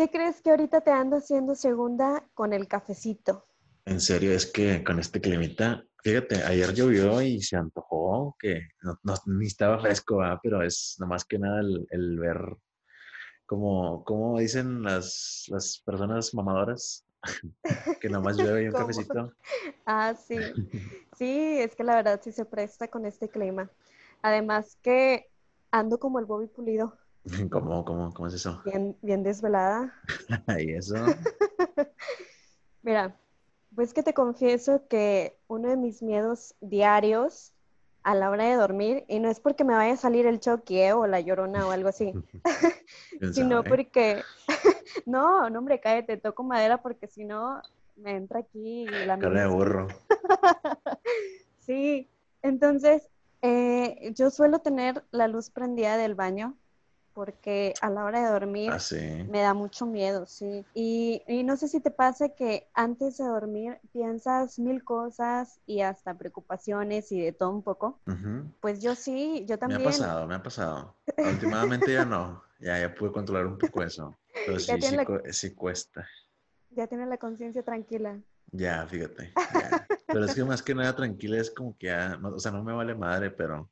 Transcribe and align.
¿Qué 0.00 0.08
crees 0.10 0.40
que 0.40 0.48
ahorita 0.48 0.80
te 0.80 0.92
ando 0.92 1.16
haciendo 1.18 1.54
segunda 1.54 2.24
con 2.32 2.54
el 2.54 2.66
cafecito? 2.68 3.44
En 3.84 4.00
serio, 4.00 4.32
es 4.32 4.46
que 4.46 4.82
con 4.84 4.98
este 4.98 5.20
climita, 5.20 5.84
fíjate, 6.02 6.42
ayer 6.44 6.72
llovió 6.74 7.20
y 7.22 7.42
se 7.42 7.56
antojó, 7.56 8.34
que 8.38 8.68
no, 8.82 8.98
no- 9.02 9.14
ni 9.26 9.46
estaba 9.46 9.78
fresco, 9.80 10.18
¿verdad? 10.18 10.38
pero 10.42 10.62
es 10.62 10.96
nomás 10.98 11.24
que 11.24 11.38
nada 11.38 11.60
el, 11.60 11.86
el 11.90 12.18
ver, 12.18 12.38
como, 13.46 14.04
como 14.04 14.38
dicen 14.38 14.82
las, 14.82 15.44
las 15.48 15.82
personas 15.84 16.34
mamadoras, 16.34 17.04
que 18.00 18.10
nomás 18.10 18.38
llueve 18.38 18.64
y 18.64 18.68
un 18.68 18.74
¿Cómo? 18.76 19.06
cafecito. 19.06 19.32
Ah, 19.86 20.14
sí. 20.16 20.56
Sí, 21.12 21.58
es 21.60 21.76
que 21.76 21.84
la 21.84 21.96
verdad 21.96 22.20
sí 22.22 22.32
se 22.32 22.44
presta 22.46 22.88
con 22.88 23.06
este 23.06 23.28
clima. 23.30 23.70
Además 24.22 24.78
que 24.82 25.30
ando 25.70 25.98
como 25.98 26.18
el 26.20 26.26
Bobby 26.26 26.48
Pulido, 26.48 26.98
¿Cómo, 27.50 27.84
cómo, 27.84 28.12
cómo 28.12 28.28
es 28.28 28.34
eso? 28.34 28.62
bien, 28.64 28.96
bien 29.02 29.22
desvelada. 29.22 29.94
Y 30.58 30.72
eso, 30.72 30.94
Mira, 32.82 33.16
pues 33.74 33.92
que 33.92 34.02
te 34.02 34.14
confieso 34.14 34.86
que 34.88 35.38
uno 35.48 35.68
de 35.68 35.76
mis 35.76 36.02
miedos 36.02 36.54
diarios 36.60 37.52
a 38.02 38.14
la 38.14 38.30
hora 38.30 38.44
de 38.44 38.54
dormir, 38.54 39.04
y 39.08 39.18
no 39.18 39.28
es 39.28 39.40
porque 39.40 39.64
me 39.64 39.74
vaya 39.74 39.92
a 39.92 39.98
salir 39.98 40.26
el 40.26 40.40
choque 40.40 40.94
o 40.94 41.06
la 41.06 41.20
llorona 41.20 41.66
o 41.66 41.70
algo 41.70 41.90
así, 41.90 42.14
sino 43.32 43.62
porque, 43.62 44.22
no, 45.04 45.50
no 45.50 45.58
hombre, 45.58 45.80
cállate, 45.80 46.16
toco 46.16 46.42
madera 46.42 46.80
porque 46.80 47.06
si 47.06 47.24
no 47.24 47.60
me 47.96 48.16
entra 48.16 48.40
aquí 48.40 48.86
la 48.86 49.18
Cara 49.18 49.42
de 49.42 49.46
burro. 49.48 49.88
Sí, 51.58 52.08
entonces 52.40 53.10
eh, 53.42 54.12
yo 54.16 54.30
suelo 54.30 54.60
tener 54.60 55.04
la 55.10 55.28
luz 55.28 55.50
prendida 55.50 55.98
del 55.98 56.14
baño 56.14 56.56
porque 57.14 57.74
a 57.82 57.90
la 57.90 58.04
hora 58.04 58.24
de 58.24 58.30
dormir 58.32 58.70
Así. 58.72 59.24
me 59.28 59.40
da 59.42 59.54
mucho 59.54 59.86
miedo, 59.86 60.26
sí. 60.26 60.66
Y, 60.74 61.22
y 61.26 61.42
no 61.44 61.56
sé 61.56 61.68
si 61.68 61.80
te 61.80 61.90
pasa 61.90 62.30
que 62.30 62.68
antes 62.74 63.18
de 63.18 63.24
dormir 63.24 63.78
piensas 63.92 64.58
mil 64.58 64.82
cosas 64.84 65.60
y 65.66 65.80
hasta 65.82 66.16
preocupaciones 66.16 67.10
y 67.12 67.20
de 67.20 67.32
todo 67.32 67.50
un 67.50 67.62
poco. 67.62 68.00
Pues 68.60 68.80
yo 68.82 68.94
sí, 68.94 69.44
yo 69.48 69.54
Me 69.54 69.54
ha 69.54 69.58
también. 69.68 69.84
pasado, 69.84 70.26
me 70.26 70.34
ha 70.34 70.42
pasado. 70.42 70.96
Últimamente 71.18 71.92
ya 71.92 72.04
no, 72.04 72.42
ya, 72.60 72.78
ya 72.80 72.94
pude 72.94 73.12
controlar 73.12 73.46
un 73.46 73.58
poco 73.58 73.82
eso. 73.82 74.16
Pero 74.46 74.58
sí, 74.58 74.66
tiene 74.66 74.82
sí, 74.82 74.96
la- 74.96 75.04
cu- 75.04 75.20
sí 75.30 75.54
cuesta. 75.54 76.06
Ya 76.70 76.86
tienes 76.86 77.08
la 77.08 77.18
conciencia 77.18 77.62
tranquila. 77.62 78.18
Ya, 78.52 78.86
fíjate. 78.86 79.32
ya. 79.34 79.86
Pero 80.06 80.24
es 80.24 80.34
que 80.34 80.44
más 80.44 80.62
que 80.62 80.74
nada 80.74 80.94
tranquila 80.96 81.40
es 81.40 81.50
como 81.50 81.76
que 81.78 81.86
ya, 81.86 82.16
no- 82.16 82.30
o 82.30 82.38
sea, 82.38 82.50
no 82.52 82.64
me 82.64 82.72
vale 82.72 82.94
madre, 82.96 83.30
pero 83.30 83.70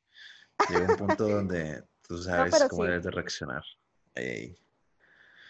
llega 0.69 0.85
un 0.91 0.95
punto 0.95 1.27
donde 1.27 1.83
tú 2.09 2.17
sabes 2.17 2.51
pero 2.51 2.67
cómo 2.67 2.83
sí. 2.83 2.89
debes 2.89 3.03
de 3.03 3.11
reaccionar. 3.11 3.63
Ahí, 4.15 4.57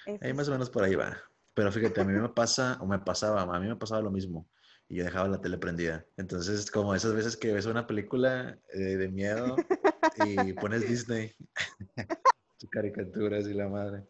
Eso 0.06 0.20
ahí 0.22 0.34
más 0.34 0.50
o 0.50 0.52
menos 0.52 0.70
por 0.70 0.84
ahí 0.84 0.94
va. 0.94 1.18
Pero 1.54 1.72
fíjate, 1.72 2.02
a 2.02 2.04
mí 2.04 2.14
me 2.14 2.30
pasa, 2.30 2.78
o 2.82 2.86
me 2.86 3.00
pasaba, 3.00 3.42
a 3.42 3.60
mí 3.60 3.68
me 3.68 3.78
pasaba 3.78 4.02
lo 4.02 4.12
mismo. 4.12 4.46
Y 4.90 4.98
yo 4.98 5.06
dejaba 5.06 5.30
la 5.30 5.40
tele 5.40 5.58
prendida. 5.58 6.06
Entonces, 6.18 6.70
como 6.70 6.94
esas 6.94 7.14
veces 7.14 7.38
que 7.38 7.54
ves 7.54 7.66
una 7.66 7.88
película 7.88 8.60
eh, 8.74 8.78
de 8.78 9.08
miedo 9.08 9.56
y 10.18 10.54
pones 10.54 10.88
Disney, 10.88 11.34
caricaturas 12.72 13.48
y 13.48 13.54
la 13.54 13.70
madre. 13.70 14.06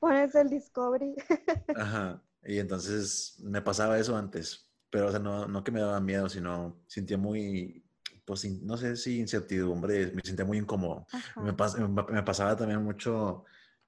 Pones 0.00 0.34
el 0.34 0.50
Discovery. 0.50 1.14
Ajá. 1.76 2.20
Y 2.44 2.58
entonces 2.58 3.38
me 3.42 3.62
pasaba 3.62 3.98
eso 3.98 4.16
antes, 4.16 4.68
pero 4.90 5.08
o 5.08 5.10
sea, 5.10 5.20
no, 5.20 5.46
no 5.46 5.62
que 5.62 5.70
me 5.70 5.80
daba 5.80 6.00
miedo, 6.00 6.28
sino 6.28 6.82
sentía 6.86 7.18
muy, 7.18 7.84
pues 8.28 8.44
no 8.62 8.76
sé 8.76 8.96
si 8.96 9.18
incertidumbre, 9.20 10.12
me 10.14 10.22
sentía 10.24 10.44
muy 10.44 10.58
incómodo. 10.58 11.06
Me, 11.38 11.52
pas- 11.56 11.76
me, 11.78 11.88
me 12.12 12.22
pasaba 12.22 12.56
también 12.56 12.82
mucho 12.84 13.44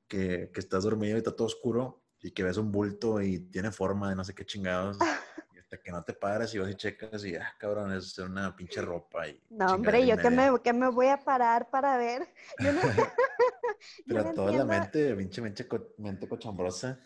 que, 0.08 0.50
que 0.52 0.60
estás 0.60 0.84
dormido 0.84 1.16
y 1.16 1.18
está 1.18 1.36
todo 1.36 1.46
oscuro 1.48 2.02
y 2.22 2.32
que 2.32 2.42
ves 2.44 2.56
un 2.56 2.72
bulto 2.72 3.20
y 3.22 3.40
tiene 3.50 3.70
forma 3.72 4.10
de 4.10 4.16
no 4.16 4.24
sé 4.24 4.34
qué 4.34 4.44
chingados. 4.46 4.98
Y 5.52 5.58
hasta 5.58 5.78
que 5.78 5.90
no 5.92 6.02
te 6.04 6.14
paras 6.14 6.54
y 6.54 6.58
vas 6.58 6.70
y 6.70 6.76
checas 6.76 7.24
y, 7.24 7.36
ah, 7.36 7.54
cabrón, 7.58 7.92
es 7.92 8.16
una 8.18 8.54
pinche 8.56 8.80
ropa 8.82 9.28
y 9.28 9.40
No, 9.50 9.74
hombre, 9.74 10.06
yo 10.06 10.18
que 10.20 10.30
me, 10.30 10.60
que 10.62 10.72
me 10.72 10.88
voy 10.90 11.08
a 11.08 11.18
parar 11.24 11.70
para 11.70 11.96
ver. 11.96 12.28
Yo 12.58 12.72
no, 12.72 12.82
yo 14.06 14.14
Pero 14.14 14.22
no 14.22 14.34
toda 14.34 14.52
la 14.52 14.64
mente, 14.64 15.14
pinche 15.16 15.40
mente, 15.42 15.66
co- 15.68 15.94
mente 15.98 16.28
cochambrosa, 16.28 17.00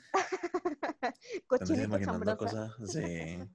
imaginando 1.84 2.36
cosas, 2.36 2.72
sí. 2.86 3.00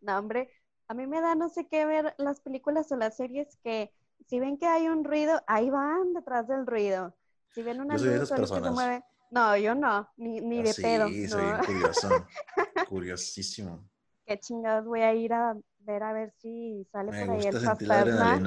No, 0.02 0.18
hombre, 0.18 0.52
a 0.90 0.94
mí 0.96 1.08
me 1.08 1.22
da 1.22 1.36
no 1.36 1.50
sé 1.50 1.68
qué 1.68 1.86
ver 1.86 2.16
las 2.18 2.42
películas 2.42 2.92
o 2.92 2.98
las 2.98 3.16
series 3.16 3.56
que 3.64 3.92
si 4.28 4.40
ven 4.40 4.58
que 4.58 4.66
hay 4.68 4.88
un 4.88 5.04
ruido, 5.06 5.42
ahí 5.48 5.70
van 5.70 6.14
detrás 6.14 6.48
del 6.48 6.68
ruido. 6.68 7.16
Si 7.54 7.64
ven 7.64 7.80
una 7.80 7.98
luz 7.98 8.32
que 8.32 8.46
se 8.46 8.60
mueve, 8.62 9.04
no, 9.32 9.56
yo 9.58 9.76
no, 9.76 10.10
ni, 10.18 10.42
ni 10.42 10.62
de 10.64 10.74
pedo, 10.74 11.10
Sí, 11.10 11.28
soy 11.28 11.54
no. 11.54 11.64
curioso. 11.66 12.10
Curiosísimo. 12.90 13.88
Qué 14.26 14.40
chingados 14.40 14.86
voy 14.86 15.02
a 15.02 15.14
ir 15.14 15.34
a 15.34 15.56
ver 15.80 16.04
a 16.04 16.14
ver 16.14 16.32
si 16.42 16.86
sale 16.92 17.12
Me 17.12 17.26
por 17.26 17.32
ahí 17.36 17.46
el 17.48 17.56
fantasma. 17.56 18.42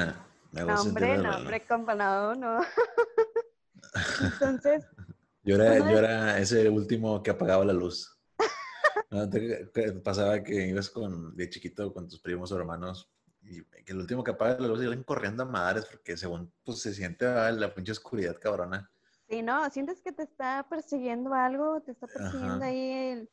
No, 0.66 0.80
hombre, 0.80 1.18
no, 1.18 1.36
hombre, 1.36 1.66
compa, 1.66 1.94
no. 1.94 2.60
Entonces, 4.20 4.84
Yo 5.44 5.56
era, 5.56 5.78
yo 5.78 5.98
era 5.98 6.38
ese 6.38 6.68
último 6.68 7.22
que 7.22 7.30
apagaba 7.30 7.64
la 7.64 7.72
luz. 7.72 8.11
¿No 9.12 9.28
te- 9.30 9.70
que 9.72 9.92
pasaba 9.92 10.42
que 10.42 10.66
ibas 10.68 10.90
con, 10.90 11.36
de 11.36 11.48
chiquito 11.50 11.92
con 11.94 12.08
tus 12.08 12.18
primos 12.20 12.50
o 12.52 12.56
hermanos 12.56 13.08
y 13.42 13.62
que 13.84 13.92
el 13.92 13.98
último 13.98 14.24
que 14.24 14.32
apaga 14.32 14.58
la 14.60 14.68
luz 14.68 14.82
iban 14.82 15.02
corriendo 15.04 15.42
a 15.44 15.46
madres 15.46 15.86
porque 15.86 16.16
según 16.16 16.52
pues 16.64 16.80
se 16.80 16.94
siente 16.94 17.26
ah, 17.26 17.50
la 17.52 17.74
pinche 17.74 17.92
oscuridad 17.92 18.38
cabrona. 18.40 18.90
Sí, 19.28 19.42
no, 19.42 19.68
sientes 19.70 20.00
que 20.02 20.12
te 20.12 20.22
está 20.24 20.66
persiguiendo 20.68 21.32
algo, 21.34 21.80
te 21.80 21.92
está 21.92 22.06
persiguiendo 22.06 22.64
Ajá. 22.64 22.66
ahí 22.66 22.78
el, 22.92 23.30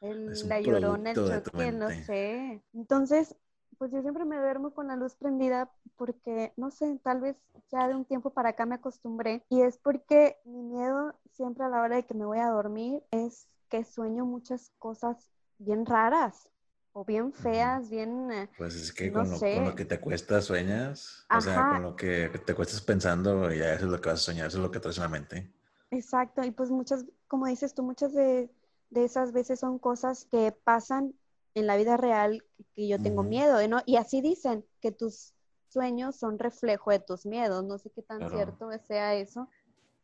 el- 0.00 0.48
la 0.48 0.60
llorona, 0.60 1.12
el 1.12 1.22
choque, 1.22 1.72
no 1.72 1.92
sé. 1.92 2.62
Entonces, 2.74 3.36
pues 3.78 3.90
yo 3.92 4.02
siempre 4.02 4.24
me 4.24 4.36
duermo 4.38 4.74
con 4.74 4.88
la 4.88 4.96
luz 4.96 5.14
prendida 5.16 5.72
porque, 5.96 6.52
no 6.56 6.70
sé, 6.70 6.98
tal 7.02 7.20
vez 7.20 7.36
ya 7.70 7.88
de 7.88 7.94
un 7.94 8.04
tiempo 8.04 8.30
para 8.32 8.50
acá 8.50 8.66
me 8.66 8.76
acostumbré 8.76 9.44
y 9.48 9.62
es 9.62 9.78
porque 9.78 10.38
mi 10.44 10.62
miedo 10.62 11.14
siempre 11.32 11.64
a 11.64 11.68
la 11.68 11.82
hora 11.82 11.96
de 11.96 12.06
que 12.06 12.14
me 12.14 12.26
voy 12.26 12.38
a 12.40 12.48
dormir 12.50 13.02
es 13.10 13.48
que 13.68 13.84
sueño 13.84 14.24
muchas 14.26 14.72
cosas 14.78 15.30
bien 15.58 15.86
raras 15.86 16.48
o 16.92 17.04
bien 17.04 17.32
feas, 17.32 17.90
bien... 17.90 18.30
eh, 18.32 18.50
Pues 18.58 18.74
es 18.74 18.92
que 18.92 19.10
No 19.10 19.24
con, 19.24 19.30
lo, 19.30 19.38
con 19.48 19.64
lo 19.64 19.74
que 19.74 19.84
te 19.86 19.94
acuestas 19.96 20.44
sueñas, 20.46 21.26
o 21.32 21.40
sea, 21.40 21.66
Ajá. 21.66 21.68
con 21.68 21.82
lo 21.82 21.96
que 21.96 22.28
te 22.44 22.52
acuestas 22.52 22.80
pensando, 22.82 23.50
ya 23.52 23.72
eso 23.74 23.86
es 23.86 23.90
lo 23.92 24.00
que 24.00 24.08
vas 24.10 24.20
a 24.20 24.22
soñar, 24.22 24.48
eso 24.48 24.58
es 24.58 24.62
lo 24.62 24.70
que 24.70 24.80
traes 24.80 24.96
en 24.98 25.02
la 25.04 25.08
mente. 25.08 25.50
Exacto, 25.90 26.44
y 26.44 26.50
pues 26.50 26.70
muchas, 26.70 27.04
como 27.28 27.46
dices 27.46 27.74
tú, 27.74 27.82
muchas 27.82 28.12
de, 28.14 28.50
de 28.90 29.04
esas 29.04 29.32
veces 29.32 29.60
son 29.60 29.78
cosas 29.78 30.26
que 30.30 30.52
pasan 30.52 31.14
en 31.54 31.66
la 31.66 31.76
vida 31.76 31.96
real 31.96 32.44
que 32.74 32.88
yo 32.88 33.00
tengo 33.00 33.22
Ujú. 33.22 33.28
miedo, 33.30 33.66
¿no? 33.68 33.80
Y 33.86 33.96
así 33.96 34.20
dicen 34.20 34.64
que 34.80 34.92
tus 34.92 35.34
sueños 35.68 36.16
son 36.16 36.38
reflejo 36.38 36.90
de 36.90 37.00
tus 37.00 37.24
miedos, 37.26 37.64
no 37.64 37.78
sé 37.78 37.90
qué 37.90 38.02
tan 38.02 38.18
Claro. 38.18 38.28
cierto 38.28 38.68
sea 38.86 39.14
eso, 39.14 39.48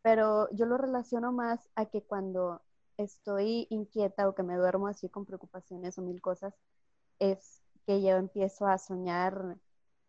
pero 0.03 0.49
yo 0.53 0.67
lo 0.67 0.79
relaciono 0.79 1.33
más 1.33 1.71
a 1.77 1.87
que 1.87 2.03
cuando 2.03 2.63
estoy 2.97 3.66
inquieta 3.71 4.28
o 4.28 4.34
que 4.34 4.43
me 4.43 4.56
duermo 4.56 4.87
así 4.87 5.09
con 5.09 5.25
preocupaciones 5.25 5.99
o 5.99 6.03
mil 6.03 6.21
cosas, 6.21 6.55
es 7.19 7.62
que 7.87 8.03
yo 8.03 8.16
empiezo 8.16 8.66
a 8.66 8.78
soñar 8.78 9.59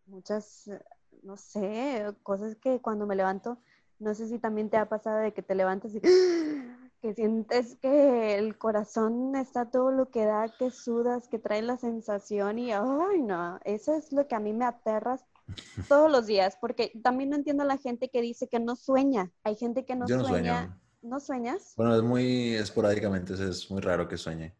muchas, 0.05 0.67
eh, 0.67 0.83
no 1.23 1.37
sé, 1.37 2.05
cosas 2.23 2.55
que 2.55 2.81
cuando 2.81 3.05
me 3.05 3.15
levanto, 3.15 3.57
no 3.99 4.13
sé 4.13 4.27
si 4.27 4.39
también 4.39 4.69
te 4.69 4.77
ha 4.77 4.87
pasado 4.87 5.19
de 5.19 5.33
que 5.33 5.41
te 5.41 5.55
levantas 5.55 5.93
y 5.95 6.01
que 7.01 7.13
sientes 7.13 7.75
que 7.77 8.37
el 8.37 8.57
corazón 8.57 9.35
está 9.35 9.69
todo 9.69 9.91
lo 9.91 10.09
que 10.09 10.25
da, 10.25 10.49
que 10.57 10.71
sudas, 10.71 11.27
que 11.27 11.39
trae 11.39 11.61
la 11.61 11.77
sensación 11.77 12.59
y, 12.59 12.71
ay, 12.71 13.21
no, 13.21 13.59
eso 13.63 13.95
es 13.95 14.11
lo 14.11 14.27
que 14.27 14.35
a 14.35 14.39
mí 14.39 14.53
me 14.53 14.65
aterra 14.65 15.19
todos 15.89 16.11
los 16.11 16.25
días, 16.25 16.57
porque 16.59 16.91
también 17.03 17.29
no 17.29 17.35
entiendo 17.35 17.63
a 17.63 17.67
la 17.67 17.77
gente 17.77 18.09
que 18.09 18.21
dice 18.21 18.47
que 18.47 18.59
no 18.59 18.75
sueña. 18.75 19.31
Hay 19.43 19.55
gente 19.55 19.85
que 19.85 19.95
no 19.95 20.07
sueña. 20.07 20.27
sueño. 20.27 20.81
¿No 21.05 21.21
sueñas? 21.21 21.77
Bueno, 21.77 21.95
es 21.95 22.01
muy 22.03 22.55
esporádicamente, 22.55 23.33
es- 23.33 23.69
muy 23.71 23.81
raro 23.81 24.07
que 24.07 24.17
sueñe. 24.17 24.55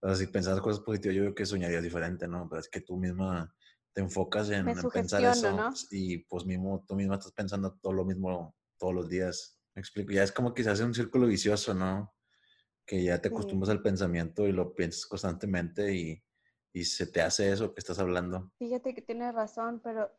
O 0.00 0.08
sea, 0.08 0.16
si 0.16 0.26
pensas 0.28 0.60
cosas 0.60 0.84
positivas, 0.84 1.16
yo 1.16 1.22
creo 1.24 1.34
que 1.34 1.46
soñarías 1.46 1.82
diferente, 1.82 2.28
¿no? 2.28 2.48
Pero 2.48 2.60
es 2.60 2.68
que 2.68 2.80
tú 2.82 2.96
misma 2.98 3.54
te 3.92 4.02
enfocas 4.02 4.50
en, 4.50 4.68
en 4.68 4.90
pensar 4.90 5.24
eso 5.24 5.52
¿no? 5.54 5.74
y 5.90 6.18
pues 6.26 6.46
mismo, 6.46 6.84
tú 6.88 6.96
misma 6.96 7.16
estás 7.16 7.32
pensando 7.32 7.74
todo 7.82 7.92
lo 7.94 8.04
mismo 8.04 8.56
todos 8.78 8.94
los 8.94 9.08
días. 9.08 9.60
Me 9.74 9.80
explico, 9.80 10.12
ya 10.12 10.22
es 10.24 10.32
como 10.32 10.54
que 10.54 10.64
se 10.64 10.70
hace 10.70 10.84
un 10.84 10.94
círculo 10.94 11.26
vicioso, 11.28 11.74
¿no? 11.74 12.14
Que 12.86 13.04
ya 13.04 13.20
te 13.22 13.28
Sí. 13.28 13.34
acostumbras 13.34 13.70
al 13.70 13.82
pensamiento 13.82 14.46
y 14.48 14.52
lo 14.52 14.74
piensas 14.74 15.06
constantemente 15.06 15.94
y, 15.94 16.24
y 16.72 16.84
se 16.86 17.06
te 17.08 17.22
hace 17.22 17.52
eso 17.52 17.74
que 17.74 17.80
estás 17.80 17.98
hablando. 18.00 18.52
Fíjate 18.58 18.94
que 18.94 19.02
tienes 19.02 19.34
razón, 19.34 19.80
pero 19.80 20.10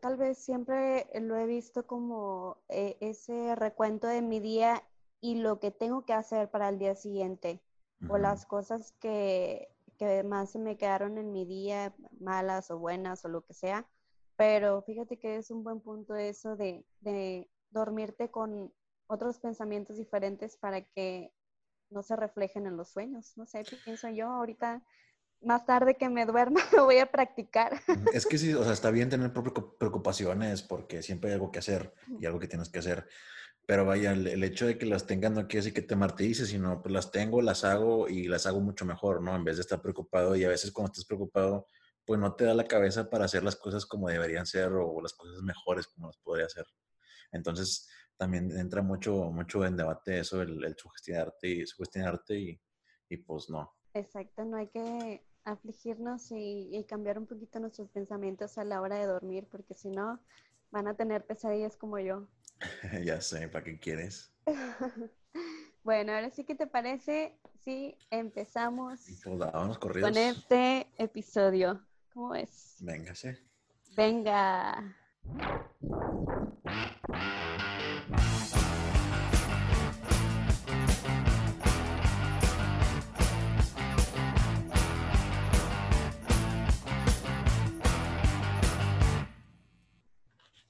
tal 0.00 0.16
vez 0.16 0.38
siempre 0.38 1.06
lo 1.20 1.36
he 1.36 1.46
visto 1.46 1.86
como 1.86 2.62
eh, 2.68 2.96
ese 3.00 3.54
recuento 3.56 4.06
de 4.06 4.22
mi 4.22 4.40
día 4.40 4.82
y 5.24 5.36
lo 5.36 5.58
que 5.58 5.70
tengo 5.70 6.04
que 6.04 6.12
hacer 6.12 6.50
para 6.50 6.68
el 6.68 6.78
día 6.78 6.94
siguiente, 6.94 7.62
o 8.06 8.12
Ujú. 8.16 8.22
las 8.22 8.44
cosas 8.44 8.92
que, 9.00 9.70
que 9.98 10.22
más 10.22 10.50
se 10.50 10.58
me 10.58 10.76
quedaron 10.76 11.16
en 11.16 11.32
mi 11.32 11.46
día, 11.46 11.94
malas 12.20 12.70
o 12.70 12.78
buenas 12.78 13.24
o 13.24 13.28
lo 13.28 13.40
que 13.40 13.54
sea. 13.54 13.88
Pero 14.36 14.82
fíjate 14.82 15.18
que 15.18 15.36
es 15.36 15.50
un 15.50 15.64
buen 15.64 15.80
punto 15.80 16.14
eso 16.14 16.56
de, 16.56 16.84
de 17.00 17.48
dormirte 17.70 18.30
con 18.30 18.70
otros 19.06 19.38
pensamientos 19.38 19.96
diferentes 19.96 20.58
para 20.58 20.82
que 20.82 21.32
no 21.88 22.02
se 22.02 22.16
reflejen 22.16 22.66
en 22.66 22.76
los 22.76 22.90
sueños. 22.90 23.32
No 23.38 23.46
sé, 23.46 23.64
pienso 23.82 24.10
yo 24.10 24.28
ahorita 24.28 24.82
más 25.40 25.64
tarde 25.64 25.96
que 25.96 26.10
me 26.10 26.26
duerma 26.26 26.60
lo 26.76 26.84
voy 26.84 26.98
a 26.98 27.10
practicar. 27.10 27.80
Es 28.12 28.26
que 28.26 28.36
sí, 28.36 28.52
o 28.52 28.62
sea, 28.62 28.72
está 28.74 28.90
bien 28.90 29.08
tener 29.08 29.32
preocupaciones 29.32 30.62
porque 30.62 31.02
siempre 31.02 31.30
hay 31.30 31.34
algo 31.36 31.50
que 31.50 31.60
hacer 31.60 31.94
y 32.20 32.26
algo 32.26 32.38
que 32.38 32.48
tienes 32.48 32.68
que 32.68 32.80
hacer. 32.80 33.06
Pero 33.66 33.84
vaya, 33.86 34.12
el, 34.12 34.44
hecho 34.44 34.66
de 34.66 34.76
que 34.78 34.86
las 34.86 35.06
tengas 35.06 35.32
no 35.32 35.46
quiere 35.46 35.60
decir 35.60 35.74
que 35.74 35.82
te 35.82 35.96
martirices, 35.96 36.48
sino 36.48 36.82
pues 36.82 36.92
las 36.92 37.10
tengo, 37.10 37.40
las 37.40 37.64
hago 37.64 38.08
y 38.08 38.28
las 38.28 38.46
hago 38.46 38.60
mucho 38.60 38.84
mejor, 38.84 39.22
¿no? 39.22 39.34
En 39.34 39.44
vez 39.44 39.56
de 39.56 39.62
estar 39.62 39.80
preocupado 39.80 40.36
y 40.36 40.44
a 40.44 40.48
veces 40.48 40.70
cuando 40.70 40.92
estás 40.92 41.06
preocupado, 41.06 41.68
pues 42.04 42.20
no 42.20 42.34
te 42.34 42.44
da 42.44 42.54
la 42.54 42.64
cabeza 42.66 43.08
para 43.08 43.24
hacer 43.24 43.42
las 43.42 43.56
cosas 43.56 43.86
como 43.86 44.08
deberían 44.08 44.46
ser 44.46 44.72
o 44.72 45.00
las 45.00 45.14
cosas 45.14 45.42
mejores 45.42 45.86
como 45.88 46.08
las 46.08 46.18
podría 46.18 46.46
hacer. 46.46 46.66
Entonces, 47.32 47.88
también 48.16 48.50
entra 48.56 48.82
mucho, 48.82 49.30
mucho 49.30 49.64
en 49.64 49.76
debate 49.76 50.18
eso, 50.20 50.42
el, 50.42 50.62
el 50.62 50.76
sugestionarte 50.76 51.48
y 51.48 51.66
sugestionarte 51.66 52.38
y, 52.38 52.60
y 53.08 53.16
pues 53.16 53.48
no. 53.48 53.74
Exacto, 53.94 54.44
no 54.44 54.56
hay 54.56 54.68
que 54.68 55.24
afligirnos 55.44 56.30
y, 56.32 56.84
cambiar 56.88 57.18
un 57.18 57.26
poquito 57.26 57.60
nuestros 57.60 57.88
pensamientos 57.90 58.58
a 58.58 58.64
la 58.64 58.80
hora 58.80 58.96
de 58.98 59.06
dormir, 59.06 59.46
porque 59.50 59.74
si 59.74 59.90
no, 59.90 60.20
van 60.70 60.88
a 60.88 60.94
tener 60.94 61.24
pesadillas 61.24 61.76
como 61.76 61.98
yo. 61.98 62.26
ya 63.04 63.20
sé, 63.20 63.48
¿para 63.48 63.64
qué 63.64 63.78
quieres? 63.78 64.32
bueno, 65.84 66.12
ahora 66.12 66.30
sí 66.30 66.44
que 66.44 66.54
te 66.54 66.66
parece 66.66 67.38
si 67.64 67.96
empezamos 68.10 69.00
pues, 69.80 70.02
con 70.02 70.16
este 70.16 70.86
episodio. 70.98 71.84
¿Cómo 72.12 72.34
es? 72.34 72.76
Venga, 72.80 73.14
sí. 73.14 73.30
Venga. 73.96 74.96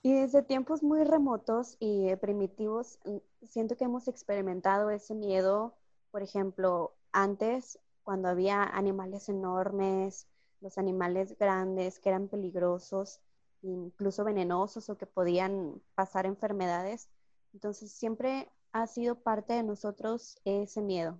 Y 0.04 0.12
desde 0.12 0.42
tiempos 0.42 0.82
muy 0.82 1.02
remotos 1.02 1.78
y 1.80 2.10
eh, 2.10 2.18
primitivos, 2.18 2.98
mm, 3.06 3.16
siento 3.46 3.74
que 3.74 3.84
hemos 3.84 4.06
experimentado 4.06 4.90
ese 4.90 5.14
miedo, 5.14 5.72
por 6.10 6.22
ejemplo, 6.22 6.92
antes, 7.10 7.78
cuando 8.02 8.28
había 8.28 8.64
animales 8.64 9.30
enormes, 9.30 10.26
los 10.60 10.76
animales 10.76 11.38
grandes 11.38 12.00
que 12.00 12.10
eran 12.10 12.28
peligrosos, 12.28 13.22
incluso 13.62 14.24
venenosos 14.24 14.90
o 14.90 14.98
que 14.98 15.06
podían 15.06 15.80
pasar 15.94 16.26
enfermedades. 16.26 17.08
Entonces, 17.54 17.90
siempre 17.90 18.50
ha 18.72 18.86
sido 18.86 19.14
parte 19.14 19.54
de 19.54 19.62
nosotros 19.62 20.38
ese 20.44 20.82
miedo. 20.82 21.18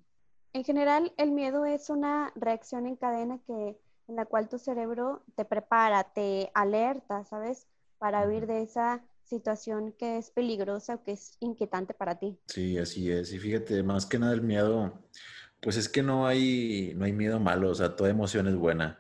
En 0.53 0.63
general, 0.63 1.15
el 1.17 1.31
miedo 1.31 1.65
es 1.65 1.89
una 1.89 2.35
reacción 2.35 2.87
en 2.87 2.97
cadena 2.97 3.39
que, 3.47 3.81
en 4.09 4.17
la 4.17 4.27
cual 4.27 4.51
tu 4.51 4.59
cerebro 4.59 5.23
te 5.37 5.47
prepara, 5.47 6.05
te 6.05 6.51
alerta, 6.53 7.25
¿sabes? 7.25 7.67
Para 7.99 8.27
huir 8.27 8.47
de 8.47 8.63
esa 8.63 9.03
situación 9.25 9.93
que 9.93 10.19
es 10.19 10.31
peligrosa 10.31 10.97
o 10.97 11.05
que 11.05 11.13
es 11.13 11.37
inquietante 11.41 11.95
para 11.95 12.19
ti. 12.19 12.39
Sí, 12.47 12.79
así 12.79 13.11
es. 13.11 13.33
Y 13.33 13.39
fíjate, 13.39 13.83
más 13.83 14.07
que 14.07 14.19
nada 14.19 14.35
el 14.35 14.43
miedo, 14.43 14.93
pues 15.61 15.77
es 15.77 15.89
que 15.89 16.03
no 16.03 16.27
hay, 16.27 16.93
no 16.97 17.05
hay 17.05 17.13
miedo 17.13 17.41
malo, 17.41 17.71
o 17.71 17.75
sea, 17.75 17.97
toda 17.97 18.11
emoción 18.11 18.49
es 18.49 18.57
buena. 18.57 18.99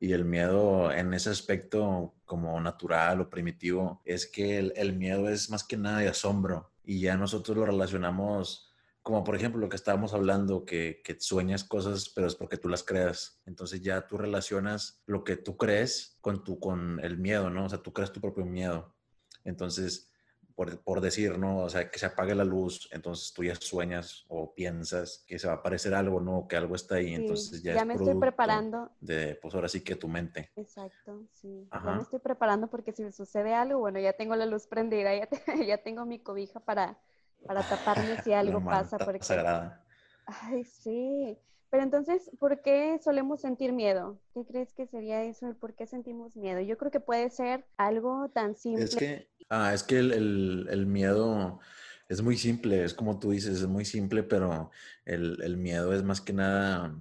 Y 0.00 0.12
el 0.12 0.24
miedo 0.24 0.92
en 0.92 1.14
ese 1.14 1.30
aspecto 1.30 2.14
como 2.24 2.60
natural 2.60 3.20
o 3.20 3.30
primitivo 3.30 4.02
es 4.04 4.26
que 4.26 4.58
el, 4.58 4.72
el 4.76 4.94
miedo 4.94 5.28
es 5.28 5.50
más 5.50 5.64
que 5.64 5.76
nada 5.76 6.00
de 6.00 6.08
asombro 6.08 6.70
y 6.84 7.00
ya 7.00 7.16
nosotros 7.16 7.56
lo 7.56 7.66
relacionamos 7.66 8.65
como 9.06 9.22
por 9.22 9.36
ejemplo 9.36 9.60
lo 9.60 9.68
que 9.68 9.76
estábamos 9.76 10.14
hablando, 10.14 10.64
que, 10.64 11.00
que, 11.04 11.14
sueñas 11.20 11.62
cosas, 11.62 12.08
pero 12.08 12.26
es 12.26 12.34
porque 12.34 12.56
tú 12.56 12.68
las 12.68 12.82
creas. 12.82 13.40
Entonces 13.46 13.80
ya 13.80 14.08
tú 14.08 14.18
relacionas 14.18 15.00
lo 15.06 15.22
que 15.22 15.36
tú 15.36 15.56
crees 15.56 16.18
con, 16.20 16.42
tu, 16.42 16.58
con 16.58 16.98
el 17.04 17.16
miedo, 17.16 17.48
¿no? 17.48 17.66
O 17.66 17.68
sea, 17.68 17.80
tú 17.80 17.92
creas 17.92 18.12
tu 18.12 18.20
propio 18.20 18.44
miedo. 18.44 18.96
Entonces, 19.44 20.10
por, 20.56 20.82
por, 20.82 21.00
decir, 21.00 21.38
¿no? 21.38 21.58
O 21.58 21.68
sea, 21.68 21.88
que 21.88 22.00
se 22.00 22.06
apague 22.06 22.34
la 22.34 22.42
luz, 22.42 22.88
entonces 22.90 23.32
tú 23.32 23.44
ya 23.44 23.54
sueñas 23.54 24.24
o 24.26 24.52
piensas 24.56 25.22
que 25.28 25.38
se 25.38 25.46
va 25.46 25.52
a 25.52 25.56
aparecer 25.58 25.94
algo, 25.94 26.20
¿no? 26.20 26.48
Que 26.48 26.56
algo 26.56 26.74
está 26.74 26.96
ahí, 26.96 27.14
entonces 27.14 27.62
ya, 27.62 27.76
ya 27.76 27.84
me 27.84 27.94
estoy 27.94 28.16
preparando. 28.16 28.90
De, 29.00 29.38
pues 29.40 29.54
ahora 29.54 29.68
sí 29.68 29.84
que 29.84 29.94
tu 29.94 30.08
mente. 30.08 30.50
Exacto, 30.56 31.28
sí. 31.30 31.68
Ya 31.72 31.92
me 31.92 32.02
estoy 32.02 32.18
preparando 32.18 32.66
porque 32.66 32.90
si 32.90 33.04
me 33.04 33.12
sucede 33.12 33.54
algo, 33.54 33.78
bueno, 33.78 34.00
ya 34.00 34.14
tengo 34.14 34.34
la 34.34 34.46
luz 34.46 34.66
prendida, 34.66 35.14
ya, 35.14 35.28
ya 35.64 35.78
tengo 35.78 36.04
mi 36.06 36.18
cobija 36.18 36.58
para 36.58 36.98
para 37.46 37.62
taparme 37.62 38.22
si 38.22 38.32
algo 38.32 38.64
pasa. 38.64 38.98
Porque... 38.98 39.22
Sagrada. 39.22 39.82
Ay, 40.26 40.64
sí. 40.64 41.38
Pero 41.70 41.82
entonces, 41.82 42.30
¿por 42.38 42.62
qué 42.62 42.98
solemos 43.02 43.40
sentir 43.40 43.72
miedo? 43.72 44.20
¿Qué 44.34 44.44
crees 44.44 44.72
que 44.72 44.86
sería 44.86 45.24
eso? 45.24 45.54
¿Por 45.60 45.74
qué 45.74 45.86
sentimos 45.86 46.36
miedo? 46.36 46.60
Yo 46.60 46.78
creo 46.78 46.90
que 46.90 47.00
puede 47.00 47.28
ser 47.30 47.66
algo 47.76 48.30
tan 48.30 48.56
simple. 48.56 48.84
Es 48.84 48.96
que, 48.96 49.28
ah, 49.50 49.74
es 49.74 49.82
que 49.82 49.98
el, 49.98 50.66
el, 50.70 50.86
miedo 50.86 51.60
es 52.08 52.22
muy 52.22 52.36
simple, 52.36 52.84
es 52.84 52.94
como 52.94 53.18
tú 53.18 53.32
dices, 53.32 53.60
es 53.60 53.66
muy 53.66 53.84
simple, 53.84 54.22
pero 54.22 54.70
el, 55.04 55.42
el, 55.42 55.56
miedo 55.56 55.92
es 55.92 56.04
más 56.04 56.20
que 56.20 56.32
nada 56.32 56.96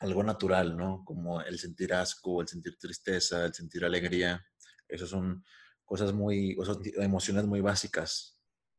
algo 0.00 0.22
natural, 0.22 0.76
¿no? 0.76 1.02
Como 1.04 1.40
el 1.40 1.58
sentir 1.58 1.94
asco, 1.94 2.42
el 2.42 2.48
sentir 2.48 2.76
tristeza, 2.78 3.46
el 3.46 3.54
sentir 3.54 3.84
alegría. 3.84 4.44
Esas 4.86 5.08
son 5.08 5.42
cosas 5.84 6.12
muy, 6.12 6.56
son 6.62 6.82
emociones 6.98 7.46
muy 7.46 7.62
básicas 7.62 8.37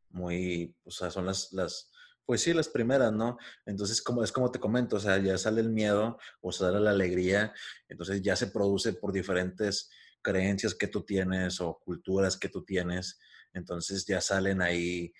muy, 0.10 0.76
o 0.84 0.92
sea, 0.92 1.12
son 1.12 1.26
las, 1.26 1.52
las, 1.54 1.92
pues 2.26 2.42
sí, 2.42 2.54
las 2.54 2.70
primeras, 2.70 3.12
¿no? 3.12 3.38
Entonces, 3.66 4.02
como, 4.02 4.24
es 4.24 4.32
como 4.32 4.52
te 4.52 4.60
comento, 4.60 4.98
o 4.98 5.00
sea, 5.00 5.18
ya 5.18 5.38
sale 5.38 5.62
el 5.62 5.70
miedo 5.70 6.18
o 6.42 6.52
sale 6.52 6.80
la 6.80 6.92
alegría, 6.92 7.54
entonces 7.88 8.22
ya 8.22 8.36
se 8.36 8.48
produce 8.48 8.94
por 8.94 9.12
diferentes 9.12 9.90
creencias 10.22 10.76
que 10.76 10.88
tú 10.88 11.04
tienes 11.04 11.62
o 11.62 11.80
culturas 11.80 12.38
que 12.38 12.50
tú 12.50 12.64
tienes, 12.64 13.20
entonces 13.54 14.06
ya 14.06 14.22
salen 14.22 14.62
ahí, 14.62 15.14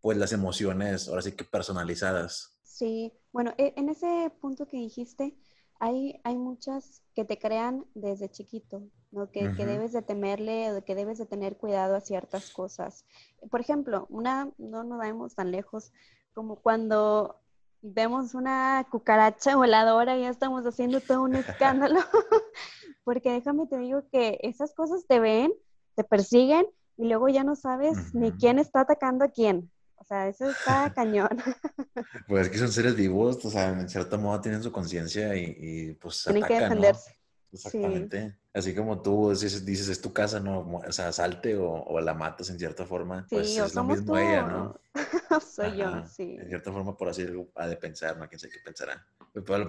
pues 0.00 0.16
las 0.16 0.32
emociones, 0.32 1.08
ahora 1.08 1.22
sí 1.22 1.32
que 1.32 1.44
personalizadas. 1.44 2.58
Sí, 2.62 3.12
bueno, 3.32 3.54
e, 3.58 3.74
en 3.76 3.88
ese 3.88 4.32
punto 4.40 4.66
que 4.66 4.76
dijiste, 4.76 5.36
hay, 5.84 6.18
hay 6.24 6.38
muchas 6.38 7.02
que 7.14 7.26
te 7.26 7.38
crean 7.38 7.84
desde 7.94 8.30
chiquito, 8.30 8.82
¿no? 9.10 9.30
Que, 9.30 9.52
que, 9.54 9.66
debes 9.66 9.92
de 9.92 10.00
temerle 10.00 10.72
o 10.72 10.82
que 10.82 10.94
debes 10.94 11.18
de 11.18 11.26
tener 11.26 11.58
cuidado 11.58 11.94
a 11.94 12.00
ciertas 12.00 12.50
cosas. 12.50 13.04
Por 13.50 13.60
ejemplo, 13.60 14.06
una, 14.08 14.50
no 14.56 14.82
nos 14.82 14.98
vamos 14.98 15.34
tan 15.34 15.50
lejos, 15.50 15.92
como 16.32 16.56
cuando 16.56 17.38
vemos 17.82 18.32
una 18.32 18.86
cucaracha 18.90 19.56
voladora 19.56 20.16
y 20.16 20.22
ya 20.22 20.30
estamos 20.30 20.64
haciendo 20.64 21.02
todo 21.02 21.22
un 21.22 21.34
escándalo, 21.34 22.00
porque 23.04 23.32
déjame 23.32 23.66
te 23.66 23.76
digo 23.76 24.04
que 24.10 24.38
esas 24.40 24.72
cosas 24.74 25.06
te 25.06 25.20
ven, 25.20 25.52
te 25.96 26.02
persiguen 26.02 26.66
y 26.96 27.08
luego 27.08 27.28
ya 27.28 27.44
no 27.44 27.56
sabes 27.56 28.14
ni 28.14 28.32
quién 28.32 28.58
está 28.58 28.80
atacando 28.80 29.26
a 29.26 29.28
quién. 29.28 29.70
O 29.96 30.04
sea, 30.04 30.28
eso 30.28 30.50
está 30.50 30.92
cañón. 30.94 31.28
Pues 32.28 32.46
es 32.46 32.52
que 32.52 32.58
son 32.58 32.72
seres 32.72 32.96
vivos, 32.96 33.44
o 33.44 33.50
sea, 33.50 33.68
en 33.70 33.88
cierto 33.88 34.18
modo 34.18 34.40
tienen 34.40 34.62
su 34.62 34.72
conciencia 34.72 35.34
y, 35.36 35.96
pues 36.00 36.24
Tienen 36.24 36.44
que 36.44 36.60
defenderse. 36.60 37.16
Exactamente. 37.54 38.36
Así 38.52 38.74
como 38.74 39.00
tú 39.00 39.30
dices, 39.30 39.64
dices, 39.64 39.88
es 39.88 40.00
tu 40.00 40.12
casa, 40.12 40.40
¿no? 40.40 40.60
O 40.60 40.92
sea, 40.92 41.12
salte 41.12 41.56
o, 41.56 42.00
la 42.00 42.14
matas 42.14 42.50
en 42.50 42.58
cierta 42.58 42.84
forma. 42.84 43.22
Sí, 43.22 43.36
pues 43.36 43.56
es 43.56 43.74
lo 43.74 43.84
mismo 43.84 44.16
ella, 44.16 44.42
¿no? 44.42 44.80
Soy 45.40 45.76
yo, 45.76 46.06
sí. 46.06 46.36
En 46.38 46.48
cierta 46.48 46.72
forma, 46.72 46.96
por 46.96 47.08
así 47.08 47.22
decirlo, 47.22 47.48
ha 47.54 47.66
de 47.66 47.76
pensar, 47.76 48.16
¿no? 48.16 48.28
Quién 48.28 48.38
sabe 48.38 48.52
qué 48.52 48.60
pensará. 48.60 49.06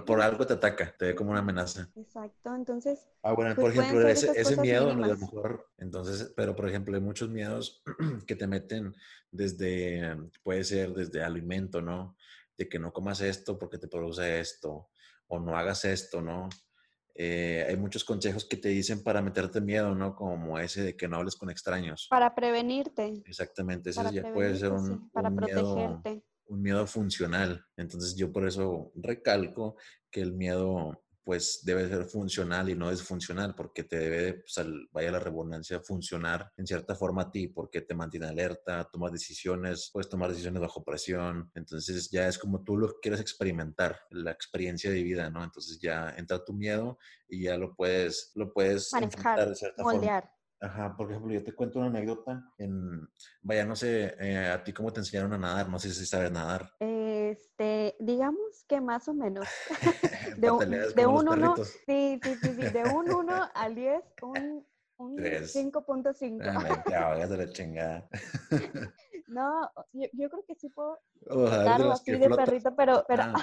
Por, 0.04 0.20
algo 0.20 0.46
te 0.46 0.54
ataca, 0.54 0.94
te 0.96 1.06
ve 1.06 1.14
como 1.14 1.30
una 1.30 1.40
amenaza. 1.40 1.90
Exacto, 1.96 2.54
entonces. 2.54 3.08
Ah, 3.22 3.32
bueno, 3.32 3.54
pues, 3.56 3.74
por 3.74 3.84
ejemplo, 3.84 4.08
ese, 4.08 4.56
miedo, 4.60 4.94
¿no? 4.94 5.04
a 5.04 5.08
lo 5.08 5.16
mejor, 5.16 5.68
entonces, 5.78 6.32
pero 6.36 6.54
por 6.54 6.68
ejemplo, 6.68 6.94
hay 6.94 7.02
muchos 7.02 7.28
miedos 7.28 7.82
que 8.26 8.36
te 8.36 8.46
meten 8.46 8.94
desde, 9.32 10.16
puede 10.44 10.62
ser 10.62 10.92
desde 10.92 11.22
alimento, 11.22 11.82
¿no? 11.82 12.16
De 12.56 12.68
que 12.68 12.78
no 12.78 12.92
comas 12.92 13.20
esto 13.20 13.58
porque 13.58 13.78
te 13.78 13.88
produce 13.88 14.38
esto, 14.38 14.88
o 15.28 15.40
no 15.40 15.56
hagas 15.56 15.84
esto, 15.84 16.22
¿no? 16.22 16.48
Eh, 17.18 17.64
hay 17.68 17.76
muchos 17.76 18.04
consejos 18.04 18.44
que 18.44 18.56
te 18.56 18.68
dicen 18.68 19.02
para 19.02 19.22
meterte 19.22 19.60
miedo, 19.60 19.94
¿no? 19.94 20.14
Como 20.14 20.58
ese 20.58 20.82
de 20.82 20.96
que 20.96 21.08
no 21.08 21.16
hables 21.16 21.36
con 21.36 21.50
extraños. 21.50 22.06
Para 22.10 22.34
prevenirte. 22.34 23.22
Exactamente, 23.24 23.90
ese 23.90 24.02
ya 24.12 24.32
puede 24.32 24.56
ser 24.56 24.72
un, 24.72 25.08
para 25.10 25.30
protegerte. 25.30 26.10
Miedo, 26.10 26.24
un 26.48 26.62
miedo 26.62 26.86
funcional. 26.86 27.64
Entonces 27.76 28.14
yo 28.16 28.30
por 28.32 28.46
eso 28.46 28.92
recalco 28.94 29.76
que 30.10 30.20
el 30.20 30.34
miedo 30.34 31.05
pues 31.26 31.62
debe 31.64 31.88
ser 31.88 32.04
funcional 32.04 32.70
y 32.70 32.76
no 32.76 32.88
es 32.88 33.02
funcional 33.02 33.52
porque 33.56 33.82
te 33.82 33.98
debe, 33.98 34.34
pues, 34.34 34.64
vaya 34.92 35.10
la 35.10 35.18
redundancia, 35.18 35.80
funcionar 35.80 36.52
en 36.56 36.68
cierta 36.68 36.94
forma 36.94 37.22
a 37.22 37.30
ti 37.32 37.48
porque 37.48 37.80
te 37.80 37.96
mantiene 37.96 38.26
alerta, 38.26 38.88
tomas 38.92 39.10
decisiones, 39.10 39.90
puedes 39.92 40.08
tomar 40.08 40.30
decisiones 40.30 40.62
bajo 40.62 40.84
presión, 40.84 41.50
entonces 41.56 42.08
ya 42.12 42.28
es 42.28 42.38
como 42.38 42.62
tú 42.62 42.76
lo 42.76 43.00
quieres 43.00 43.20
experimentar, 43.20 43.98
la 44.10 44.30
experiencia 44.30 44.88
de 44.88 45.02
vida, 45.02 45.28
¿no? 45.28 45.42
Entonces 45.42 45.80
ya 45.80 46.14
entra 46.16 46.44
tu 46.44 46.52
miedo 46.52 46.96
y 47.28 47.42
ya 47.42 47.56
lo 47.56 47.74
puedes, 47.74 48.30
lo 48.36 48.52
puedes 48.52 48.92
manejar, 48.92 49.52
moldear. 49.78 50.35
Ajá, 50.60 50.96
por 50.96 51.10
ejemplo, 51.10 51.32
yo 51.32 51.44
te 51.44 51.54
cuento 51.54 51.78
una 51.78 51.88
anécdota. 51.88 52.52
En, 52.58 53.08
vaya, 53.42 53.64
no 53.64 53.76
sé, 53.76 54.14
eh, 54.18 54.48
a 54.48 54.62
ti 54.64 54.72
cómo 54.72 54.92
te 54.92 55.00
enseñaron 55.00 55.32
a 55.34 55.38
nadar, 55.38 55.68
no 55.68 55.78
sé 55.78 55.90
si 55.90 56.06
sabes 56.06 56.30
nadar. 56.30 56.70
Este, 56.80 57.96
digamos 58.00 58.64
que 58.66 58.80
más 58.80 59.08
o 59.08 59.14
menos. 59.14 59.46
de, 60.38 60.50
un, 60.50 60.70
de 60.70 61.06
un 61.06 61.28
1, 61.28 61.56
sí, 61.56 62.20
sí, 62.22 62.34
sí, 62.42 62.54
sí, 62.56 62.70
de 62.70 62.84
un 62.84 63.10
1 63.10 63.50
al 63.54 63.74
10, 63.74 64.02
un 64.22 64.66
un 64.98 65.18
5.5. 65.18 66.40
Ah, 66.42 67.26
de 67.26 67.36
la 67.36 67.50
chingada. 67.50 68.08
No, 69.28 69.70
yo, 69.92 70.06
yo, 70.12 70.30
creo 70.30 70.44
que 70.46 70.54
sí 70.54 70.68
puedo 70.68 71.00
así 71.92 72.12
de 72.12 72.30
perrito, 72.30 72.74
pero... 72.76 73.04
pero... 73.08 73.22
Ah, 73.22 73.34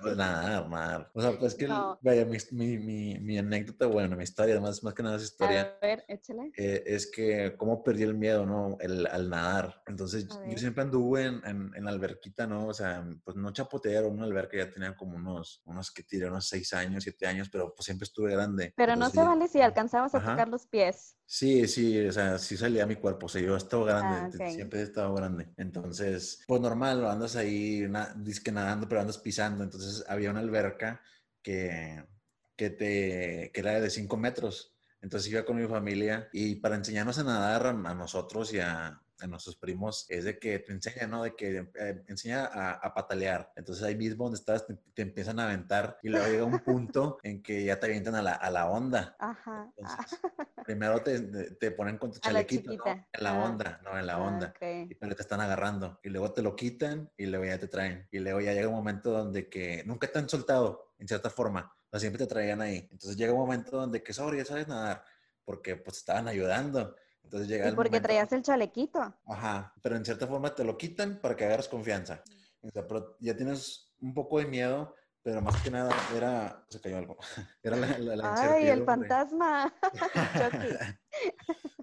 pues 0.00 0.16
nada. 0.16 1.10
O 1.14 1.20
sea, 1.20 1.38
pues 1.38 1.54
que, 1.54 1.68
vaya, 2.00 2.24
mi, 2.24 2.38
mi, 2.52 2.78
mi, 2.78 3.18
mi, 3.18 3.38
anécdota, 3.38 3.86
bueno, 3.86 4.16
mi 4.16 4.24
historia, 4.24 4.54
además, 4.54 4.82
más 4.82 4.94
que 4.94 5.02
nada 5.02 5.16
es 5.16 5.24
historia. 5.24 5.76
A 5.80 5.86
ver, 5.86 6.04
échale. 6.08 6.52
Eh, 6.56 6.82
es 6.86 7.10
que, 7.10 7.54
cómo 7.56 7.82
perdí 7.82 8.02
el 8.02 8.14
miedo, 8.14 8.46
¿no? 8.46 8.76
El, 8.80 9.06
al 9.06 9.28
nadar. 9.28 9.82
Entonces, 9.86 10.26
yo 10.48 10.58
siempre 10.58 10.82
anduve 10.82 11.26
en, 11.26 11.40
en, 11.44 11.70
en, 11.74 11.84
la 11.84 11.90
alberquita, 11.90 12.46
¿no? 12.46 12.68
O 12.68 12.74
sea, 12.74 13.04
pues 13.24 13.36
no 13.36 13.52
chapotear, 13.52 14.04
una 14.06 14.24
alberca 14.24 14.56
ya 14.56 14.70
tenía 14.70 14.96
como 14.96 15.16
unos, 15.16 15.62
unos 15.64 15.90
que 15.90 16.02
tiré, 16.02 16.28
unos 16.28 16.48
6 16.48 16.72
años, 16.74 17.04
7 17.04 17.26
años, 17.26 17.48
pero 17.50 17.74
pues 17.74 17.84
siempre 17.84 18.04
estuve 18.04 18.32
grande. 18.32 18.72
Pero 18.76 18.96
no 18.96 19.10
se 19.10 19.22
vale 19.22 19.48
si 19.48 19.60
alcanzabas 19.60 20.14
a 20.14 20.20
tocar 20.20 20.48
los 20.48 20.66
pies. 20.66 21.16
Sí, 21.26 21.68
sí, 21.68 22.06
o 22.06 22.10
sea, 22.10 22.38
sí 22.38 22.56
salía 22.56 22.86
mi 22.86 22.96
cuerpo, 22.96 23.26
o 23.26 23.28
sea, 23.28 23.40
yo 23.40 23.54
he 23.54 23.56
estado 23.56 23.84
grande, 23.84 24.36
ah, 24.44 24.50
siempre 24.50 24.80
he 24.80 24.82
estado 24.82 25.14
Entonces, 25.56 26.42
pues 26.46 26.60
normal, 26.60 27.04
andas 27.06 27.36
ahí, 27.36 27.86
disque 28.16 28.52
nadando, 28.52 28.88
pero 28.88 29.00
andas 29.00 29.18
pisando. 29.18 29.64
Entonces, 29.64 30.04
había 30.08 30.30
una 30.30 30.40
alberca 30.40 31.00
que, 31.42 32.04
que, 32.56 32.70
te, 32.70 33.50
que 33.52 33.60
era 33.60 33.80
de 33.80 33.90
5 33.90 34.16
metros. 34.16 34.74
Entonces 35.02 35.30
iba 35.32 35.44
con 35.44 35.56
mi 35.56 35.66
familia 35.66 36.28
y 36.32 36.56
para 36.56 36.76
enseñarnos 36.76 37.18
a 37.18 37.24
nadar 37.24 37.66
a 37.66 37.94
nosotros 37.94 38.52
y 38.52 38.60
a, 38.60 39.00
a 39.22 39.26
nuestros 39.26 39.56
primos 39.56 40.06
es 40.08 40.24
de 40.24 40.38
que 40.38 40.58
te 40.58 40.72
enseña, 40.72 41.06
¿no? 41.06 41.22
De 41.22 41.34
que 41.34 41.70
eh, 41.74 42.04
enseña 42.08 42.46
a, 42.46 42.94
patalear. 42.94 43.52
Entonces 43.56 43.84
ahí 43.84 43.96
mismo 43.96 44.24
donde 44.24 44.38
estás 44.38 44.66
te, 44.66 45.02
empiezan 45.02 45.38
a 45.40 45.44
aventar 45.44 45.98
y 46.02 46.08
luego 46.08 46.26
llega 46.26 46.44
un 46.44 46.58
punto 46.64 47.18
en 47.22 47.42
que 47.42 47.64
ya 47.64 47.78
te 47.78 47.86
avientan 47.86 48.14
a 48.14 48.22
la, 48.22 48.32
a 48.32 48.50
la 48.50 48.70
onda. 48.70 49.16
Ajá. 49.18 49.72
primero 50.64 51.02
te, 51.02 51.20
te, 51.54 51.70
ponen 51.70 51.98
con 51.98 52.12
tu 52.12 52.18
chalequito, 52.20 52.72
¿no? 52.72 52.84
En 52.86 53.24
la 53.24 53.30
ah. 53.30 53.44
onda, 53.44 53.80
no, 53.84 53.98
en 53.98 54.06
la 54.06 54.14
ah, 54.14 54.22
onda. 54.22 54.54
Y 54.60 54.94
pero 54.94 55.14
te 55.14 55.22
están 55.22 55.40
agarrando. 55.40 55.98
Y 56.02 56.10
luego 56.10 56.32
te 56.32 56.42
lo 56.42 56.54
quitan 56.54 57.10
y 57.16 57.26
luego 57.26 57.44
ya 57.44 57.58
te 57.58 57.68
traen. 57.68 58.08
Y 58.10 58.18
luego 58.18 58.40
ya 58.40 58.52
llega 58.52 58.68
un 58.68 58.74
momento 58.74 59.10
donde 59.10 59.48
que 59.48 59.82
nunca 59.84 60.06
te 60.06 60.18
han 60.18 60.28
soltado, 60.28 60.92
en 60.98 61.08
cierta 61.08 61.30
forma. 61.30 61.74
O 61.86 61.90
sea, 61.90 62.00
siempre 62.00 62.24
te 62.24 62.28
traían 62.28 62.60
ahí. 62.60 62.88
Entonces 62.90 63.16
llega 63.16 63.32
un 63.32 63.40
momento 63.40 63.76
donde 63.76 64.02
que, 64.02 64.12
sobre, 64.12 64.38
ya 64.38 64.44
sabes 64.44 64.68
nadar, 64.68 65.04
porque 65.44 65.76
pues 65.76 65.98
estaban 65.98 66.28
ayudando. 66.28 66.94
Entonces 67.24 67.48
llega 67.48 67.68
y 67.68 67.72
porque 67.72 68.00
traías 68.00 68.32
el 68.32 68.42
chalequito. 68.42 69.14
Ajá, 69.26 69.72
pero 69.82 69.96
en 69.96 70.04
cierta 70.04 70.26
forma 70.26 70.54
te 70.54 70.64
lo 70.64 70.76
quitan 70.76 71.20
para 71.20 71.36
que 71.36 71.44
agarres 71.44 71.68
confianza. 71.68 72.22
O 72.62 72.70
sea, 72.70 72.86
pero 72.86 73.16
ya 73.20 73.36
tienes 73.36 73.92
un 74.00 74.12
poco 74.14 74.38
de 74.38 74.46
miedo, 74.46 74.94
pero 75.22 75.40
más 75.40 75.60
que 75.62 75.70
nada 75.70 75.94
era... 76.16 76.64
Se 76.68 76.80
cayó 76.80 76.98
algo. 76.98 77.16
Era 77.62 77.76
la, 77.76 77.98
la, 77.98 78.52
¡Ay, 78.52 78.68
el 78.68 78.84
fantasma! 78.84 79.72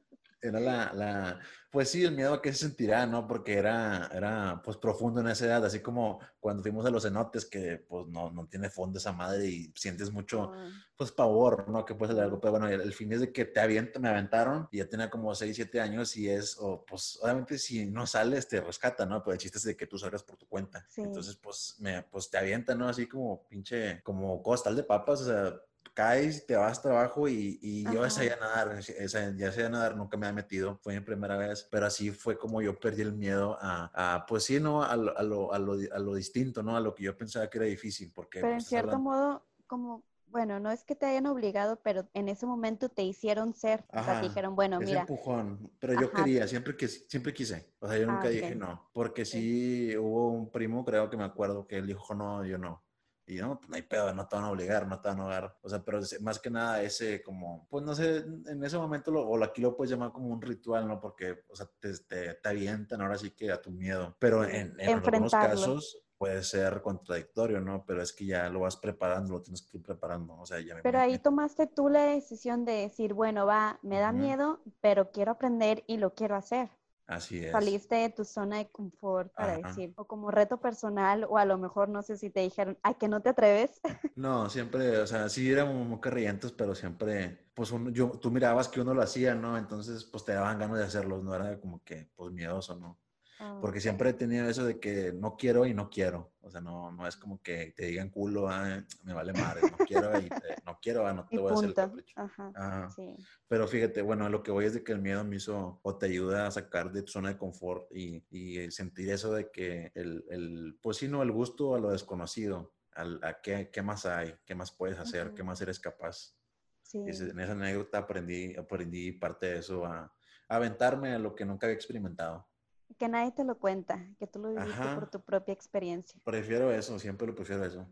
era 0.48 0.60
la, 0.60 0.92
la, 0.94 1.40
pues 1.70 1.90
sí, 1.90 2.04
el 2.04 2.16
miedo 2.16 2.34
a 2.34 2.42
qué 2.42 2.54
se 2.54 2.60
sentirá, 2.60 3.06
¿no? 3.06 3.28
Porque 3.28 3.54
era, 3.54 4.10
era 4.14 4.62
pues 4.64 4.78
profundo 4.78 5.22
en 5.22 5.28
esa 5.28 5.46
edad, 5.46 5.66
así 5.66 5.80
como 5.80 6.20
cuando 6.40 6.64
fuimos 6.64 6.86
a 6.86 6.90
los 6.90 7.04
cenotes, 7.04 7.46
que 7.46 7.78
pues 7.78 8.08
no, 8.08 8.32
no 8.32 8.48
tiene 8.48 8.70
fondo 8.70 9.00
esa 9.00 9.12
madre 9.12 9.48
y 9.48 9.74
sientes 9.76 10.12
mucho, 10.12 10.52
pues 10.96 11.12
pavor, 11.12 11.70
¿no? 11.70 11.86
Que 11.86 11.94
puede 11.94 12.14
ser 12.14 12.24
algo, 12.24 12.40
pero 12.40 12.52
bueno, 12.52 12.68
el, 12.68 12.94
fin 12.94 13.12
es 13.14 13.20
de 13.20 13.32
que 13.32 13.46
te 13.46 13.60
avientan, 13.60 14.02
me 14.02 14.10
aventaron 14.10 14.68
y 14.72 14.78
ya 14.78 14.88
tenía 14.88 15.10
como 15.10 15.36
6, 15.36 15.56
7 15.56 15.82
años 15.82 16.16
y 16.18 16.30
es, 16.30 16.58
o 16.60 16.86
pues 16.86 17.20
obviamente 17.22 17.58
si 17.58 17.86
no 17.86 18.08
sales 18.08 18.48
te 18.48 18.62
rescata, 18.62 19.06
¿no? 19.06 19.22
Pero 19.22 19.34
el 19.34 19.40
chiste 19.40 19.58
es 19.58 19.64
de 19.66 19.76
que 19.76 19.88
tú 19.88 19.98
salgas 19.98 20.24
por 20.24 20.38
tu 20.38 20.48
cuenta. 20.48 20.86
Entonces 20.96 21.36
pues, 21.36 21.76
me, 21.80 22.02
pues 22.04 22.30
te 22.30 22.38
avientan, 22.38 22.80
¿no? 22.80 22.88
Así 22.88 23.08
como 23.08 23.46
pinche, 23.48 24.02
como 24.04 24.42
costal 24.42 24.76
de 24.76 24.84
papas, 24.84 25.22
o 25.22 25.26
sea, 25.26 25.62
caes, 25.94 26.46
te 26.46 26.56
vas 26.56 26.80
a 26.80 26.82
trabajo 26.82 27.28
y, 27.28 27.60
y 27.62 27.84
yo 27.86 28.04
ya 28.04 28.10
sabía 28.10 28.36
nadar, 28.38 28.80
ya 28.80 29.52
sabía 29.52 29.70
nadar, 29.70 29.96
nunca 29.96 30.18
me 30.18 30.28
había 30.28 30.36
metido, 30.36 30.78
fue 30.82 30.94
mi 30.96 31.02
primera 31.02 31.38
vez, 31.38 31.68
pero 31.70 31.86
así 31.86 32.12
fue 32.12 32.38
como 32.38 32.62
yo 32.62 32.80
perdí 32.80 33.02
el 33.02 33.14
miedo 33.14 33.58
a, 33.62 34.26
pues 34.28 34.46
sí, 34.46 34.60
¿no? 34.60 34.84
A 34.84 34.96
lo, 34.96 35.18
a, 35.18 35.24
lo, 35.24 35.54
a, 35.54 35.60
lo, 35.60 36.16
distinto, 36.16 36.64
¿no? 36.64 36.76
A 36.76 36.80
lo 36.80 36.94
que 36.94 37.04
yo 37.04 37.16
pensaba 37.18 37.50
que 37.50 37.58
era 37.58 37.68
difícil, 37.68 38.12
porque... 38.14 38.40
Pero 38.40 38.54
en 38.54 38.58
pues, 38.58 38.68
cierto 38.68 39.00
modo, 39.00 39.46
como 39.66 40.04
bueno, 40.30 40.60
no 40.60 40.72
es 40.72 40.84
que 40.84 40.96
te 40.96 41.06
hayan 41.06 41.26
obligado, 41.26 41.80
pero 41.82 42.08
en 42.14 42.28
ese 42.30 42.46
momento 42.46 42.90
te 42.90 43.04
hicieron 43.04 43.54
ser. 43.54 43.86
o 43.94 44.04
sea, 44.04 44.22
te 44.22 44.28
dijeron, 44.28 44.56
bueno, 44.56 44.80
mira. 44.80 45.02
empujón. 45.02 45.72
Pero 45.80 46.00
yo 46.00 46.12
quería, 46.12 46.48
siempre, 46.48 46.76
que, 46.76 46.88
siempre 46.88 47.34
quise. 47.34 47.74
O 47.80 47.88
sea, 47.88 47.98
yo 47.98 48.06
nunca 48.06 48.28
ah, 48.28 48.30
dije 48.30 48.56
no. 48.56 48.90
Porque 48.94 49.26
sí 49.26 49.96
hubo 49.98 50.32
un 50.32 50.52
primo, 50.52 50.84
creo 50.84 51.10
que 51.10 51.18
me 51.18 51.24
acuerdo, 51.24 51.66
que 51.66 51.78
él 51.78 51.88
dijo 51.88 52.14
no, 52.14 52.46
yo 52.46 52.58
no. 52.58 52.84
Y 53.28 53.36
no, 53.36 53.60
pues 53.60 53.70
no 53.70 53.76
hay 53.76 53.82
pedo, 53.82 54.14
no 54.14 54.26
te 54.26 54.36
van 54.38 54.46
a 54.46 54.52
obligar, 54.52 54.88
no 54.88 55.02
te 55.02 55.10
van 55.10 55.20
a 55.20 55.24
ahogar. 55.24 55.58
O 55.62 55.70
sea, 55.70 55.84
pero 55.84 56.00
más 56.22 56.40
que 56.40 56.50
nada 56.50 56.82
ese 56.82 57.22
como, 57.22 57.68
pues 57.70 57.84
no 57.84 57.94
sé, 57.94 58.18
en 58.18 58.64
ese 58.64 58.78
momento 58.78 59.12
lo, 59.12 59.28
o 59.28 59.44
aquí 59.44 59.62
lo 59.62 59.76
puedes 59.76 59.92
llamar 59.92 60.14
como 60.14 60.30
un 60.30 60.42
ritual, 60.42 60.88
¿no? 60.88 61.00
Porque, 61.02 61.44
o 61.50 61.56
sea, 61.56 61.70
te, 61.80 61.94
te, 62.36 62.48
avientan 62.48 63.02
ahora 63.02 63.18
sí 63.18 63.32
que 63.32 63.52
a 63.52 63.62
tu 63.62 63.70
miedo. 63.70 64.16
Pero 64.18 64.46
en, 64.46 64.80
en 64.80 64.90
algunos 64.90 65.32
casos 65.32 66.08
puede 66.18 66.44
ser 66.44 66.82
contradictorio, 66.82 67.62
¿no? 67.62 67.84
Pero 67.86 68.02
es 68.02 68.12
que 68.14 68.26
ya 68.26 68.50
lo 68.50 68.62
vas 68.62 68.78
preparando, 68.78 69.34
lo 69.34 69.42
tienes 69.42 69.62
que 69.62 69.78
ir 69.78 69.84
preparando, 69.84 70.40
o 70.40 70.46
sea, 70.46 70.60
ya 70.60 70.76
me 70.76 70.82
Pero 70.82 71.00
ahí 71.00 71.20
tomaste 71.20 71.68
tú 71.68 71.90
la 71.90 72.04
decisión 72.04 72.66
de 72.66 72.74
decir, 72.74 73.14
bueno, 73.14 73.46
va, 73.46 73.80
me 73.84 74.00
da 74.00 74.12
miedo, 74.12 74.62
pero 74.82 75.12
quiero 75.12 75.34
aprender 75.34 75.84
y 75.88 75.98
lo 75.98 76.14
quiero 76.14 76.36
hacer. 76.36 76.70
Así 77.08 77.40
es. 77.40 77.54
Saliste 77.54 77.96
de 77.96 78.10
tu 78.10 78.26
zona 78.26 78.58
de 78.58 78.68
confort, 78.70 79.34
para 79.34 79.58
decir, 79.58 79.94
o 79.96 80.06
como 80.06 80.30
reto 80.30 80.60
personal, 80.60 81.26
o 81.30 81.38
a 81.38 81.46
lo 81.46 81.58
mejor 81.58 81.88
no 81.88 82.02
sé 82.02 82.18
si 82.18 82.30
te 82.30 82.42
dijeron, 82.42 82.78
ay, 82.84 82.96
que 82.96 83.08
no 83.08 83.22
te 83.22 83.30
atreves. 83.30 83.80
No, 84.18 84.50
siempre, 84.50 84.98
o 84.98 85.06
sea, 85.06 85.30
sí 85.30 85.50
éramos 85.50 85.88
muy 85.88 86.00
carrillentos, 86.00 86.52
pero 86.52 86.74
siempre, 86.74 87.52
pues 87.54 87.72
yo, 87.92 88.10
tú 88.10 88.32
mirabas 88.32 88.68
que 88.68 88.82
uno 88.82 88.94
lo 88.94 89.04
hacía, 89.04 89.36
¿no? 89.36 89.58
Entonces, 89.58 90.04
pues 90.06 90.26
te 90.26 90.34
daban 90.34 90.58
ganas 90.58 90.80
de 90.80 90.86
hacerlo, 90.86 91.22
no 91.22 91.36
era 91.36 91.60
como 91.60 91.84
que, 91.84 92.10
pues 92.16 92.32
miedoso, 92.34 92.76
¿no? 92.76 92.98
Ah, 93.40 93.60
porque 93.62 93.80
siempre 93.80 94.10
he 94.10 94.14
tenido 94.14 94.50
eso 94.50 94.66
de 94.66 94.80
que 94.80 95.14
no 95.14 95.38
quiero 95.38 95.66
y 95.66 95.74
no 95.74 95.90
quiero. 95.90 96.34
O 96.42 96.50
sea, 96.50 96.60
no, 96.60 96.92
no 96.92 97.06
es 97.06 97.16
como 97.18 97.42
que 97.42 97.74
te 97.76 97.86
digan 97.86 98.10
culo, 98.10 98.48
ah, 98.50 98.84
me 99.04 99.14
vale 99.14 99.32
madre, 99.34 99.62
no 99.70 99.78
quiero 99.86 100.18
y 100.20 100.28
no 100.66 100.80
quiero, 100.82 101.06
ah, 101.06 101.14
no 101.14 101.28
te 101.28 101.38
voy 101.38 101.52
a 101.52 101.54
hacer 101.54 101.70
el 101.70 101.76
capricho. 101.76 102.20
Ajá, 102.20 102.90
sí. 102.90 103.16
Pero 103.48 103.68
fíjate, 103.68 104.02
bueno, 104.02 104.28
lo 104.30 104.42
que 104.42 104.52
voy 104.52 104.66
es 104.66 104.74
de 104.74 104.84
que 104.84 104.92
el 104.92 105.02
miedo 105.02 105.24
me 105.24 105.36
hizo 105.36 105.80
o 105.84 105.98
te 105.98 106.08
ayuda 106.08 106.48
a 106.48 106.52
sacar 106.52 106.92
de 106.92 107.04
tu 107.04 107.12
zona 107.12 107.30
de 107.30 107.38
confort 107.38 107.92
y, 107.96 108.26
y 108.32 108.72
sentir 108.72 109.12
eso 109.12 109.34
de 109.34 109.52
que 109.52 109.92
el, 109.94 110.26
el, 110.30 110.80
pues 110.82 110.98
sí, 110.98 111.08
no, 111.08 111.22
el 111.22 111.32
gusto 111.32 111.76
a 111.76 111.80
lo 111.80 111.92
desconocido, 111.92 112.74
a, 112.96 113.40
qué, 113.44 113.70
qué, 113.72 113.84
más 113.84 114.08
hay, 114.08 114.34
qué 114.46 114.56
más 114.56 114.72
puedes 114.72 114.98
hacer, 114.98 115.34
qué 115.36 115.44
más 115.44 115.62
eres 115.62 115.80
capaz. 115.80 116.34
Sí. 116.82 117.00
en 117.00 117.40
esa 117.40 117.52
anécdota 117.52 117.98
aprendí, 117.98 118.56
aprendí 118.56 119.12
parte 119.12 119.48
de 119.48 119.60
eso 119.60 119.86
a, 119.86 120.04
a 120.48 120.56
aventarme 120.56 121.14
a 121.14 121.20
lo 121.20 121.36
que 121.36 121.44
nunca 121.44 121.68
había 121.68 121.76
experimentado 121.76 122.48
que 122.96 123.08
nadie 123.08 123.32
te 123.32 123.44
lo 123.44 123.58
cuenta, 123.58 124.06
que 124.20 124.28
tú 124.28 124.40
lo 124.40 124.50
viviste 124.50 124.88
por 124.96 125.10
tu 125.10 125.22
propia 125.22 125.54
experiencia. 125.54 126.20
Prefiero 126.24 126.72
eso, 126.72 126.98
siempre 127.00 127.28
lo 127.28 127.36
prefiero 127.36 127.66
eso. 127.66 127.88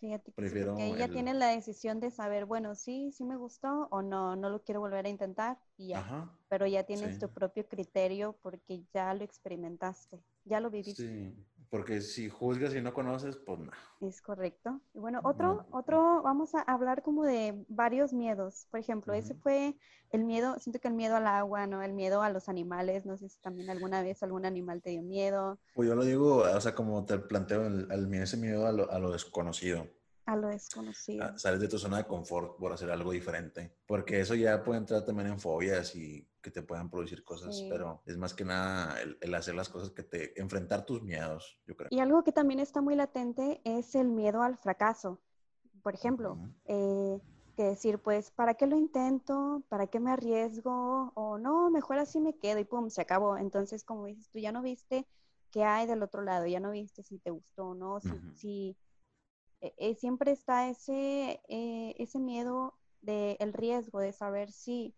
Fíjate, 0.00 0.32
Prefiero 0.32 0.76
que 0.76 0.86
ella 0.86 1.08
tiene 1.08 1.32
la 1.34 1.48
decisión 1.48 2.00
de 2.00 2.10
saber, 2.10 2.44
bueno, 2.44 2.74
sí, 2.74 3.12
sí 3.12 3.24
me 3.24 3.36
gustó 3.36 3.86
o 3.90 4.02
no, 4.02 4.34
no 4.34 4.50
lo 4.50 4.62
quiero 4.62 4.80
volver 4.80 5.06
a 5.06 5.08
intentar 5.08 5.58
y 5.76 5.88
ya. 5.88 6.04
Pero 6.48 6.66
ya 6.66 6.82
tienes 6.82 7.18
tu 7.18 7.28
propio 7.28 7.66
criterio 7.68 8.36
porque 8.42 8.82
ya 8.92 9.14
lo 9.14 9.22
experimentaste, 9.24 10.18
ya 10.44 10.60
lo 10.60 10.70
viviste. 10.70 11.02
Sí, 11.02 11.34
porque 11.72 12.02
si 12.02 12.28
juzgas 12.28 12.74
y 12.74 12.82
no 12.82 12.92
conoces, 12.92 13.34
pues 13.36 13.58
no. 13.58 13.72
Es 14.06 14.20
correcto. 14.20 14.78
Y 14.92 14.98
bueno, 14.98 15.22
otro, 15.24 15.64
otro, 15.70 16.20
vamos 16.22 16.54
a 16.54 16.60
hablar 16.60 17.02
como 17.02 17.24
de 17.24 17.64
varios 17.66 18.12
miedos. 18.12 18.66
Por 18.70 18.78
ejemplo, 18.78 19.14
ese 19.14 19.34
fue 19.34 19.74
el 20.10 20.24
miedo, 20.24 20.58
siento 20.58 20.80
que 20.80 20.88
el 20.88 20.94
miedo 20.94 21.16
al 21.16 21.26
agua, 21.26 21.66
¿no? 21.66 21.80
El 21.80 21.94
miedo 21.94 22.20
a 22.20 22.28
los 22.28 22.50
animales, 22.50 23.06
no 23.06 23.16
sé 23.16 23.30
si 23.30 23.40
también 23.40 23.70
alguna 23.70 24.02
vez 24.02 24.22
algún 24.22 24.44
animal 24.44 24.82
te 24.82 24.90
dio 24.90 25.00
miedo. 25.00 25.58
Pues 25.74 25.88
yo 25.88 25.94
lo 25.94 26.04
digo, 26.04 26.40
o 26.40 26.60
sea, 26.60 26.74
como 26.74 27.06
te 27.06 27.18
planteo, 27.18 27.66
el, 27.66 28.14
ese 28.16 28.36
miedo 28.36 28.66
a 28.66 28.72
lo, 28.72 28.92
a 28.92 28.98
lo 28.98 29.10
desconocido. 29.10 29.86
A 30.26 30.36
lo 30.36 30.48
desconocido. 30.48 31.24
Ah, 31.24 31.38
sales 31.38 31.60
de 31.60 31.68
tu 31.68 31.78
zona 31.78 31.98
de 31.98 32.04
confort 32.04 32.56
por 32.58 32.72
hacer 32.72 32.90
algo 32.90 33.12
diferente. 33.12 33.76
Porque 33.86 34.20
eso 34.20 34.34
ya 34.34 34.62
puede 34.62 34.78
entrar 34.78 35.04
también 35.04 35.28
en 35.28 35.40
fobias 35.40 35.94
y 35.96 36.28
que 36.40 36.50
te 36.50 36.62
puedan 36.62 36.90
producir 36.90 37.22
cosas, 37.24 37.62
pero 37.68 38.02
es 38.04 38.16
más 38.16 38.34
que 38.34 38.44
nada 38.44 39.00
el, 39.00 39.34
hacer 39.34 39.54
las 39.54 39.68
cosas 39.68 39.90
que 39.90 40.02
te, 40.02 40.40
enfrentar 40.40 40.84
tus 40.84 41.02
miedos, 41.02 41.60
yo 41.66 41.76
creo. 41.76 41.88
Y 41.90 42.00
algo 42.00 42.24
que 42.24 42.32
también 42.32 42.60
está 42.60 42.80
muy 42.80 42.96
latente 42.96 43.60
es 43.64 43.94
el 43.94 44.08
miedo 44.08 44.42
al 44.42 44.58
fracaso. 44.58 45.20
Por 45.82 45.94
ejemplo, 45.94 46.38
eh, 46.64 47.20
que 47.56 47.64
decir, 47.64 47.98
pues, 47.98 48.30
¿para 48.30 48.54
qué 48.54 48.66
lo 48.66 48.76
intento? 48.76 49.62
¿Para 49.68 49.86
qué 49.86 50.00
me 50.00 50.10
arriesgo? 50.10 51.12
O 51.14 51.38
no, 51.38 51.70
mejor 51.70 51.98
así 51.98 52.20
me 52.20 52.36
quedo 52.36 52.58
y 52.58 52.64
pum, 52.64 52.90
se 52.90 53.02
acabó. 53.02 53.36
Entonces, 53.36 53.84
como 53.84 54.06
dices, 54.06 54.28
tú 54.30 54.38
ya 54.38 54.52
no 54.52 54.62
viste 54.62 55.06
qué 55.50 55.64
hay 55.64 55.86
del 55.86 56.02
otro 56.02 56.22
lado, 56.22 56.46
ya 56.46 56.60
no 56.60 56.70
viste 56.70 57.02
si 57.02 57.18
te 57.18 57.30
gustó 57.30 57.68
o 57.68 57.74
no, 57.74 58.00
si, 58.34 58.70
eh, 58.70 58.76
eh, 59.62 59.94
siempre 59.94 60.32
está 60.32 60.68
ese, 60.68 61.40
ese 61.48 62.18
miedo 62.18 62.74
del 63.00 63.36
el 63.40 63.52
riesgo 63.52 64.00
de 64.00 64.12
saber 64.12 64.50
si 64.52 64.94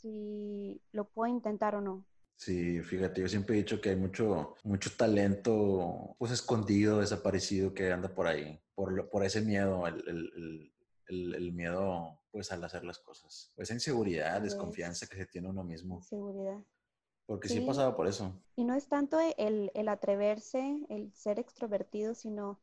si 0.00 0.80
lo 0.92 1.08
puedo 1.08 1.32
intentar 1.32 1.74
o 1.74 1.80
no. 1.80 2.04
Sí, 2.36 2.80
fíjate, 2.82 3.20
yo 3.20 3.28
siempre 3.28 3.56
he 3.56 3.58
dicho 3.58 3.80
que 3.80 3.90
hay 3.90 3.96
mucho, 3.96 4.54
mucho 4.62 4.90
talento 4.96 6.14
pues 6.18 6.30
escondido, 6.30 7.00
desaparecido 7.00 7.74
que 7.74 7.90
anda 7.90 8.14
por 8.14 8.28
ahí, 8.28 8.60
por, 8.76 9.10
por 9.10 9.24
ese 9.24 9.40
miedo, 9.40 9.88
el, 9.88 10.72
el, 11.08 11.52
miedo 11.52 12.20
pues 12.30 12.52
al 12.52 12.62
hacer 12.62 12.84
las 12.84 13.00
cosas, 13.00 13.52
esa 13.56 13.74
inseguridad, 13.74 14.40
desconfianza 14.40 15.08
que 15.08 15.16
se 15.16 15.26
tiene 15.26 15.48
uno 15.48 15.64
mismo. 15.64 16.00
Seguridad. 16.02 16.62
Porque 17.26 17.48
sí, 17.48 17.58
he 17.58 17.66
pasado 17.66 17.96
por 17.96 18.06
eso. 18.06 18.40
Y 18.54 18.64
no 18.64 18.74
es 18.74 18.86
tanto 18.86 19.18
el, 19.36 19.72
el 19.74 19.88
atreverse, 19.88 20.86
el 20.88 21.12
ser 21.14 21.40
extrovertido, 21.40 22.14
sino 22.14 22.60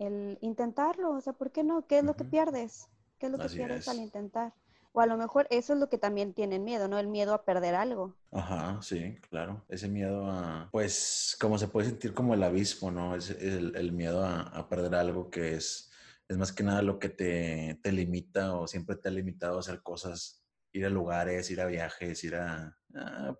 el 0.00 0.38
intentarlo. 0.40 1.12
O 1.12 1.20
sea, 1.20 1.34
¿por 1.34 1.52
qué 1.52 1.62
no? 1.62 1.86
¿Qué 1.86 1.98
es 1.98 2.04
lo 2.04 2.16
que 2.16 2.24
pierdes? 2.24 2.88
¿Qué 3.18 3.26
es 3.26 3.32
lo 3.32 3.38
que 3.38 3.48
pierdes 3.48 3.86
al 3.86 3.98
intentar? 3.98 4.54
O 4.92 5.00
a 5.00 5.06
lo 5.06 5.16
mejor 5.16 5.46
eso 5.50 5.74
es 5.74 5.78
lo 5.78 5.88
que 5.88 5.98
también 5.98 6.34
tienen 6.34 6.64
miedo, 6.64 6.88
¿no? 6.88 6.98
El 6.98 7.06
miedo 7.06 7.32
a 7.32 7.44
perder 7.44 7.76
algo. 7.76 8.16
Ajá, 8.32 8.80
sí, 8.82 9.16
claro. 9.28 9.64
Ese 9.68 9.88
miedo 9.88 10.26
a, 10.28 10.68
pues, 10.72 11.36
como 11.40 11.58
se 11.58 11.68
puede 11.68 11.88
sentir 11.88 12.12
como 12.12 12.34
el 12.34 12.42
abismo, 12.42 12.90
¿no? 12.90 13.14
Es 13.14 13.30
el, 13.30 13.76
el 13.76 13.92
miedo 13.92 14.24
a, 14.24 14.40
a, 14.40 14.68
perder 14.68 14.96
algo 14.96 15.30
que 15.30 15.54
es, 15.54 15.92
es 16.26 16.36
más 16.36 16.52
que 16.52 16.64
nada 16.64 16.82
lo 16.82 16.98
que 16.98 17.08
te, 17.08 17.78
te 17.82 17.92
limita 17.92 18.54
o 18.54 18.66
siempre 18.66 18.96
te 18.96 19.08
ha 19.08 19.12
limitado 19.12 19.58
a 19.58 19.60
hacer 19.60 19.80
cosas, 19.82 20.44
ir 20.72 20.86
a 20.86 20.90
lugares, 20.90 21.48
ir 21.52 21.60
a 21.60 21.66
viajes, 21.66 22.24
ir 22.24 22.34
a, 22.34 22.76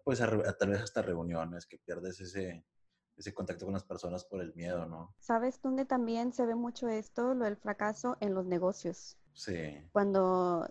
pues, 0.04 0.20
a, 0.20 0.56
tal 0.56 0.68
vez 0.68 0.82
hasta 0.82 1.02
reuniones, 1.02 1.66
que 1.66 1.78
pierdes 1.78 2.20
ese, 2.20 2.64
ese 3.20 3.34
contacto 3.34 3.66
con 3.66 3.74
las 3.74 3.84
personas 3.84 4.24
por 4.24 4.40
el 4.40 4.54
miedo, 4.54 4.86
¿no? 4.86 5.14
¿Sabes 5.18 5.60
dónde 5.62 5.84
también 5.84 6.32
se 6.32 6.46
ve 6.46 6.54
mucho 6.54 6.88
esto, 6.88 7.34
lo 7.34 7.44
del 7.44 7.56
fracaso 7.56 8.16
en 8.20 8.34
los 8.34 8.46
negocios? 8.46 9.16
Sí. 9.34 9.78
Cuando 9.92 10.68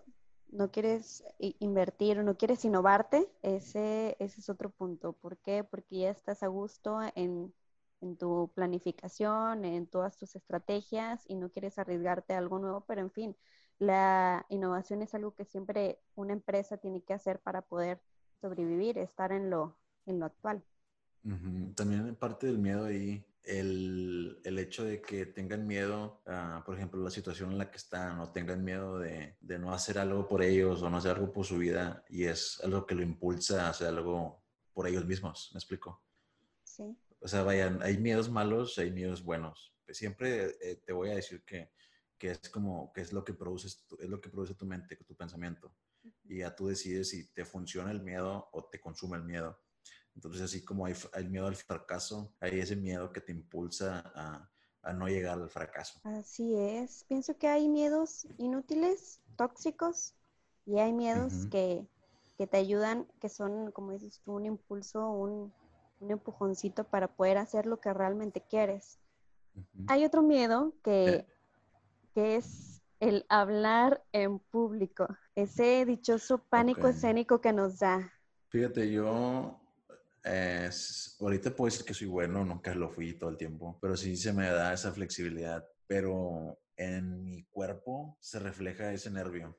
no 0.50 0.72
quieres 0.72 1.24
invertir 1.38 2.20
o 2.20 2.24
no 2.24 2.38
quieres 2.38 2.66
innovarte, 2.66 3.32
ese, 3.44 4.18
ese 4.20 4.42
es 4.42 4.50
otro 4.50 4.72
punto. 4.72 5.14
¿Por 5.14 5.38
qué? 5.38 5.64
Porque 5.64 6.00
ya 6.00 6.10
estás 6.10 6.42
a 6.42 6.48
gusto 6.48 7.00
en, 7.16 7.54
en, 8.02 8.18
tu 8.18 8.52
planificación, 8.56 9.64
en 9.64 9.86
todas 9.86 10.18
tus 10.18 10.36
estrategias 10.36 11.24
y 11.28 11.36
no 11.36 11.50
quieres 11.50 11.78
arriesgarte 11.78 12.34
a 12.34 12.40
algo 12.40 12.58
nuevo, 12.58 12.82
pero 12.88 13.02
en 13.02 13.12
fin, 13.12 13.38
la 13.78 14.46
innovación 14.50 15.04
es 15.04 15.14
algo 15.14 15.36
que 15.36 15.46
siempre 15.46 16.00
una 16.16 16.34
empresa 16.34 16.78
tiene 16.78 17.02
que 17.04 17.14
hacer 17.14 17.40
para 17.40 17.62
poder 17.62 18.02
sobrevivir, 18.42 18.98
estar 18.98 19.32
en 19.32 19.52
lo, 19.52 19.78
en 20.08 20.20
lo 20.20 20.26
actual. 20.26 20.64
También 21.76 22.16
parte 22.16 22.48
del 22.48 22.58
miedo 22.58 22.86
ahí 22.86 23.26
el, 23.44 24.40
el, 24.44 24.60
hecho 24.60 24.84
de 24.84 25.02
que 25.02 25.26
tengan 25.26 25.66
miedo, 25.66 26.22
por 26.66 26.76
ejemplo, 26.76 27.02
la 27.02 27.10
situación 27.10 27.52
en 27.52 27.58
la 27.58 27.72
que 27.72 27.78
están, 27.78 28.20
o 28.20 28.32
tengan 28.32 28.64
miedo 28.64 29.00
de, 29.00 29.38
de, 29.40 29.58
no 29.58 29.74
hacer 29.74 29.98
algo 29.98 30.28
por 30.28 30.44
ellos 30.44 30.82
o 30.82 30.90
no 30.90 30.98
hacer 30.98 31.16
algo 31.16 31.32
por 31.32 31.46
su 31.46 31.58
vida, 31.58 32.04
y 32.10 32.26
es 32.26 32.62
algo 32.64 32.86
que 32.86 32.96
lo 32.96 33.02
impulsa 33.02 33.66
a 33.66 33.70
hacer 33.70 33.88
algo 33.88 34.44
por 34.74 34.88
ellos 34.88 35.06
mismos. 35.06 35.50
¿Me 35.54 35.58
explico? 35.58 36.04
Sí. 36.64 36.96
O 37.20 37.28
sea, 37.28 37.44
vayan, 37.44 37.82
hay 37.82 37.98
miedos 37.98 38.30
malos, 38.30 38.78
hay 38.78 38.92
miedos 38.92 39.24
buenos. 39.24 39.74
Siempre 39.90 40.56
eh, 40.62 40.82
te 40.86 40.94
voy 40.94 41.10
a 41.10 41.16
decir 41.16 41.44
que, 41.44 41.72
que, 42.18 42.32
es 42.32 42.50
como, 42.50 42.94
que 42.94 43.02
es 43.02 43.12
lo 43.12 43.24
que 43.24 43.34
produces, 43.34 43.86
es 44.00 44.10
lo 44.10 44.22
que 44.22 44.30
produce 44.30 44.54
tu 44.54 44.66
mente, 44.66 44.96
tu 44.96 45.16
pensamiento. 45.16 45.74
Y 46.24 46.40
ya 46.40 46.56
tú 46.56 46.68
decides 46.68 47.10
si 47.10 47.28
te 47.34 47.44
funciona 47.46 47.92
el 47.92 48.02
miedo 48.02 48.50
o 48.54 48.66
te 48.66 48.80
consume 48.80 49.18
el 49.18 49.24
miedo. 49.24 49.60
Entonces, 50.16 50.42
así 50.42 50.64
como 50.64 50.86
hay, 50.86 50.94
el 51.14 51.30
miedo 51.30 51.48
al 51.48 51.56
fracaso, 51.56 52.34
hay 52.40 52.60
ese 52.60 52.76
miedo 52.76 53.12
que 53.12 53.22
te 53.22 53.32
impulsa 53.32 54.12
a, 54.16 54.50
a 54.82 54.94
no 54.94 55.08
llegar 55.08 55.40
al 55.40 55.50
fracaso. 55.50 56.00
Así 56.04 56.56
es. 56.56 57.06
Pienso 57.08 57.38
que 57.38 57.48
hay 57.48 57.70
miedos 57.70 58.28
inútiles, 58.38 59.22
tóxicos, 59.36 60.14
y 60.70 60.78
hay 60.78 60.94
miedos 60.94 61.48
que, 61.50 61.88
que, 62.38 62.46
te 62.46 62.58
ayudan, 62.58 63.08
que 63.20 63.28
son, 63.28 63.72
como 63.72 63.92
dices 63.92 64.22
tú, 64.24 64.34
un 64.34 64.46
impulso, 64.46 65.10
un, 65.10 65.52
un 66.00 66.12
empujoncito 66.12 66.84
para 66.84 67.08
poder 67.08 67.40
hacer 67.40 67.66
lo 67.66 67.80
que 67.80 67.92
realmente 67.92 68.42
quieres. 68.42 69.00
Hay 69.88 70.06
otro 70.06 70.22
miedo 70.22 70.74
que, 70.84 71.10
eh. 71.10 71.28
que 72.14 72.36
es 72.36 72.84
el 73.00 73.26
hablar 73.30 74.04
en 74.12 74.38
público, 74.38 75.08
ese 75.34 75.86
dichoso 75.86 76.38
pánico 76.38 76.88
escénico 76.88 77.42
que 77.42 77.52
nos 77.52 77.80
da. 77.80 78.14
Fíjate, 78.50 78.92
yo 78.92 79.59
es, 80.30 81.18
ahorita 81.20 81.56
puedo 81.56 81.72
decir 81.72 81.86
que 81.86 81.94
soy 81.94 82.08
bueno, 82.08 82.46
nunca 82.46 82.74
lo 82.76 82.90
fui 82.90 83.18
todo 83.18 83.30
el 83.30 83.38
tiempo, 83.38 83.78
pero 83.82 83.98
sí 83.98 84.16
se 84.16 84.34
me 84.34 84.50
da 84.50 84.74
esa 84.74 84.92
flexibilidad, 84.92 85.66
pero 85.88 86.60
en 86.78 87.24
mi 87.24 87.44
cuerpo 87.46 88.18
se 88.22 88.40
refleja 88.40 88.94
ese 88.94 89.10
nervio. 89.12 89.58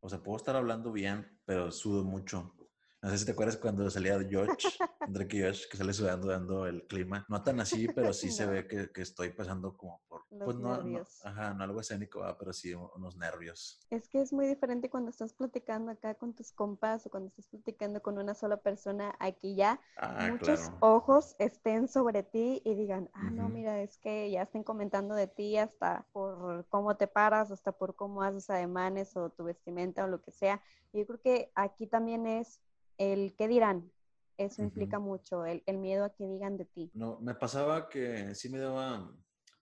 O 0.00 0.08
sea, 0.08 0.22
puedo 0.22 0.36
estar 0.36 0.56
hablando 0.56 0.92
bien, 0.92 1.40
pero 1.44 1.70
sudo 1.72 2.04
mucho. 2.04 2.54
No 3.04 3.10
sé 3.10 3.18
si 3.18 3.26
te 3.26 3.32
acuerdas 3.32 3.58
cuando 3.58 3.90
salía 3.90 4.14
Josh, 4.14 4.78
Drake 5.08 5.36
y 5.36 5.42
Josh, 5.42 5.68
que 5.68 5.76
sale 5.76 5.92
sudando 5.92 6.28
dando 6.28 6.66
el 6.66 6.86
clima. 6.86 7.26
No 7.28 7.42
tan 7.42 7.60
así, 7.60 7.86
pero 7.94 8.14
sí 8.14 8.30
se 8.30 8.46
ve 8.46 8.66
que, 8.66 8.90
que, 8.92 9.02
estoy 9.02 9.28
pasando 9.28 9.76
como 9.76 10.00
por... 10.08 10.22
pues 10.30 10.56
no, 10.56 10.80
ajá, 11.22 11.52
no 11.52 11.64
algo 11.64 11.80
escénico, 11.80 12.24
pero 12.38 12.54
sí 12.54 12.72
unos 12.72 13.18
nervios. 13.18 13.78
Es 13.90 14.08
que 14.08 14.22
es 14.22 14.32
muy 14.32 14.46
diferente 14.46 14.88
cuando 14.88 15.10
estás 15.10 15.34
platicando 15.34 15.92
acá 15.92 16.14
con 16.14 16.32
tus 16.32 16.50
compas 16.50 17.04
o 17.04 17.10
cuando 17.10 17.28
estás 17.28 17.46
platicando 17.48 18.00
con 18.00 18.16
una 18.16 18.32
sola 18.32 18.56
persona, 18.56 19.14
aquí 19.20 19.54
ya 19.54 19.78
ah, 19.98 20.26
muchos 20.30 20.72
ojos 20.80 21.36
estén 21.38 21.88
sobre 21.88 22.22
ti 22.22 22.62
y 22.64 22.74
digan, 22.74 23.10
ah, 23.12 23.30
no, 23.30 23.50
mira, 23.50 23.82
es 23.82 23.98
que 23.98 24.30
ya 24.30 24.44
estén 24.44 24.64
comentando 24.64 25.14
de 25.14 25.26
ti 25.26 25.58
hasta 25.58 26.06
por 26.12 26.64
cómo 26.70 26.96
te 26.96 27.06
paras, 27.06 27.50
hasta 27.50 27.72
por 27.72 27.96
cómo 27.96 28.22
haces 28.22 28.48
ademanes 28.48 29.14
o 29.14 29.28
tu 29.28 29.44
vestimenta 29.44 30.04
o 30.04 30.08
lo 30.08 30.22
que 30.22 30.32
sea. 30.32 30.62
Yo 30.94 31.04
creo 31.06 31.20
que 31.20 31.52
aquí 31.54 31.86
también 31.86 32.26
es 32.26 32.60
el 32.98 33.34
qué 33.36 33.48
dirán. 33.48 33.90
Eso 34.36 34.62
implica 34.62 34.98
mucho, 34.98 35.44
el, 35.46 35.62
miedo 35.78 36.04
a 36.04 36.14
que 36.14 36.26
digan 36.26 36.56
de 36.56 36.64
ti. 36.64 36.90
No, 36.94 37.20
me 37.20 37.34
pasaba 37.34 37.88
que 37.88 38.34
sí 38.34 38.48
me 38.48 38.58
daba, 38.58 39.12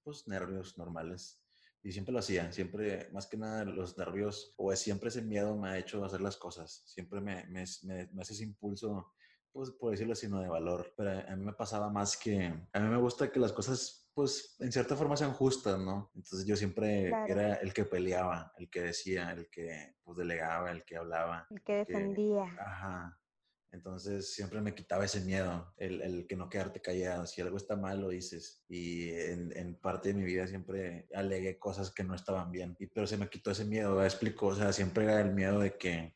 pues, 0.03 0.27
nervios 0.29 0.79
normales. 0.79 1.43
Y 1.83 1.93
siempre 1.93 2.13
lo 2.13 2.21
hacía, 2.21 2.51
siempre, 2.53 3.11
más 3.13 3.27
que 3.27 3.37
nada, 3.37 3.65
los 3.65 3.99
nervios 3.99 4.55
o 4.57 4.75
siempre 4.75 5.09
ese 5.09 5.21
miedo 5.21 5.57
me 5.57 5.69
ha 5.69 5.79
hecho 5.79 6.05
hacer 6.05 6.21
las 6.21 6.37
cosas. 6.37 6.83
Siempre 6.87 7.21
me, 7.21 7.45
me, 7.49 7.65
me, 7.83 8.23
hace 8.23 8.33
ese 8.33 8.45
impulso, 8.45 9.13
pues, 9.53 9.71
por 9.73 9.91
decirlo 9.91 10.13
así, 10.13 10.29
no 10.29 10.41
de 10.41 10.49
valor. 10.49 10.95
Pero 10.97 11.11
a 11.11 11.37
mí 11.37 11.45
me 11.45 11.53
pasaba 11.53 11.91
más 11.91 12.17
que, 12.17 12.55
a 12.73 12.81
mí 12.81 12.89
me 12.89 12.99
gusta 12.99 13.31
que 13.31 13.41
las 13.41 13.53
cosas, 13.53 14.09
pues, 14.15 14.57
en 14.61 14.73
cierta 14.73 14.97
forma 14.97 15.17
sean 15.17 15.33
justas, 15.33 15.79
¿no? 15.79 16.13
Entonces 16.15 16.47
yo 16.47 16.57
siempre 16.57 17.09
era 17.09 17.55
el 17.57 17.75
que 17.75 17.85
peleaba, 17.85 18.55
el 18.57 18.71
que 18.71 18.81
decía, 18.81 19.33
el 19.33 19.51
que, 19.51 19.97
pues, 20.03 20.17
delegaba, 20.17 20.71
el 20.71 20.85
que 20.85 20.97
hablaba. 20.97 21.47
El 21.51 21.63
que 21.63 21.77
defendía. 21.77 22.45
ajá. 22.59 23.19
Entonces 23.73 24.35
siempre 24.35 24.61
me 24.61 24.75
quitaba 24.75 25.07
ese 25.07 25.23
miedo, 25.23 25.73
el, 25.79 26.03
el, 26.03 26.27
que 26.27 26.37
no 26.37 26.51
quedarte 26.51 26.83
callado. 26.83 27.27
Si 27.27 27.41
algo 27.41 27.57
está 27.57 27.75
mal, 27.75 28.01
lo 28.01 28.11
dices. 28.11 28.63
Y 28.69 29.11
en, 29.11 29.57
en, 29.57 29.75
parte 29.77 30.11
de 30.11 30.15
mi 30.15 30.25
vida 30.25 30.47
siempre 30.47 31.09
alegué 31.15 31.59
cosas 31.59 31.91
que 31.91 32.05
no 32.05 32.15
estaban 32.15 32.53
bien. 32.53 32.77
Y, 32.79 32.87
pero 32.87 33.07
se 33.07 33.17
me 33.17 33.31
quitó 33.31 33.51
ese 33.51 33.65
miedo, 33.65 33.97
¿me 33.97 34.05
explico? 34.05 34.49
O 34.49 34.55
sea, 34.55 34.73
siempre 34.73 35.05
era 35.05 35.21
el 35.23 35.33
miedo 35.33 35.59
de 35.59 35.77
que 35.79 36.15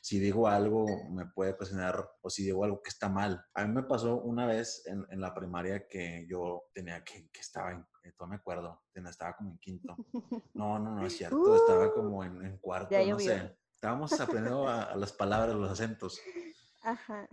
si 0.00 0.18
digo 0.18 0.48
algo 0.48 0.86
me 1.10 1.26
puede 1.26 1.52
ocasionar 1.52 2.08
o 2.22 2.30
si 2.30 2.42
digo 2.44 2.64
algo 2.64 2.82
que 2.82 2.88
está 2.88 3.08
mal. 3.08 3.44
A 3.54 3.66
mí 3.66 3.74
me 3.74 3.82
pasó 3.82 4.16
una 4.16 4.46
vez 4.46 4.82
en, 4.86 5.06
en 5.10 5.20
la 5.20 5.34
primaria 5.34 5.86
que 5.86 6.26
yo 6.28 6.64
tenía 6.72 7.04
que, 7.04 7.28
que 7.30 7.40
estaba 7.40 7.72
en, 7.72 7.86
no 8.18 8.26
me 8.26 8.36
acuerdo, 8.36 8.82
estaba 8.94 9.36
como 9.36 9.50
en 9.50 9.58
quinto. 9.58 9.96
No, 10.54 10.78
no, 10.78 10.94
no 10.94 11.06
es 11.06 11.16
cierto, 11.16 11.56
estaba 11.56 11.92
como 11.94 12.24
en, 12.24 12.44
en 12.44 12.58
cuarto, 12.58 12.94
no 13.06 13.18
sé. 13.18 13.56
Estábamos 13.74 14.18
aprendiendo 14.18 14.66
a, 14.66 14.84
a 14.84 14.96
las 14.96 15.12
palabras, 15.12 15.54
los 15.54 15.70
acentos. 15.70 16.18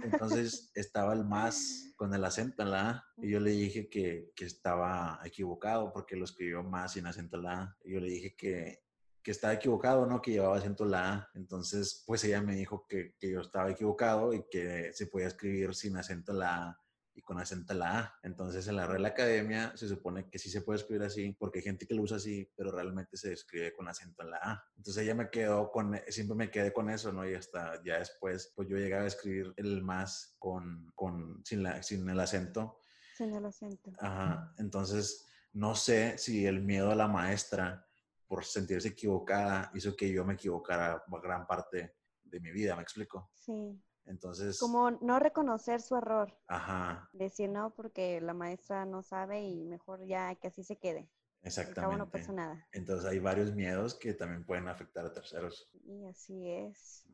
Entonces 0.03 0.71
estaba 0.75 1.13
el 1.13 1.25
más 1.25 1.93
con 1.95 2.13
el 2.13 2.23
acento 2.23 2.63
en 2.63 2.71
la 2.71 2.89
A 2.89 3.05
y 3.17 3.31
yo 3.31 3.39
le 3.39 3.51
dije 3.51 3.89
que, 3.89 4.31
que, 4.35 4.45
estaba 4.45 5.19
equivocado 5.25 5.91
porque 5.91 6.15
lo 6.15 6.25
escribió 6.25 6.63
más 6.63 6.93
sin 6.93 7.05
acento 7.05 7.37
en 7.37 7.43
la 7.43 7.61
A. 7.61 7.77
Y 7.83 7.93
yo 7.93 7.99
le 7.99 8.09
dije 8.09 8.35
que, 8.35 8.83
que 9.21 9.31
estaba 9.31 9.53
equivocado, 9.53 10.05
¿no? 10.05 10.21
Que 10.21 10.31
llevaba 10.31 10.57
acento 10.57 10.85
en 10.85 10.91
la 10.91 11.13
A. 11.13 11.29
Entonces, 11.35 12.03
pues 12.07 12.23
ella 12.23 12.41
me 12.41 12.55
dijo 12.55 12.85
que, 12.87 13.15
que, 13.19 13.31
yo 13.31 13.41
estaba 13.41 13.69
equivocado 13.69 14.33
y 14.33 14.43
que 14.49 14.91
se 14.93 15.07
podía 15.07 15.27
escribir 15.27 15.75
sin 15.75 15.97
acento 15.97 16.31
en 16.31 16.39
la 16.39 16.69
A 16.69 16.80
y 17.21 17.23
con 17.23 17.39
acento 17.39 17.73
en 17.73 17.79
la 17.79 17.99
A. 17.99 18.19
Entonces, 18.23 18.67
en 18.67 18.75
la 18.75 18.87
Real 18.87 19.05
Academia 19.05 19.71
se 19.75 19.87
supone 19.87 20.29
que 20.29 20.39
sí 20.39 20.49
se 20.49 20.61
puede 20.61 20.79
escribir 20.79 21.03
así, 21.03 21.35
porque 21.39 21.59
hay 21.59 21.63
gente 21.63 21.85
que 21.85 21.93
lo 21.93 22.03
usa 22.03 22.17
así, 22.17 22.51
pero 22.55 22.71
realmente 22.71 23.17
se 23.17 23.33
escribe 23.33 23.73
con 23.73 23.87
acento 23.87 24.23
en 24.23 24.31
la 24.31 24.37
A. 24.37 24.63
Entonces, 24.77 25.03
ella 25.03 25.15
me 25.15 25.29
quedó 25.29 25.71
con, 25.71 25.99
siempre 26.07 26.35
me 26.35 26.51
quedé 26.51 26.73
con 26.73 26.89
eso, 26.89 27.11
¿no? 27.11 27.27
Y 27.29 27.35
hasta 27.35 27.81
ya 27.83 27.99
después, 27.99 28.51
pues 28.55 28.67
yo 28.67 28.77
llegaba 28.77 29.03
a 29.03 29.07
escribir 29.07 29.53
el 29.57 29.83
más 29.83 30.35
con, 30.39 30.91
con 30.95 31.41
sin, 31.45 31.63
la, 31.63 31.81
sin 31.83 32.09
el 32.09 32.19
acento. 32.19 32.79
Sin 33.15 33.33
el 33.33 33.45
acento. 33.45 33.91
Ajá. 33.99 34.53
Entonces, 34.57 35.27
no 35.53 35.75
sé 35.75 36.17
si 36.17 36.45
el 36.45 36.61
miedo 36.61 36.91
a 36.91 36.95
la 36.95 37.07
maestra 37.07 37.87
por 38.27 38.45
sentirse 38.45 38.89
equivocada 38.89 39.69
hizo 39.73 39.95
que 39.95 40.09
yo 40.09 40.23
me 40.23 40.35
equivocara 40.35 41.03
gran 41.21 41.45
parte 41.45 41.95
de 42.23 42.39
mi 42.39 42.51
vida, 42.51 42.75
¿me 42.77 42.81
explico? 42.81 43.29
Sí. 43.35 43.77
Entonces... 44.05 44.59
Como 44.59 44.91
no 44.91 45.19
reconocer 45.19 45.81
su 45.81 45.95
error. 45.95 46.37
Ajá. 46.47 47.09
Decir 47.13 47.49
no 47.49 47.73
porque 47.73 48.21
la 48.21 48.33
maestra 48.33 48.85
no 48.85 49.03
sabe 49.03 49.43
y 49.43 49.63
mejor 49.63 50.05
ya 50.05 50.35
que 50.35 50.47
así 50.47 50.63
se 50.63 50.77
quede. 50.77 51.09
Exactamente. 51.43 51.97
no 51.97 52.09
pasa 52.09 52.31
nada. 52.33 52.67
Entonces 52.71 53.09
hay 53.09 53.19
varios 53.19 53.53
miedos 53.53 53.95
que 53.95 54.13
también 54.13 54.45
pueden 54.45 54.67
afectar 54.67 55.05
a 55.05 55.13
terceros. 55.13 55.69
Y 55.85 56.05
así 56.05 56.49
es. 56.49 57.05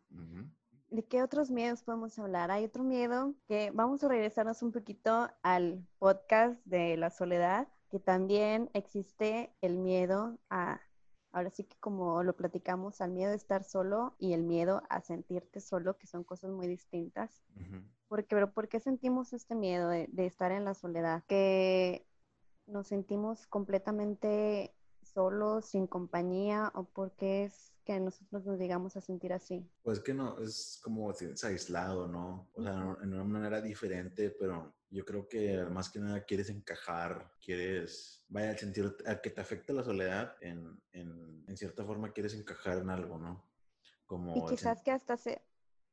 ¿De 0.89 1.06
qué 1.06 1.21
otros 1.21 1.50
miedos 1.50 1.84
podemos 1.84 2.17
hablar? 2.19 2.52
Hay 2.52 2.65
otro 2.65 2.84
miedo 2.84 3.36
que 3.47 3.71
vamos 3.71 4.04
a 4.04 4.08
regresarnos 4.08 4.62
un 4.62 4.71
poquito 4.71 5.30
al 5.43 5.86
podcast 6.00 6.60
de 6.65 6.97
la 6.97 7.10
soledad, 7.10 7.67
que 7.89 8.00
también 8.00 8.69
existe 8.73 9.54
el 9.62 9.78
miedo 9.78 10.38
a, 10.50 10.82
ahora 11.38 11.50
sí 11.50 11.63
que 11.63 11.78
como 11.80 12.23
lo 12.23 12.36
platicamos, 12.36 13.02
al 13.02 13.12
miedo 13.12 13.30
de 13.30 13.38
estar 13.38 13.63
solo 13.63 14.15
y 14.19 14.34
el 14.34 14.43
miedo 14.43 14.82
a 14.89 15.02
sentirte 15.02 15.62
solo, 15.62 15.97
que 15.97 16.08
son 16.08 16.23
cosas 16.23 16.52
muy 16.52 16.67
distintas. 16.67 17.41
Porque, 18.08 18.36
pero 18.36 18.52
¿por 18.52 18.67
qué 18.67 18.80
sentimos 18.80 19.34
este 19.34 19.56
miedo 19.56 19.89
de, 19.89 20.08
de 20.12 20.26
estar 20.26 20.52
en 20.52 20.65
la 20.65 20.73
soledad? 20.73 21.23
Que 21.28 22.08
nos 22.65 22.88
sentimos 22.88 23.47
completamente 23.47 24.73
solos, 25.02 25.65
sin 25.65 25.88
compañía, 25.88 26.71
o 26.76 26.84
porque 26.84 27.45
es 27.45 27.73
que 27.86 28.00
nosotros 28.00 28.45
nos 28.45 28.60
digamos 28.60 28.97
a 28.97 29.02
sentir 29.02 29.32
así? 29.34 29.65
Pues 29.82 30.00
que 30.00 30.13
no, 30.13 30.38
es 30.39 30.80
como 30.84 31.10
es 31.12 31.43
aislado, 31.43 32.08
¿no? 32.08 32.50
O 32.54 32.62
sea, 32.62 32.97
en 33.02 33.13
una 33.13 33.23
manera 33.23 33.62
diferente, 33.62 34.30
pero 34.30 34.73
yo 34.89 35.06
creo 35.06 35.28
que 35.28 35.65
más 35.65 35.89
que 35.89 36.00
nada 36.00 36.23
quieres 36.23 36.50
encajar, 36.50 37.32
quieres, 37.41 38.26
vaya, 38.30 38.52
al 38.52 38.58
sentir, 38.58 38.95
al 39.06 39.21
que 39.21 39.30
te 39.30 39.41
afecta 39.41 39.73
la 39.73 39.84
soledad, 39.84 40.36
en, 40.41 40.82
en, 40.93 41.43
en 41.47 41.58
cierta 41.58 41.84
forma 41.84 42.13
quieres 42.13 42.34
encajar 42.34 42.78
en 42.78 42.89
algo, 42.89 43.17
¿no? 43.17 43.50
Como 44.06 44.38
y 44.38 44.45
quizás 44.45 44.82
que 44.82 44.91
hasta 44.91 45.17
se, 45.17 45.41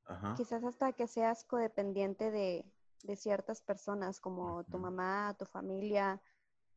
Ajá. 0.06 0.34
quizás 0.36 0.62
hasta 0.64 0.92
que 0.92 1.08
seas 1.08 1.44
codependiente 1.44 2.30
de, 2.30 2.64
de 3.02 3.16
ciertas 3.16 3.60
personas, 3.60 4.20
como 4.20 4.64
tu 4.64 4.78
mamá, 4.78 5.34
tu 5.38 5.44
familia, 5.44 6.22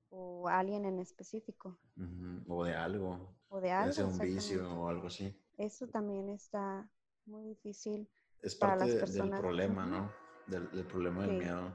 o 0.10 0.48
alguien 0.48 0.86
en 0.86 1.00
específico. 1.00 1.80
O 2.48 2.64
de 2.64 2.76
algo. 2.76 3.36
O 3.50 3.60
de 3.60 3.72
algo. 3.72 4.08
un 4.08 4.18
vicio 4.18 4.70
o 4.70 4.88
algo 4.88 5.08
así. 5.08 5.36
Eso 5.58 5.88
también 5.88 6.30
está 6.30 6.90
muy 7.26 7.44
difícil. 7.44 8.10
Es 8.42 8.56
parte 8.56 8.80
para 8.80 8.92
las 8.92 9.00
personas. 9.00 9.32
del 9.32 9.40
problema, 9.40 9.86
¿no? 9.86 10.12
Del, 10.48 10.86
problema 10.86 11.28
del 11.28 11.38
miedo. 11.38 11.74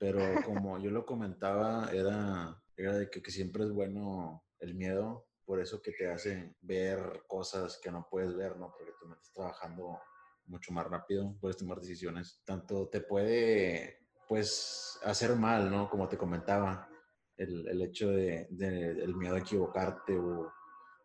Pero 0.00 0.18
como 0.44 0.80
yo 0.80 0.90
lo 0.90 1.06
comentaba, 1.06 1.88
era, 1.92 2.60
era 2.76 2.94
de 2.94 3.08
que, 3.08 3.22
que, 3.22 3.30
siempre 3.30 3.62
es 3.62 3.70
bueno 3.70 4.42
el 4.58 4.74
miedo, 4.74 5.28
por 5.44 5.60
eso 5.60 5.80
que 5.80 5.92
te 5.92 6.10
hace 6.10 6.56
ver 6.60 7.22
cosas 7.28 7.78
que 7.80 7.92
no 7.92 8.08
puedes 8.10 8.34
ver, 8.34 8.56
¿no? 8.56 8.72
Porque 8.76 8.92
tú 8.98 9.12
estás 9.12 9.32
trabajando 9.32 10.00
mucho 10.46 10.72
más 10.72 10.86
rápido, 10.86 11.36
puedes 11.40 11.56
tomar 11.56 11.80
decisiones. 11.80 12.42
Tanto 12.44 12.88
te 12.88 13.00
puede, 13.00 14.00
pues, 14.28 14.98
hacer 15.04 15.36
mal, 15.36 15.70
¿no? 15.70 15.88
Como 15.88 16.08
te 16.08 16.18
comentaba, 16.18 16.88
el, 17.36 17.68
el 17.68 17.82
hecho 17.82 18.10
de, 18.10 18.48
el 18.50 19.14
miedo 19.16 19.36
a 19.36 19.38
equivocarte 19.38 20.18
o, 20.18 20.52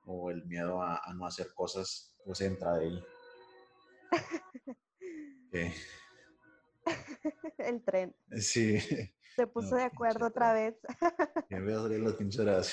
o 0.05 0.31
el 0.31 0.45
miedo 0.45 0.81
a, 0.81 1.01
no 1.15 1.25
hacer 1.25 1.53
cosas, 1.53 2.13
pues 2.25 2.41
entra 2.41 2.73
de 2.75 2.85
ahí. 2.85 3.05
El 7.57 7.83
tren. 7.83 8.15
Sí. 8.37 8.79
Se 9.35 9.47
puso 9.47 9.75
de 9.75 9.83
acuerdo 9.83 10.27
otra 10.27 10.53
vez. 10.53 10.75
Ya 11.49 11.59
voy 11.59 11.73
a 11.73 11.81
salir 11.81 11.99
las 11.99 12.15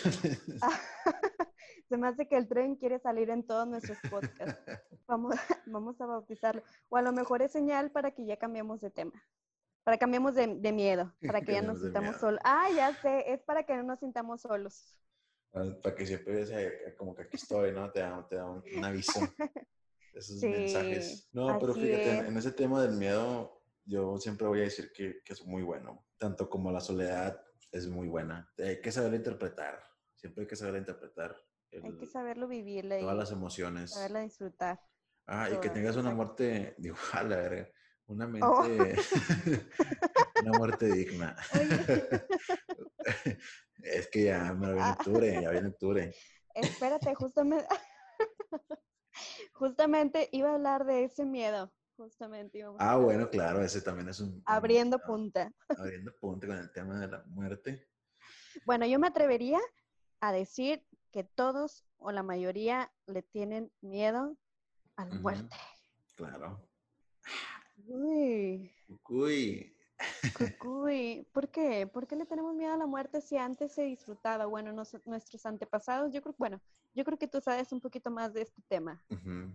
Se 1.88 1.96
me 1.96 2.08
hace 2.08 2.28
que 2.28 2.36
el 2.36 2.46
tren 2.48 2.76
quiere 2.76 3.00
salir 3.00 3.30
en 3.30 3.44
todos 3.44 3.66
nuestros 3.66 3.98
podcasts. 4.08 4.62
Vamos, 5.08 5.34
vamos 5.66 6.00
a 6.00 6.06
bautizarlo. 6.06 6.62
O 6.88 6.96
a 6.96 7.02
lo 7.02 7.12
mejor 7.12 7.42
es 7.42 7.50
señal 7.52 7.90
para 7.90 8.12
que 8.12 8.24
ya 8.24 8.36
cambiemos 8.36 8.80
de 8.80 8.90
tema. 8.90 9.12
Para 9.84 9.96
que 9.96 10.00
cambiemos 10.00 10.34
de, 10.36 10.72
miedo, 10.72 11.12
para 11.26 11.40
que 11.40 11.52
ya 11.52 11.62
no 11.62 11.72
nos 11.72 11.82
sintamos 11.82 12.16
solos. 12.18 12.40
Ah, 12.44 12.68
ya 12.74 12.94
sé, 13.02 13.32
es 13.32 13.42
para 13.42 13.64
que 13.64 13.76
no 13.76 13.82
nos 13.82 13.98
sintamos 13.98 14.40
solos. 14.40 14.96
Ah, 15.52 15.64
para 15.82 15.96
que 15.96 16.06
siempre 16.06 16.44
eh, 16.48 16.94
como 16.96 17.14
que 17.14 17.22
aquí 17.22 17.36
estoy, 17.36 17.72
¿no? 17.72 17.90
Te 17.90 18.00
da, 18.00 18.26
te 18.28 18.36
da 18.36 18.48
un, 18.48 18.84
aviso. 18.84 19.20
Esos 20.14 20.40
mensajes. 20.40 21.28
No, 21.32 21.58
pero 21.58 21.74
fíjate, 21.74 22.18
en, 22.18 22.36
ese 22.36 22.52
tema 22.52 22.80
del 22.82 22.92
miedo, 22.92 23.61
yo 23.84 24.18
siempre 24.18 24.46
voy 24.46 24.60
a 24.60 24.64
decir 24.64 24.92
que, 24.92 25.22
que, 25.24 25.32
es 25.32 25.44
muy 25.44 25.62
bueno. 25.62 26.06
Tanto 26.18 26.48
como 26.48 26.70
la 26.70 26.80
soledad 26.80 27.42
es 27.70 27.88
muy 27.88 28.08
buena. 28.08 28.50
Hay 28.58 28.80
que 28.80 28.92
saberla 28.92 29.16
interpretar. 29.16 29.82
Siempre 30.14 30.42
hay 30.42 30.48
que 30.48 30.56
saberla 30.56 30.78
interpretar. 30.78 31.36
hay 31.72 31.96
que 31.96 32.06
saberlo 32.06 32.48
vivir. 32.48 32.88
Todas 32.88 33.16
las 33.16 33.32
emociones. 33.32 33.92
Saberla 33.92 34.20
disfrutar. 34.20 34.80
Ah, 35.26 35.48
y 35.50 35.58
que 35.58 35.70
tengas 35.70 35.96
una 35.96 36.10
muerte, 36.10 36.74
digo, 36.78 36.96
a 37.12 37.22
la 37.22 37.36
verga 37.36 37.68
una 38.06 38.26
oh. 38.26 38.62
mente, 38.62 38.96
una 40.42 40.58
muerte 40.58 40.86
digna. 40.92 41.36
es 43.82 44.08
que 44.08 44.24
ya 44.24 44.52
me 44.52 44.74
viene 44.74 44.90
octubre, 44.90 45.42
ya 45.42 45.50
viene 45.50 45.68
octubre. 45.68 46.14
Espérate, 46.54 47.14
justamente, 47.14 47.66
justamente 49.52 50.28
iba 50.32 50.50
a 50.50 50.54
hablar 50.54 50.84
de 50.84 51.04
ese 51.04 51.24
miedo. 51.24 51.72
Justamente 51.96 52.64
ah, 52.78 52.96
bueno, 52.96 53.28
claro, 53.30 53.62
ese 53.62 53.80
también 53.80 54.08
es 54.08 54.20
un... 54.20 54.42
Abriendo 54.46 54.98
punta. 54.98 55.52
Abriendo 55.68 56.12
punta 56.18 56.46
con 56.46 56.56
el 56.56 56.72
tema 56.72 56.98
de 57.00 57.08
la 57.08 57.22
muerte. 57.26 57.88
Bueno, 58.64 58.86
yo 58.86 58.98
me 58.98 59.08
atrevería 59.08 59.60
a 60.20 60.32
decir 60.32 60.84
que 61.12 61.22
todos 61.22 61.84
o 61.98 62.10
la 62.10 62.22
mayoría 62.22 62.90
le 63.06 63.22
tienen 63.22 63.70
miedo 63.80 64.36
a 64.96 65.04
la 65.04 65.14
muerte. 65.16 65.56
Claro. 66.16 66.66
Uy. 67.86 68.72
Uy. 69.08 69.76
Cucuy. 70.36 71.28
¿Por 71.32 71.48
qué? 71.48 71.86
¿Por 71.86 72.06
qué 72.06 72.16
le 72.16 72.26
tenemos 72.26 72.54
miedo 72.54 72.72
a 72.72 72.76
la 72.76 72.86
muerte 72.86 73.20
si 73.20 73.36
antes 73.36 73.72
se 73.72 73.82
disfrutaba? 73.82 74.46
Bueno, 74.46 74.72
nuestros 74.72 75.46
antepasados, 75.46 76.12
yo 76.12 76.22
creo, 76.22 76.34
bueno, 76.38 76.60
yo 76.94 77.04
creo 77.04 77.18
que 77.18 77.28
tú 77.28 77.40
sabes 77.40 77.72
un 77.72 77.80
poquito 77.80 78.10
más 78.10 78.32
de 78.32 78.42
este 78.42 78.62
tema. 78.68 79.02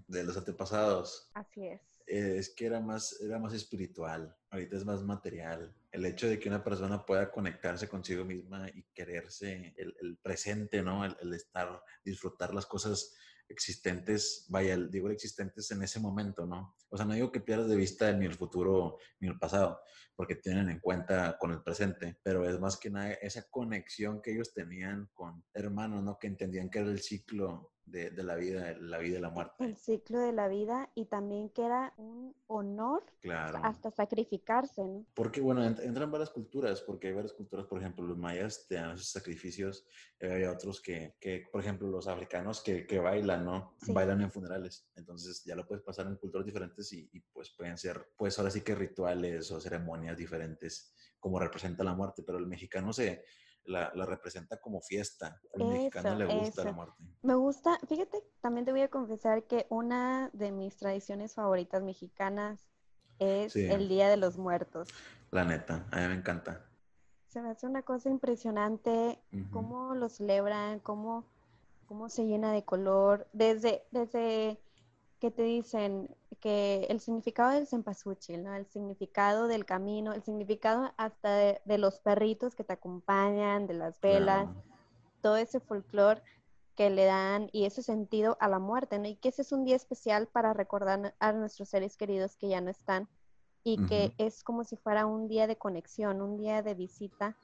De 0.08 0.24
los 0.24 0.38
antepasados. 0.38 1.30
Así 1.34 1.66
es. 1.68 1.82
Eh, 2.08 2.38
es 2.38 2.56
que 2.56 2.66
era 2.66 2.80
más, 2.80 3.20
era 3.22 3.38
más 3.38 3.54
espiritual, 3.54 4.34
ahorita 4.50 4.78
es 4.78 4.86
más 4.86 5.04
material. 5.04 5.76
El 5.92 6.06
hecho 6.06 6.28
de 6.28 6.40
que 6.40 6.48
una 6.48 6.64
persona 6.64 7.06
pueda 7.06 7.30
conectarse 7.30 7.90
consigo 7.90 8.24
misma 8.24 8.70
y 8.70 8.84
quererse 8.94 9.76
el, 9.78 10.18
presente, 10.24 10.82
¿no? 10.82 11.04
El, 11.04 11.18
el, 11.22 11.34
estar, 11.34 11.84
disfrutar 12.06 12.54
las 12.54 12.66
cosas 12.66 13.14
existentes, 13.50 14.46
vaya, 14.50 14.78
digo 14.78 15.10
existentes 15.10 15.70
en 15.72 15.82
ese 15.84 16.00
momento, 16.00 16.46
¿no? 16.46 16.76
O 16.90 16.98
sea, 16.98 17.06
no 17.06 17.14
digo 17.14 17.32
que 17.32 17.42
pierdas 17.42 17.70
de 17.70 17.76
vista 17.76 18.12
ni 18.14 18.26
el 18.26 18.36
futuro 18.36 18.98
ni 19.20 19.28
el 19.28 19.38
pasado, 19.38 19.82
porque 20.16 20.36
tienen 20.36 20.70
en 20.70 20.80
cuenta 20.80 21.38
con 21.38 21.52
el 21.52 21.62
presente, 21.62 22.18
pero 22.24 22.48
es 22.48 22.60
más 22.60 22.78
que 22.78 22.90
nada 22.90 23.12
esa 23.14 23.50
conexión 23.50 24.22
que 24.22 24.32
ellos 24.34 24.54
tenían 24.54 25.10
con 25.14 25.44
hermanos, 25.54 26.04
¿no? 26.04 26.18
Que 26.18 26.28
entendían 26.28 26.70
que 26.70 26.80
era 26.80 26.90
el 26.90 27.02
ciclo 27.02 27.74
de, 27.88 28.12
la 28.24 28.36
vida, 28.36 28.76
la 28.80 28.98
vida 29.00 29.18
y 29.18 29.22
la 29.22 29.30
muerte. 29.30 29.64
El 29.64 29.78
ciclo 29.78 30.20
de 30.20 30.34
la 30.34 30.48
vida 30.48 30.90
y 30.94 31.06
también 31.06 31.50
que 31.50 31.66
era 31.66 31.94
un 31.98 32.36
honor 32.48 33.04
claro. 33.22 33.60
hasta 33.64 33.92
sacrificarse, 33.92 34.84
¿no? 34.84 35.06
Porque, 35.14 35.42
bueno, 35.42 35.64
entran 35.64 36.12
varias 36.12 36.30
culturas, 36.30 36.82
porque 36.82 37.08
hay 37.08 37.14
varias 37.14 37.34
culturas, 37.34 37.66
por 37.66 37.80
ejemplo, 37.80 38.06
los 38.06 38.18
mayas 38.18 38.68
te 38.68 38.76
dan 38.76 38.92
esos 38.92 39.10
sacrificios, 39.10 39.86
hay 40.20 40.44
otros 40.44 40.82
que, 40.82 41.16
que, 41.20 41.46
por 41.52 41.62
ejemplo, 41.62 41.88
los 41.88 42.08
africanos 42.08 42.62
que, 42.62 42.86
que 42.86 43.00
bailan, 43.00 43.46
¿no? 43.46 43.78
Bailan 43.88 44.22
en 44.22 44.32
funerales, 44.32 44.90
entonces 44.96 45.44
ya 45.46 45.56
lo 45.56 45.66
puedes 45.66 45.84
pasar 45.84 46.08
en 46.08 46.18
culturas 46.18 46.46
diferentes 46.46 46.92
y, 46.94 47.10
y, 47.14 47.20
pues 47.22 47.52
pueden 47.52 47.78
ser, 47.78 48.10
pues 48.18 48.38
ahora 48.38 48.52
sí 48.52 48.62
que 48.62 48.76
rituales 48.76 49.50
o 49.52 49.62
ceremonias 49.62 50.18
diferentes, 50.18 50.94
como 51.20 51.40
representa 51.40 51.84
la 51.84 51.96
muerte, 51.96 52.24
pero 52.24 52.38
el 52.38 52.48
mexicano 52.48 52.92
se 52.92 53.24
la, 53.68 53.92
representa 54.06 54.58
como 54.58 54.82
fiesta. 54.82 55.40
Al 55.54 55.68
mexicano 55.68 56.16
le 56.16 56.26
gusta 56.26 56.64
la 56.64 56.72
muerte. 56.72 57.04
Me 57.22 57.36
gusta, 57.36 57.78
fíjate, 57.88 58.24
también 58.42 58.66
te 58.66 58.72
voy 58.72 58.82
a 58.82 58.90
confesar 58.90 59.44
que 59.44 59.68
una 59.70 60.30
de 60.34 60.52
mis 60.52 60.76
tradiciones 60.78 61.34
favoritas 61.34 61.84
mexicanas 61.84 62.68
es 63.20 63.56
el 63.56 63.90
Día 63.90 64.10
de 64.10 64.18
los 64.18 64.38
Muertos. 64.38 64.90
La 65.32 65.44
neta, 65.44 65.86
a 65.92 66.00
mí 66.00 66.08
me 66.08 66.14
encanta. 66.16 66.66
Se 67.28 67.42
me 67.42 67.50
hace 67.50 67.68
una 67.68 67.84
cosa 67.84 68.10
impresionante 68.10 69.22
cómo 69.52 69.94
lo 69.96 70.08
celebran, 70.10 70.80
cómo, 70.80 71.26
cómo 71.86 72.10
se 72.10 72.26
llena 72.26 72.54
de 72.54 72.64
color. 72.64 73.28
Desde, 73.34 73.84
desde 73.92 74.62
que 75.20 75.32
te 75.32 75.44
dicen 75.44 76.16
que 76.40 76.86
el 76.90 77.00
significado 77.00 77.52
del 77.52 77.68
cempasúchil, 77.68 78.44
¿no? 78.44 78.54
El 78.54 78.68
significado 78.68 79.48
del 79.48 79.66
camino, 79.66 80.14
el 80.14 80.24
significado 80.24 80.94
hasta 80.98 81.34
de, 81.34 81.78
los 81.78 82.00
perritos 82.00 82.56
que 82.56 82.64
te 82.64 82.74
acompañan, 82.74 83.66
de 83.68 83.74
las 83.74 84.00
velas, 84.00 84.48
todo 85.22 85.38
ese 85.38 85.60
folclore 85.60 86.22
que 86.76 86.92
le 86.92 87.06
dan 87.06 87.50
y 87.52 87.66
ese 87.66 87.82
sentido 87.82 88.38
a 88.40 88.48
la 88.48 88.60
muerte, 88.60 89.00
¿no? 89.00 89.08
Y 89.08 89.16
que 89.16 89.30
ese 89.30 89.42
es 89.42 89.52
un 89.52 89.66
día 89.66 89.76
especial 89.76 90.28
para 90.28 90.54
recordar 90.54 91.16
a 91.20 91.32
nuestros 91.32 91.70
seres 91.70 91.98
queridos 91.98 92.36
que 92.36 92.50
ya 92.50 92.62
no 92.62 92.70
están 92.70 93.10
y 93.64 93.84
que 93.88 94.14
es 94.18 94.44
como 94.44 94.64
si 94.64 94.78
fuera 94.78 95.08
un 95.08 95.28
día 95.28 95.48
de 95.48 95.58
conexión, 95.58 96.22
un 96.22 96.38
día 96.38 96.62
de 96.62 96.76
visita 96.76 97.36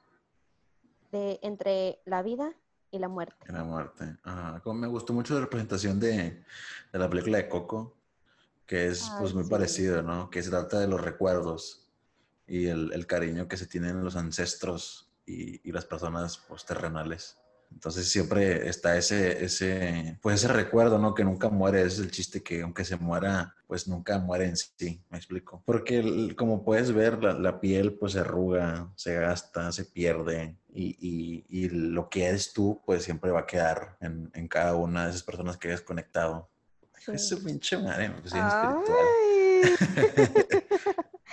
de 1.10 1.38
entre 1.42 2.00
la 2.06 2.22
vida 2.22 2.54
y 2.94 2.98
la 2.98 3.08
muerte. 3.08 3.52
la 3.52 3.64
muerte. 3.64 4.16
Como 4.62 4.80
me 4.80 4.86
gustó 4.86 5.12
mucho 5.12 5.34
la 5.34 5.40
representación 5.40 5.98
de, 5.98 6.44
la 6.92 7.10
película 7.10 7.38
de 7.38 7.48
Coco, 7.48 7.96
que 8.66 8.86
es 8.86 9.10
pues 9.18 9.34
muy 9.34 9.44
parecido, 9.48 10.00
¿no? 10.02 10.30
Que 10.30 10.42
se 10.42 10.50
trata 10.50 10.78
de 10.78 10.86
los 10.86 11.00
recuerdos 11.00 11.88
y 12.46 12.66
el, 12.66 13.06
cariño 13.06 13.48
que 13.48 13.56
se 13.56 13.66
tienen 13.66 14.04
los 14.04 14.14
ancestros 14.14 15.10
y, 15.26 15.72
las 15.72 15.84
personas 15.84 16.38
pues, 16.48 16.64
terrenales. 16.64 17.36
Entonces 17.74 18.08
siempre 18.08 18.68
está 18.68 18.96
ese, 18.96 19.44
ese, 19.44 20.18
pues 20.22 20.42
ese 20.42 20.52
recuerdo, 20.52 20.98
¿no? 20.98 21.14
Que 21.14 21.24
nunca 21.24 21.50
muere, 21.50 21.80
ese 21.80 21.88
es 21.88 21.98
el 21.98 22.10
chiste 22.10 22.42
que 22.42 22.62
aunque 22.62 22.84
se 22.84 22.96
muera, 22.96 23.54
pues 23.66 23.88
nunca 23.88 24.18
muere 24.18 24.46
en 24.46 24.56
sí, 24.56 25.02
me 25.10 25.18
explico. 25.18 25.62
Porque 25.66 26.34
como 26.36 26.64
puedes 26.64 26.92
ver, 26.92 27.22
la, 27.22 27.60
piel 27.60 27.94
pues 27.94 28.12
se 28.12 28.20
arruga, 28.20 28.90
se 28.96 29.14
gasta, 29.14 29.72
se 29.72 29.84
pierde 29.84 30.56
y, 30.72 31.44
y, 31.48 31.68
lo 31.68 32.08
que 32.08 32.26
eres 32.26 32.52
tú 32.52 32.80
pues 32.86 33.02
siempre 33.02 33.30
va 33.30 33.40
a 33.40 33.46
quedar 33.46 33.96
en, 34.00 34.30
en 34.34 34.48
cada 34.48 34.74
una 34.76 35.04
de 35.04 35.10
esas 35.10 35.22
personas 35.22 35.56
que 35.56 35.68
hayas 35.68 35.82
conectado. 35.82 36.48
Es 37.06 37.30
un 37.32 37.44
pinche 37.44 37.76
madre, 37.76 38.10
pues, 38.10 38.32
espiritual. 38.32 39.06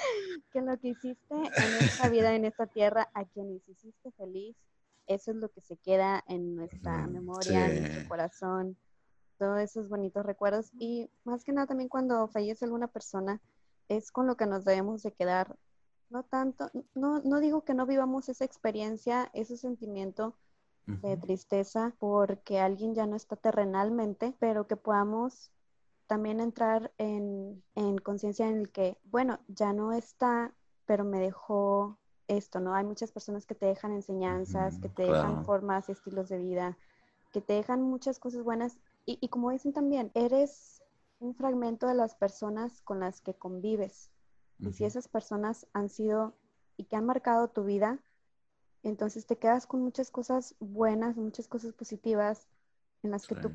que 0.52 0.62
lo 0.62 0.78
que 0.78 0.90
hiciste 0.90 1.34
en 1.34 1.86
esta 1.86 2.10
vida, 2.10 2.36
en 2.36 2.46
esta 2.46 2.68
tierra, 2.68 3.10
a 3.14 3.26
quienes 3.26 3.62
hiciste 3.68 4.12
feliz, 4.18 4.56
eso 5.14 5.32
es 5.32 5.38
lo 5.38 5.50
que 5.50 5.62
se 5.62 5.78
queda 5.78 6.24
en 6.28 6.56
nuestra 6.56 7.08
memoria, 7.08 7.68
en 7.68 7.82
nuestro 7.82 8.10
corazón, 8.10 8.78
todos 9.38 9.60
esos 9.60 9.90
bonitos 9.90 10.26
recuerdos. 10.26 10.72
Y 10.80 11.10
más 11.24 11.44
que 11.44 11.52
nada 11.52 11.68
también 11.68 11.90
cuando 11.90 12.28
fallece 12.28 12.66
alguna 12.66 12.88
persona, 12.88 13.42
es 13.88 14.12
con 14.12 14.28
lo 14.28 14.38
que 14.38 14.46
nos 14.46 14.66
debemos 14.66 15.04
de 15.04 15.12
quedar. 15.14 15.58
No 16.10 16.24
tanto, 16.24 16.70
no, 16.94 17.20
no 17.22 17.40
digo 17.40 17.64
que 17.64 17.74
no 17.74 17.86
vivamos 17.86 18.30
esa 18.30 18.46
experiencia, 18.46 19.30
ese 19.34 19.58
sentimiento 19.58 20.36
de 20.88 21.16
tristeza 21.16 21.94
porque 22.00 22.60
alguien 22.60 22.94
ya 22.94 23.06
no 23.06 23.16
está 23.16 23.38
terrenalmente, 23.38 24.36
pero 24.40 24.68
que 24.68 24.76
podamos 24.76 25.52
también 26.08 26.42
entrar 26.42 26.92
en, 26.98 27.64
en 27.76 27.98
conciencia 28.00 28.50
en 28.50 28.58
el 28.58 28.72
que, 28.72 28.98
bueno, 29.06 29.40
ya 29.48 29.72
no 29.72 29.94
está, 29.94 30.54
pero 30.86 31.06
me 31.06 31.20
dejó 31.20 31.98
esto, 32.38 32.60
¿no? 32.60 32.74
Hay 32.74 32.84
muchas 32.84 33.12
personas 33.12 33.46
que 33.46 33.56
te 33.56 33.66
dejan 33.66 33.92
enseñanzas, 33.92 34.80
que 34.80 34.90
te 34.90 35.04
dejan 35.04 35.46
formas 35.46 35.90
y 35.90 35.92
estilos 35.92 36.30
de 36.30 36.38
vida, 36.38 36.78
que 37.32 37.42
te 37.42 37.54
dejan 37.54 37.82
muchas 37.82 38.20
cosas 38.20 38.44
buenas. 38.44 38.78
Y, 39.06 39.28
como 39.30 39.52
dicen 39.52 39.74
también, 39.74 40.12
eres 40.14 40.82
un 41.20 41.36
fragmento 41.36 41.88
de 41.88 41.96
las 41.96 42.16
personas 42.16 42.82
con 42.82 43.00
las 43.00 43.22
que 43.22 43.34
convives. 43.34 44.12
Y 44.60 44.74
si 44.74 44.86
esas 44.86 45.08
personas 45.08 45.68
han 45.74 45.90
sido 45.90 46.36
y 46.78 46.86
que 46.86 46.96
han 46.96 47.06
marcado 47.06 47.48
tu 47.48 47.64
vida, 47.64 48.00
entonces 48.84 49.26
te 49.26 49.38
quedas 49.38 49.66
con 49.66 49.82
muchas 49.82 50.12
cosas 50.12 50.56
buenas, 50.60 51.18
muchas 51.18 51.48
cosas 51.48 51.74
positivas 51.74 52.48
en 53.04 53.12
las 53.12 53.26
que 53.26 53.36
tú 53.36 53.52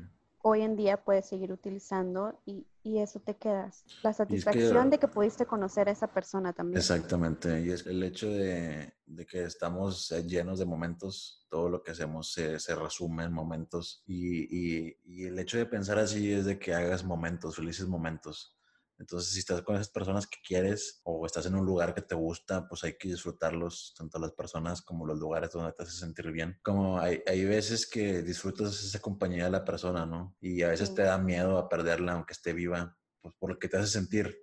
hoy 0.47 0.61
en 0.61 0.75
día 0.75 1.03
puedes 1.03 1.27
seguir 1.27 1.51
utilizando 1.51 2.39
y, 2.45 2.65
y 2.83 2.99
eso 2.99 3.19
te 3.19 3.35
quedas. 3.35 3.83
La 4.01 4.13
satisfacción 4.13 4.89
de 4.89 4.97
que 4.97 5.07
pudiste 5.07 5.45
conocer 5.45 5.89
a 5.89 5.91
esa 5.91 6.07
persona 6.07 6.53
también. 6.53 6.77
Exactamente, 6.77 7.61
y 7.61 7.71
es 7.71 7.85
el 7.85 8.01
hecho 8.03 8.29
de, 8.29 8.93
de 9.05 9.25
que 9.25 9.43
estamos 9.43 10.11
eh, 10.11 10.23
llenos 10.23 10.59
de 10.59 10.65
momentos, 10.65 11.45
todo 11.49 11.69
lo 11.69 11.83
que 11.83 11.91
hacemos 11.91 12.31
se, 12.31 12.59
se 12.59 12.75
resume 12.75 13.25
en 13.25 13.33
momentos 13.33 14.03
y, 14.05 14.43
y, 14.49 14.97
y 15.03 15.25
el 15.25 15.37
hecho 15.37 15.57
de 15.57 15.65
pensar 15.65 15.99
así 15.99 16.31
es 16.31 16.45
de 16.45 16.57
que 16.57 16.73
hagas 16.73 17.03
momentos, 17.03 17.55
felices 17.55 17.87
momentos 17.87 18.56
entonces, 18.99 19.31
si 19.31 19.39
estás 19.39 19.61
con 19.61 19.75
esas 19.75 19.89
personas 19.89 20.25
que 20.25 20.37
quieres 20.45 21.01
o 21.03 21.25
estás 21.25 21.45
en 21.45 21.55
un 21.55 21.65
lugar 21.65 21.93
que 21.93 22.01
te 22.01 22.15
gusta, 22.15 22.67
pues 22.67 22.83
hay 22.83 22.97
que 22.97 23.09
disfrutarlos, 23.09 23.93
tanto 23.95 24.17
las 24.17 24.31
personas 24.31 24.81
como 24.81 25.05
los 25.05 25.19
lugares 25.19 25.51
donde 25.51 25.71
te 25.73 25.83
hace 25.83 25.97
sentir 25.97 26.31
bien. 26.31 26.59
Como 26.63 26.99
hay, 26.99 27.21
hay 27.27 27.45
veces 27.45 27.87
que 27.87 28.23
disfrutas 28.23 28.83
esa 28.83 28.99
compañía 28.99 29.45
de 29.45 29.51
la 29.51 29.63
persona, 29.63 30.05
¿no? 30.05 30.35
Y 30.39 30.63
a 30.63 30.69
veces 30.69 30.95
te 30.95 31.03
da 31.03 31.17
miedo 31.19 31.59
a 31.59 31.69
perderla, 31.69 32.13
aunque 32.13 32.33
esté 32.33 32.53
viva, 32.53 32.97
pues 33.21 33.35
por 33.37 33.51
lo 33.51 33.59
que 33.59 33.69
te 33.69 33.77
hace 33.77 33.87
sentir. 33.87 34.35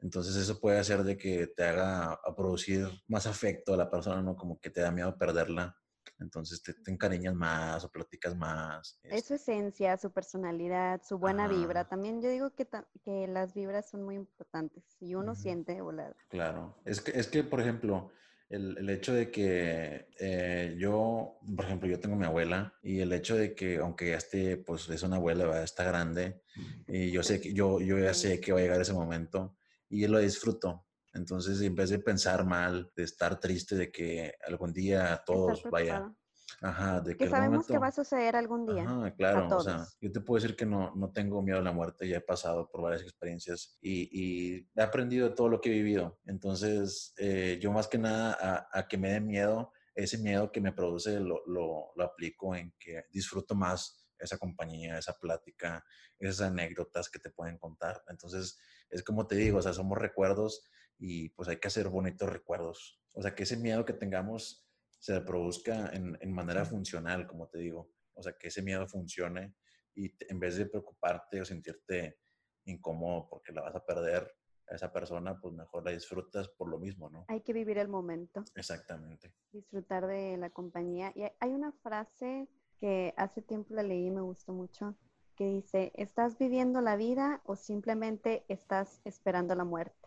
Entonces 0.00 0.36
eso 0.36 0.60
puede 0.60 0.78
hacer 0.78 1.02
de 1.02 1.16
que 1.16 1.46
te 1.48 1.64
haga 1.64 2.12
a 2.12 2.36
producir 2.36 2.86
más 3.08 3.26
afecto 3.26 3.74
a 3.74 3.78
la 3.78 3.90
persona, 3.90 4.22
¿no? 4.22 4.36
Como 4.36 4.60
que 4.60 4.70
te 4.70 4.82
da 4.82 4.90
miedo 4.90 5.16
perderla 5.16 5.74
entonces 6.20 6.62
te, 6.62 6.74
encariñas 6.90 7.34
más 7.34 7.84
o 7.84 7.90
platicas 7.90 8.36
más. 8.36 8.98
Es 9.04 9.26
su 9.26 9.34
esencia, 9.34 9.96
su 9.96 10.10
personalidad, 10.10 11.00
su 11.02 11.18
buena 11.18 11.48
vibra. 11.48 11.88
También 11.88 12.20
yo 12.22 12.30
digo 12.30 12.50
que, 12.54 12.66
que 13.04 13.26
las 13.28 13.54
vibras 13.54 13.90
son 13.90 14.04
muy 14.04 14.16
importantes 14.16 14.84
y 15.00 15.14
uno 15.14 15.34
siente 15.34 15.80
volar. 15.80 16.16
Claro, 16.28 16.76
es 16.84 17.00
que, 17.00 17.18
es 17.18 17.28
que 17.28 17.44
por 17.44 17.60
ejemplo, 17.60 18.10
el, 18.48 18.78
el, 18.78 18.90
hecho 18.90 19.12
de 19.12 19.30
que 19.30 20.08
eh, 20.18 20.74
yo, 20.78 21.38
por 21.54 21.64
ejemplo, 21.64 21.88
yo 21.88 22.00
tengo 22.00 22.16
mi 22.16 22.24
abuela 22.24 22.74
y 22.82 23.00
el 23.00 23.12
hecho 23.12 23.36
de 23.36 23.54
que, 23.54 23.76
aunque 23.76 24.10
ya 24.10 24.16
esté, 24.16 24.56
pues 24.56 24.88
es 24.88 25.02
una 25.02 25.16
abuela, 25.16 25.62
está 25.62 25.84
grande, 25.84 26.42
y 26.86 27.10
yo 27.10 27.22
sé 27.22 27.40
que 27.40 27.52
yo, 27.52 27.80
yo 27.80 27.98
ya 27.98 28.14
sé 28.14 28.40
que 28.40 28.52
va 28.52 28.58
a 28.58 28.62
llegar 28.62 28.80
ese 28.80 28.94
momento 28.94 29.56
y 29.88 30.06
lo 30.06 30.18
disfruto. 30.18 30.87
Entonces, 31.14 31.60
en 31.62 31.74
vez 31.74 31.90
de 31.90 31.98
pensar 31.98 32.44
mal, 32.44 32.92
de 32.94 33.04
estar 33.04 33.40
triste 33.40 33.76
de 33.76 33.90
que 33.90 34.34
algún 34.46 34.72
día 34.72 35.22
todos 35.24 35.62
vaya. 35.70 36.12
Ajá, 36.60 37.00
de 37.00 37.12
que, 37.12 37.24
que 37.24 37.30
sabemos 37.30 37.66
que 37.66 37.78
va 37.78 37.88
a 37.88 37.92
suceder 37.92 38.34
algún 38.34 38.66
día. 38.66 38.82
Ajá, 38.82 39.14
claro, 39.14 39.56
o 39.56 39.60
sea, 39.60 39.86
yo 40.00 40.10
te 40.10 40.20
puedo 40.20 40.40
decir 40.40 40.56
que 40.56 40.64
no, 40.66 40.94
no 40.96 41.12
tengo 41.12 41.42
miedo 41.42 41.58
a 41.58 41.62
la 41.62 41.72
muerte, 41.72 42.08
ya 42.08 42.16
he 42.16 42.20
pasado 42.22 42.68
por 42.70 42.82
varias 42.82 43.02
experiencias 43.02 43.78
y, 43.80 44.08
y 44.10 44.68
he 44.74 44.82
aprendido 44.82 45.28
de 45.28 45.34
todo 45.34 45.48
lo 45.48 45.60
que 45.60 45.68
he 45.70 45.74
vivido. 45.74 46.18
Entonces, 46.24 47.12
eh, 47.18 47.58
yo 47.60 47.70
más 47.70 47.86
que 47.86 47.98
nada 47.98 48.36
a, 48.40 48.78
a, 48.78 48.88
que 48.88 48.96
me 48.96 49.12
dé 49.12 49.20
miedo, 49.20 49.72
ese 49.94 50.18
miedo 50.18 50.50
que 50.50 50.60
me 50.60 50.72
produce 50.72 51.20
lo, 51.20 51.44
lo, 51.46 51.92
lo 51.94 52.04
aplico 52.04 52.56
en 52.56 52.74
que 52.78 53.04
disfruto 53.12 53.54
más 53.54 54.08
esa 54.18 54.38
compañía, 54.38 54.98
esa 54.98 55.16
plática, 55.18 55.84
esas 56.18 56.48
anécdotas 56.48 57.08
que 57.08 57.18
te 57.18 57.30
pueden 57.30 57.58
contar. 57.58 58.02
Entonces, 58.08 58.58
es 58.90 59.04
como 59.04 59.26
te 59.26 59.36
digo, 59.36 59.58
o 59.58 59.62
sea, 59.62 59.74
somos 59.74 59.98
recuerdos 59.98 60.62
y 60.98 61.30
pues 61.30 61.48
hay 61.48 61.58
que 61.58 61.68
hacer 61.68 61.88
bonitos 61.88 62.28
recuerdos. 62.28 63.00
O 63.12 63.22
sea, 63.22 63.34
que 63.34 63.44
ese 63.44 63.56
miedo 63.56 63.84
que 63.84 63.92
tengamos 63.92 64.68
se 64.98 65.20
produzca 65.20 65.90
en, 65.92 66.18
en 66.20 66.32
manera 66.32 66.64
funcional, 66.64 67.26
como 67.26 67.48
te 67.48 67.58
digo. 67.58 67.90
O 68.14 68.22
sea, 68.22 68.32
que 68.38 68.48
ese 68.48 68.62
miedo 68.62 68.86
funcione 68.88 69.54
y 69.94 70.12
en 70.28 70.40
vez 70.40 70.56
de 70.56 70.66
preocuparte 70.66 71.40
o 71.40 71.44
sentirte 71.44 72.18
incómodo 72.64 73.28
porque 73.28 73.52
la 73.52 73.62
vas 73.62 73.74
a 73.74 73.84
perder 73.84 74.30
a 74.68 74.74
esa 74.74 74.92
persona, 74.92 75.38
pues 75.40 75.54
mejor 75.54 75.84
la 75.84 75.92
disfrutas 75.92 76.48
por 76.48 76.68
lo 76.68 76.78
mismo, 76.78 77.08
¿no? 77.08 77.24
Hay 77.28 77.40
que 77.40 77.52
vivir 77.52 77.78
el 77.78 77.88
momento. 77.88 78.44
Exactamente. 78.54 79.32
Disfrutar 79.52 80.06
de 80.06 80.36
la 80.36 80.50
compañía. 80.50 81.12
Y 81.14 81.22
hay 81.22 81.50
una 81.52 81.72
frase 81.72 82.48
que 82.78 83.14
hace 83.16 83.42
tiempo 83.42 83.74
la 83.74 83.82
leí 83.82 84.06
y 84.06 84.10
me 84.10 84.20
gustó 84.20 84.52
mucho, 84.52 84.94
que 85.36 85.44
dice, 85.44 85.92
¿estás 85.94 86.38
viviendo 86.38 86.80
la 86.80 86.96
vida 86.96 87.40
o 87.44 87.56
simplemente 87.56 88.44
estás 88.48 89.00
esperando 89.04 89.54
la 89.54 89.64
muerte? 89.64 89.97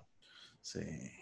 Sí. 0.62 0.80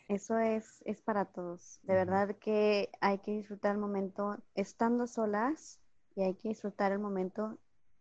Eso 0.07 0.37
es, 0.39 0.81
es 0.85 1.01
para 1.01 1.25
todos. 1.25 1.79
De 1.83 1.93
verdad 1.93 2.35
que 2.37 2.89
hay 2.99 3.19
que 3.19 3.31
disfrutar 3.31 3.73
el 3.73 3.77
momento 3.77 4.37
estando 4.55 5.07
solas 5.07 5.79
y 6.15 6.23
hay 6.23 6.35
que 6.35 6.49
disfrutar 6.49 6.91
el 6.91 6.99
momento 6.99 7.57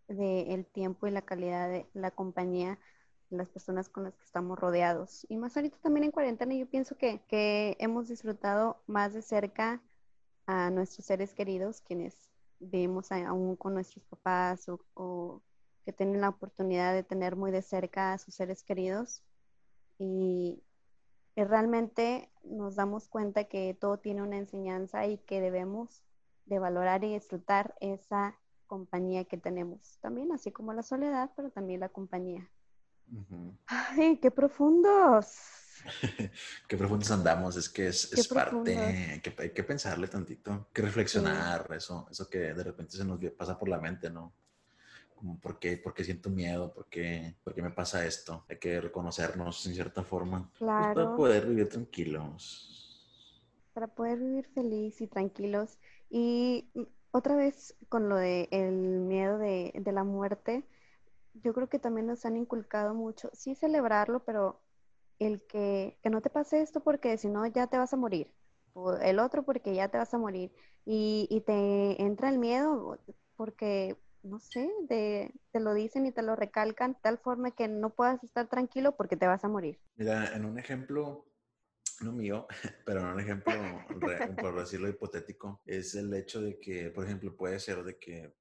del 0.08 0.66
tiempo 0.66 1.06
y 1.06 1.10
la 1.10 1.22
calidad 1.22 1.68
de 1.68 1.86
la 1.94 2.10
compañía 2.10 2.78
de 3.30 3.36
las 3.36 3.48
personas 3.48 3.88
con 3.88 4.04
las 4.04 4.14
que 4.16 4.24
estamos 4.24 4.58
rodeados. 4.58 5.26
Y 5.28 5.36
más 5.36 5.56
ahorita 5.56 5.76
también 5.82 6.04
en 6.04 6.10
cuarentena, 6.10 6.54
yo 6.54 6.66
pienso 6.66 6.96
que, 6.96 7.20
que 7.28 7.76
hemos 7.78 8.08
disfrutado 8.08 8.82
más 8.86 9.12
de 9.12 9.22
cerca 9.22 9.82
a 10.46 10.70
nuestros 10.70 11.06
seres 11.06 11.34
queridos, 11.34 11.82
quienes 11.82 12.30
vivimos 12.58 13.12
aún 13.12 13.54
con 13.56 13.74
nuestros 13.74 14.04
papás 14.06 14.68
o, 14.68 14.80
o 14.94 15.42
que 15.84 15.92
tienen 15.92 16.20
la 16.20 16.30
oportunidad 16.30 16.94
de 16.94 17.02
tener 17.04 17.36
muy 17.36 17.50
de 17.50 17.62
cerca 17.62 18.14
a 18.14 18.18
sus 18.18 18.34
seres 18.34 18.62
queridos. 18.64 19.22
Y 19.98 20.62
realmente 21.44 22.30
nos 22.42 22.76
damos 22.76 23.08
cuenta 23.08 23.44
que 23.44 23.76
todo 23.78 23.98
tiene 23.98 24.22
una 24.22 24.38
enseñanza 24.38 25.06
y 25.06 25.18
que 25.18 25.40
debemos 25.40 26.02
de 26.46 26.58
valorar 26.58 27.04
y 27.04 27.14
disfrutar 27.14 27.74
esa 27.80 28.36
compañía 28.66 29.24
que 29.24 29.36
tenemos. 29.36 29.98
También 30.00 30.32
así 30.32 30.52
como 30.52 30.72
la 30.72 30.82
soledad, 30.82 31.30
pero 31.36 31.50
también 31.50 31.80
la 31.80 31.88
compañía. 31.88 32.48
¡Ay, 33.66 34.18
qué 34.18 34.30
profundos! 34.30 35.36
qué 36.68 36.76
profundos 36.76 37.10
andamos, 37.10 37.56
es 37.56 37.68
que 37.68 37.88
es, 37.88 38.12
es 38.12 38.28
parte, 38.28 38.76
hay 38.76 39.20
que, 39.20 39.34
hay 39.38 39.50
que, 39.50 39.62
pensarle 39.62 40.08
tantito, 40.08 40.68
que 40.72 40.82
reflexionar, 40.82 41.68
eso, 41.72 42.08
eso 42.10 42.28
que 42.28 42.38
de 42.38 42.64
repente 42.64 42.96
se 42.96 43.04
nos 43.04 43.18
pasa 43.32 43.56
por 43.56 43.68
la 43.68 43.78
mente, 43.78 44.10
¿no? 44.10 44.32
Como 45.18 45.38
por 45.40 45.58
qué, 45.58 45.76
por 45.76 45.94
qué 45.94 46.04
siento 46.04 46.30
miedo, 46.30 46.72
por 46.72 46.88
qué, 46.88 47.36
por 47.44 47.54
qué 47.54 47.62
me 47.62 47.70
pasa 47.70 48.06
esto. 48.06 48.44
Hay 48.48 48.58
que 48.58 48.80
reconocernos 48.80 49.66
en 49.66 49.74
cierta 49.74 50.02
forma 50.02 50.50
pues, 50.58 50.70
para 50.70 51.16
poder 51.16 51.46
vivir 51.46 51.68
tranquilos. 51.68 53.02
Para 53.74 53.88
poder 53.88 54.18
vivir 54.18 54.46
feliz 54.46 55.00
y 55.00 55.06
tranquilos. 55.06 55.78
Y 56.08 56.70
otra 57.10 57.36
vez 57.36 57.74
con 57.88 58.08
lo 58.08 58.16
del 58.16 58.48
el 58.50 58.72
miedo 58.72 59.38
de, 59.38 59.72
de, 59.74 59.92
la 59.92 60.04
muerte, 60.04 60.64
yo 61.34 61.52
creo 61.52 61.68
que 61.68 61.78
también 61.78 62.06
nos 62.06 62.24
han 62.24 62.36
inculcado 62.36 62.94
mucho, 62.94 63.30
sí 63.32 63.54
celebrarlo, 63.54 64.24
pero 64.24 64.60
el 65.18 65.42
que, 65.42 65.98
que 66.02 66.10
no 66.10 66.20
te 66.20 66.30
pase 66.30 66.60
esto 66.60 66.80
porque 66.80 67.18
si 67.18 67.28
no 67.28 67.46
ya 67.46 67.66
te 67.66 67.78
vas 67.78 67.92
a 67.92 67.96
morir. 67.96 68.32
O 68.74 68.92
el 68.94 69.18
otro 69.18 69.42
porque 69.42 69.74
ya 69.74 69.88
te 69.88 69.98
vas 69.98 70.14
a 70.14 70.18
morir. 70.18 70.52
Y, 70.84 71.26
y 71.30 71.40
te 71.40 72.00
entra 72.02 72.28
el 72.28 72.38
miedo 72.38 72.98
porque 73.36 73.96
no 74.22 74.38
sé, 74.40 74.70
te 74.88 75.60
lo 75.60 75.74
dicen 75.74 76.06
y 76.06 76.12
te 76.12 76.22
lo 76.22 76.36
recalcan, 76.36 76.96
tal 77.02 77.18
forma 77.18 77.50
que 77.50 77.68
no 77.68 77.90
puedas 77.90 78.22
estar 78.24 78.48
tranquilo 78.48 78.96
porque 78.96 79.16
te 79.16 79.26
vas 79.26 79.44
a 79.44 79.48
morir. 79.48 79.78
Mira, 79.96 80.34
en 80.34 80.44
un 80.44 80.58
ejemplo, 80.58 81.26
no 82.00 82.12
mío, 82.12 82.46
pero 82.86 83.02
un 83.02 83.20
ejemplo, 83.20 83.52
por 84.40 84.58
decirlo 84.58 84.88
hipotético, 84.88 85.62
es 85.64 85.94
el 85.94 86.12
hecho 86.14 86.40
de 86.40 86.58
que, 86.58 86.90
por 86.90 87.04
ejemplo, 87.04 87.36
puede 87.36 87.58
ser 87.60 87.82
de 87.84 87.98
que 87.98 88.34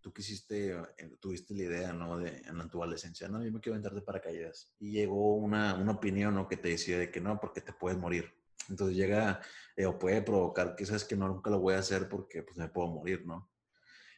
tú 0.00 0.12
quisiste, 0.12 0.72
eh, 0.72 1.16
tuviste 1.18 1.54
la 1.54 1.62
idea, 1.62 1.92
¿no? 1.92 2.18
De, 2.18 2.42
en 2.46 2.68
tu 2.68 2.82
adolescencia, 2.82 3.28
no, 3.28 3.42
yo 3.42 3.50
me 3.50 3.60
quiero 3.60 3.74
aventar 3.74 3.94
de 3.94 4.02
paracaídas. 4.02 4.74
Y 4.78 4.92
llegó 4.92 5.36
una, 5.36 5.74
una 5.74 5.92
opinión, 5.92 6.34
¿no? 6.34 6.46
Que 6.46 6.58
te 6.58 6.68
decía 6.68 6.98
de 6.98 7.10
que 7.10 7.20
no, 7.20 7.40
porque 7.40 7.62
te 7.62 7.72
puedes 7.72 7.98
morir. 7.98 8.34
Entonces 8.68 8.96
llega, 8.96 9.40
eh, 9.76 9.86
o 9.86 9.98
puede 9.98 10.22
provocar 10.22 10.76
que 10.76 10.86
sabes 10.86 11.04
que 11.04 11.16
no, 11.16 11.28
nunca 11.28 11.50
lo 11.50 11.60
voy 11.60 11.74
a 11.74 11.78
hacer 11.78 12.08
porque 12.08 12.42
pues 12.42 12.56
me 12.56 12.68
puedo 12.68 12.88
morir, 12.88 13.26
¿no? 13.26 13.50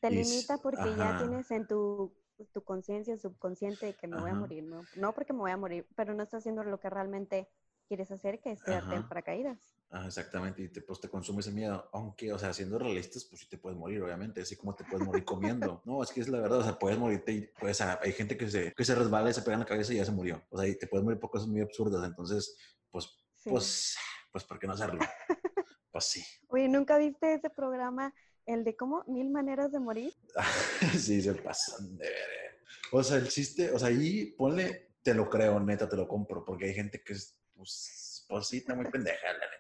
Te 0.01 0.11
limita 0.11 0.59
porque 0.59 0.95
ya 0.97 1.17
tienes 1.19 1.51
en 1.51 1.67
tu, 1.67 2.13
tu 2.53 2.63
conciencia 2.63 3.17
subconsciente 3.17 3.87
de 3.87 3.95
que 3.95 4.07
me 4.07 4.21
voy 4.21 4.31
a 4.31 4.35
morir, 4.35 4.65
¿no? 4.65 4.83
No 4.97 5.13
porque 5.15 5.33
me 5.33 5.41
voy 5.41 5.51
a 5.51 5.57
morir, 5.57 5.87
pero 5.97 6.15
no 6.15 6.23
estás 6.23 6.43
haciendo 6.43 6.65
lo 6.65 6.79
que 6.79 6.91
realmente 6.91 7.49
quieres 7.89 8.11
hacer, 8.11 8.41
que 8.41 8.53
es 8.53 8.63
quedarte 8.63 8.97
en 8.97 9.09
paracaídas. 9.09 9.59
Ah, 9.91 10.05
exactamente, 10.07 10.63
y 10.63 10.69
te, 10.69 10.83
pues 10.83 11.01
te 11.01 11.09
consume 11.09 11.41
ese 11.41 11.53
miedo. 11.53 11.89
Aunque, 11.93 12.33
o 12.33 12.39
sea, 12.39 12.53
siendo 12.53 12.79
realistas, 12.79 13.25
pues 13.25 13.43
sí 13.43 13.49
te 13.49 13.57
puedes 13.57 13.79
morir, 13.79 14.03
obviamente, 14.03 14.41
así 14.41 14.57
como 14.57 14.75
te 14.75 14.85
puedes 14.85 15.07
morir 15.07 15.25
comiendo. 15.25 15.83
No, 15.87 16.03
es 16.03 16.11
que 16.11 16.21
es 16.21 16.29
la 16.29 16.41
verdad, 16.41 16.59
o 16.59 16.65
sea, 16.65 16.79
puedes 16.79 16.99
morirte 16.99 17.33
y 17.33 17.51
pues 17.61 17.81
hay 17.81 18.13
gente 18.13 18.37
que 18.37 18.51
se, 18.51 18.73
que 18.73 18.85
se 18.85 18.95
resbala 18.95 19.31
y 19.31 19.35
se 19.35 19.43
pega 19.43 19.55
en 19.55 19.61
la 19.61 19.67
cabeza 19.67 19.93
y 19.93 19.97
ya 19.97 20.05
se 20.05 20.11
murió. 20.11 20.43
O 20.51 20.59
sea, 20.59 20.67
y 20.69 20.77
te 20.77 20.89
puedes 20.89 21.05
morir 21.05 21.21
por 21.21 21.31
cosas 21.31 21.47
muy 21.47 21.61
absurdas, 21.61 22.05
entonces, 22.05 22.57
pues, 22.91 23.09
pues, 23.45 23.97
pues, 24.33 24.45
¿por 24.45 24.59
qué 24.59 24.67
no 24.67 24.73
hacerlo? 24.73 25.01
pues 25.93 26.05
sí. 26.05 26.25
Oye, 26.49 26.69
¿nunca 26.69 26.99
viste 26.99 27.35
ese 27.35 27.49
programa, 27.51 28.13
el 28.47 28.65
de 28.65 28.77
cómo 28.77 29.05
mil 29.07 29.31
maneras 29.31 29.73
de 29.73 29.81
morir? 29.81 30.15
sí, 30.99 31.21
se 31.21 31.35
pasan 31.35 31.97
de 31.97 32.05
ver. 32.05 32.61
O 32.93 33.03
sea, 33.03 33.19
el 33.19 33.29
chiste, 33.29 33.71
o 33.71 33.79
sea, 33.79 33.89
ahí 33.89 34.33
ponle, 34.33 34.95
te 35.03 35.15
lo 35.15 35.29
creo, 35.29 35.59
neta, 35.61 35.89
te 35.89 35.97
lo 35.97 36.07
compro, 36.07 36.45
porque 36.45 36.67
hay 36.67 36.75
gente 36.75 37.03
que 37.03 37.13
es 37.13 37.37
pues, 37.57 38.25
pues 38.29 38.47
sí, 38.47 38.59
está 38.59 38.75
muy 38.75 38.87
pendeja, 38.87 39.27
la 39.33 39.39
neta. 39.39 39.57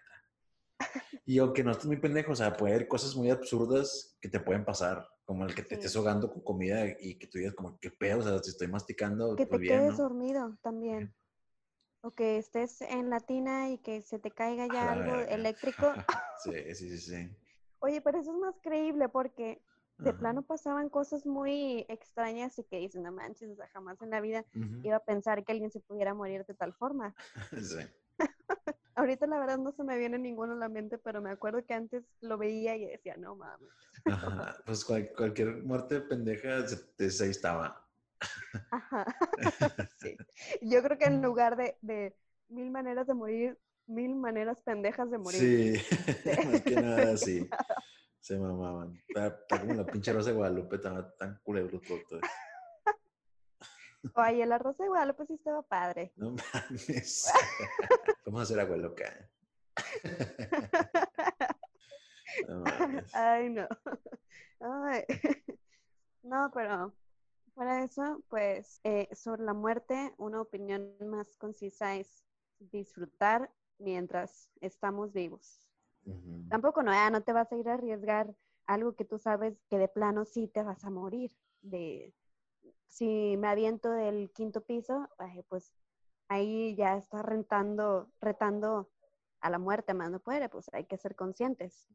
Y 1.24 1.38
aunque 1.38 1.64
no 1.64 1.72
estés 1.72 1.86
muy 1.86 1.96
pendejo, 1.96 2.32
o 2.32 2.36
sea, 2.36 2.56
puede 2.56 2.74
haber 2.74 2.88
cosas 2.88 3.16
muy 3.16 3.30
absurdas 3.30 4.16
que 4.20 4.28
te 4.28 4.38
pueden 4.38 4.64
pasar, 4.64 5.08
como 5.24 5.44
el 5.44 5.54
que 5.54 5.62
te 5.62 5.74
estés 5.74 5.96
ahogando 5.96 6.30
con 6.30 6.42
comida 6.42 6.84
y 7.00 7.18
que 7.18 7.26
tú 7.26 7.38
digas 7.38 7.54
como, 7.54 7.78
¿qué 7.80 7.90
pedo? 7.90 8.20
O 8.20 8.22
sea, 8.22 8.38
si 8.38 8.50
estoy 8.50 8.68
masticando, 8.68 9.34
Que 9.34 9.46
pues 9.46 9.62
te 9.62 9.66
quedes 9.66 9.96
dormido 9.96 10.56
también. 10.62 11.12
O 12.02 12.12
que 12.12 12.38
estés 12.38 12.82
en 12.82 13.10
la 13.10 13.18
tina 13.18 13.70
y 13.70 13.78
que 13.78 14.02
se 14.02 14.20
te 14.20 14.30
caiga 14.30 14.68
ya 14.72 14.92
algo 14.92 15.16
eléctrico. 15.28 15.92
sí, 16.44 16.52
sí, 16.74 16.90
sí, 16.90 16.98
sí. 16.98 17.36
Oye, 17.80 18.00
pero 18.00 18.18
eso 18.18 18.32
es 18.32 18.38
más 18.38 18.54
creíble 18.62 19.08
porque 19.08 19.60
de 19.98 20.12
plano 20.12 20.42
pasaban 20.42 20.88
cosas 20.88 21.24
muy 21.26 21.86
extrañas 21.88 22.58
y 22.58 22.64
que 22.64 22.78
dicen, 22.78 23.02
no 23.02 23.12
manches, 23.12 23.50
o 23.50 23.56
sea, 23.56 23.68
jamás 23.68 24.00
en 24.02 24.10
la 24.10 24.20
vida 24.20 24.44
iba 24.82 24.96
a 24.96 25.04
pensar 25.04 25.44
que 25.44 25.52
alguien 25.52 25.70
se 25.70 25.80
pudiera 25.80 26.14
morir 26.14 26.44
de 26.46 26.54
tal 26.54 26.74
forma. 26.74 27.14
sí. 27.62 27.78
Ahorita 28.94 29.26
la 29.26 29.38
verdad 29.38 29.58
no 29.58 29.72
se 29.72 29.84
me 29.84 29.98
viene 29.98 30.18
ninguno 30.18 30.54
a 30.54 30.56
la 30.56 30.68
mente, 30.68 30.98
pero 30.98 31.20
me 31.20 31.30
acuerdo 31.30 31.64
que 31.64 31.74
antes 31.74 32.04
lo 32.20 32.38
veía 32.38 32.76
y 32.76 32.86
decía, 32.86 33.16
no 33.16 33.36
mames. 33.36 33.68
Ajá, 34.06 34.56
pues 34.64 34.84
cualquier 34.84 35.62
muerte 35.62 36.00
pendeja 36.00 36.66
se 36.66 37.30
estaba. 37.30 37.86
Ajá. 38.70 39.04
sí. 40.00 40.16
Yo 40.62 40.82
creo 40.82 40.98
que 40.98 41.06
en 41.06 41.22
lugar 41.22 41.56
de, 41.56 41.76
de 41.82 42.14
mil 42.48 42.70
maneras 42.70 43.06
de 43.06 43.14
morir, 43.14 43.58
mil 43.86 44.14
maneras 44.14 44.60
pendejas 44.62 45.10
de 45.10 45.18
morir. 45.18 45.40
Sí, 45.40 45.82
más 46.52 46.62
que 46.62 46.74
nada, 46.74 47.16
sí. 47.16 47.48
Se 48.20 48.36
mamaban. 48.38 49.00
Está, 49.06 49.38
como 49.60 49.74
la 49.74 49.86
pinche 49.86 50.12
Rosa 50.12 50.30
de 50.30 50.36
Guadalupe, 50.36 50.78
tan, 50.78 51.16
tan 51.16 51.38
culebro 51.44 51.80
todo. 51.80 52.20
Oye, 54.14 54.44
la 54.46 54.58
Rosa 54.58 54.82
de 54.82 54.88
Guadalupe 54.88 55.26
sí 55.26 55.34
estaba 55.34 55.62
padre. 55.62 56.12
No 56.16 56.30
mames. 56.32 57.32
Vamos 58.24 58.40
a 58.40 58.42
hacer 58.42 58.58
agua 58.58 58.76
loca. 58.76 59.30
No 62.48 62.64
Ay, 63.12 63.50
no. 63.50 63.68
Ay. 64.60 65.04
No, 66.24 66.50
pero 66.52 66.92
para 67.54 67.84
eso, 67.84 68.22
pues, 68.28 68.80
eh, 68.82 69.08
sobre 69.14 69.44
la 69.44 69.54
muerte, 69.54 70.12
una 70.18 70.40
opinión 70.40 70.96
más 71.00 71.36
concisa 71.36 71.94
es 71.94 72.24
disfrutar 72.58 73.50
mientras 73.78 74.50
estamos 74.60 75.12
vivos. 75.12 75.66
Tampoco 76.48 76.84
no, 76.84 77.10
no 77.10 77.22
te 77.22 77.32
vas 77.32 77.50
a 77.50 77.56
ir 77.56 77.68
a 77.68 77.74
arriesgar 77.74 78.32
algo 78.66 78.94
que 78.94 79.04
tú 79.04 79.18
sabes 79.18 79.58
que 79.68 79.78
de 79.78 79.88
plano 79.88 80.24
sí 80.24 80.46
te 80.46 80.62
vas 80.62 80.84
a 80.84 80.90
morir. 80.90 81.32
De, 81.62 82.14
si 82.88 83.36
me 83.36 83.48
aviento 83.48 83.90
del 83.90 84.30
quinto 84.32 84.62
piso, 84.62 85.08
pues 85.48 85.72
ahí 86.28 86.74
ya 86.76 86.96
está 86.96 87.22
rentando, 87.22 88.12
retando 88.20 88.90
a 89.40 89.50
la 89.50 89.58
muerte 89.58 89.94
más 89.94 90.10
no 90.10 90.20
puede, 90.20 90.48
pues 90.48 90.70
hay 90.72 90.84
que 90.84 90.96
ser 90.96 91.14
conscientes. 91.14 91.88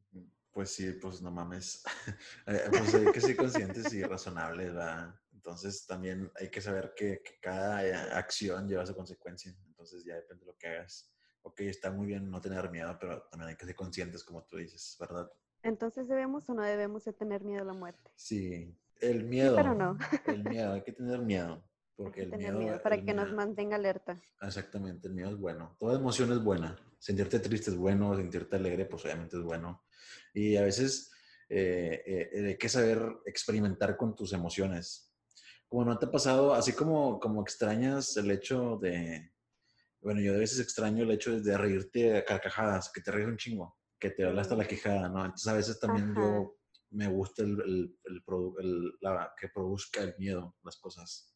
Pues 0.51 0.71
sí, 0.71 0.91
pues 0.93 1.21
no 1.21 1.31
mames. 1.31 1.83
Eh, 2.47 2.67
pues 2.69 2.93
hay 2.95 3.11
que 3.11 3.21
ser 3.21 3.35
conscientes 3.37 3.93
y 3.93 4.03
razonables, 4.03 4.73
¿verdad? 4.73 5.15
Entonces 5.33 5.85
también 5.85 6.31
hay 6.35 6.49
que 6.49 6.61
saber 6.61 6.93
que, 6.95 7.21
que, 7.23 7.39
cada 7.39 8.17
acción 8.17 8.67
lleva 8.67 8.85
su 8.85 8.95
consecuencia. 8.95 9.55
Entonces 9.67 10.03
ya 10.03 10.15
depende 10.15 10.45
de 10.45 10.51
lo 10.51 10.57
que 10.57 10.67
hagas 10.67 11.11
ok, 11.43 11.61
está 11.61 11.91
muy 11.91 12.07
bien 12.07 12.29
no 12.29 12.41
tener 12.41 12.69
miedo, 12.69 12.97
pero 12.99 13.23
también 13.23 13.49
hay 13.49 13.55
que 13.55 13.65
ser 13.65 13.75
conscientes, 13.75 14.23
como 14.23 14.43
tú 14.43 14.57
dices, 14.57 14.97
¿verdad? 14.99 15.31
Entonces, 15.63 16.07
¿debemos 16.07 16.49
o 16.49 16.53
no 16.53 16.63
debemos 16.63 17.05
de 17.05 17.13
tener 17.13 17.43
miedo 17.43 17.61
a 17.61 17.65
la 17.65 17.73
muerte? 17.73 18.11
Sí, 18.15 18.75
el 18.99 19.23
miedo. 19.25 19.55
pero 19.55 19.75
no. 19.75 19.97
El 20.27 20.43
miedo, 20.43 20.73
hay 20.73 20.83
que 20.83 20.91
tener 20.91 21.19
miedo. 21.19 21.63
Porque 21.95 22.23
el 22.23 22.55
miedo, 22.55 22.81
para 22.81 22.99
que 23.03 23.13
nos 23.13 23.31
mantenga 23.31 23.75
alerta. 23.75 24.19
Exactamente, 24.41 25.07
el 25.07 25.13
miedo 25.13 25.29
es 25.29 25.37
bueno. 25.37 25.75
Toda 25.79 25.99
emoción 25.99 26.31
es 26.31 26.43
buena. 26.43 26.75
Sentirte 26.97 27.39
triste 27.39 27.69
es 27.69 27.77
bueno, 27.77 28.15
sentirte 28.15 28.55
alegre, 28.55 28.85
pues 28.85 29.05
obviamente 29.05 29.37
es 29.37 29.43
bueno. 29.43 29.83
Y 30.33 30.55
a 30.55 30.63
veces 30.63 31.11
eh, 31.47 32.01
eh, 32.05 32.47
hay 32.47 32.57
que 32.57 32.69
saber 32.69 33.03
experimentar 33.25 33.97
con 33.97 34.15
tus 34.15 34.33
emociones. 34.33 35.13
Como 35.67 35.85
no 35.85 35.99
te 35.99 36.07
ha 36.07 36.11
pasado, 36.11 36.53
así 36.55 36.73
como, 36.73 37.19
como 37.19 37.41
extrañas 37.41 38.17
el 38.17 38.31
hecho 38.31 38.77
de, 38.81 39.30
bueno, 40.01 40.19
yo 40.19 40.33
a 40.33 40.37
veces 40.37 40.59
extraño 40.59 41.03
el 41.03 41.11
hecho 41.11 41.39
de 41.39 41.57
reírte 41.57 42.17
a 42.17 42.25
carcajadas, 42.25 42.91
que 42.93 43.01
te 43.01 43.11
ríes 43.11 43.27
un 43.27 43.37
chingo, 43.37 43.77
que 43.99 44.09
te 44.09 44.25
habla 44.25 44.41
hasta 44.41 44.55
la 44.55 44.67
quejada, 44.67 45.07
¿no? 45.09 45.23
Entonces 45.23 45.47
a 45.47 45.53
veces 45.53 45.79
también 45.79 46.15
yo 46.15 46.57
me 46.89 47.07
gusta 47.07 47.43
el, 47.43 47.61
el, 47.61 47.97
el, 48.59 48.93
la, 48.99 49.33
que 49.39 49.49
produzca 49.49 50.01
el 50.01 50.15
miedo, 50.17 50.55
las 50.63 50.77
cosas. 50.77 51.33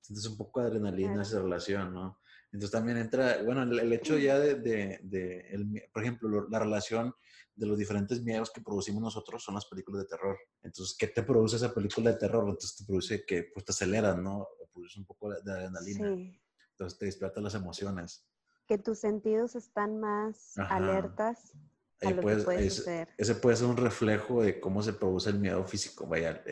Sientes 0.00 0.26
un 0.26 0.36
poco 0.36 0.60
de 0.60 0.66
adrenalina 0.66 1.14
en 1.14 1.20
esa 1.20 1.40
relación, 1.40 1.94
¿no? 1.94 2.18
Entonces 2.52 2.70
también 2.70 2.98
entra, 2.98 3.42
bueno, 3.42 3.62
el, 3.62 3.92
hecho 3.92 4.18
ya 4.18 4.38
de, 4.38 4.54
de, 4.56 5.00
de 5.02 5.40
el, 5.50 5.82
por 5.92 6.02
ejemplo, 6.02 6.48
la 6.48 6.58
relación 6.58 7.12
de 7.54 7.66
los 7.66 7.78
diferentes 7.78 8.22
miedos 8.22 8.50
que 8.50 8.60
producimos 8.60 9.02
nosotros 9.02 9.42
son 9.42 9.54
las 9.54 9.66
películas 9.66 10.02
de 10.02 10.08
terror. 10.08 10.38
Entonces, 10.62 10.96
¿qué 10.98 11.08
te 11.08 11.22
produce 11.22 11.56
esa 11.56 11.74
película 11.74 12.12
de 12.12 12.18
terror? 12.18 12.44
Entonces 12.44 12.76
te 12.76 12.84
produce 12.84 13.24
que 13.26 13.44
pues 13.52 13.64
te 13.64 13.72
aceleras, 13.72 14.18
¿no? 14.18 14.46
Produce 14.72 14.98
un 14.98 15.06
poco 15.06 15.30
de 15.30 15.52
adrenalina. 15.52 16.14
Sí. 16.14 16.40
Entonces 16.76 16.98
te 16.98 17.06
despierta 17.06 17.40
las 17.40 17.54
emociones. 17.54 18.28
Que 18.66 18.76
tus 18.76 18.98
sentidos 18.98 19.56
están 19.56 19.98
más 19.98 20.58
alertas. 20.58 21.54
A 22.02 22.10
lo 22.10 22.20
que 22.20 22.36
puede 22.36 22.66
ese 22.66 23.34
puede 23.36 23.56
ser 23.56 23.66
un 23.66 23.78
reflejo 23.78 24.42
de 24.42 24.60
cómo 24.60 24.82
se 24.82 24.92
produce 24.92 25.30
el 25.30 25.38
miedo 25.38 25.64
físico. 25.64 26.06
Vaya, 26.06 26.42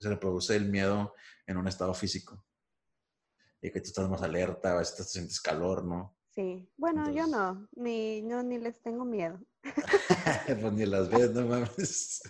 se 0.00 0.16
produce 0.16 0.56
el 0.56 0.70
miedo 0.70 1.12
en 1.46 1.58
un 1.58 1.68
estado 1.68 1.92
físico. 1.92 2.42
Y 3.60 3.70
que 3.70 3.80
tú 3.82 3.88
estás 3.88 4.08
más 4.08 4.22
alerta, 4.22 4.72
a 4.72 4.78
veces 4.78 4.96
te 4.96 5.04
sientes 5.04 5.38
calor, 5.38 5.84
¿no? 5.84 6.16
Sí. 6.30 6.66
Bueno, 6.78 7.10
yo 7.10 7.26
no. 7.26 7.68
Ni, 7.72 8.22
no, 8.22 8.42
ni 8.42 8.58
les 8.58 8.80
tengo 8.80 9.04
miedo. 9.04 9.38
pues 10.62 10.72
ni 10.72 10.86
las 10.86 11.10
ves, 11.10 11.30
no 11.32 11.46
mames. 11.46 12.22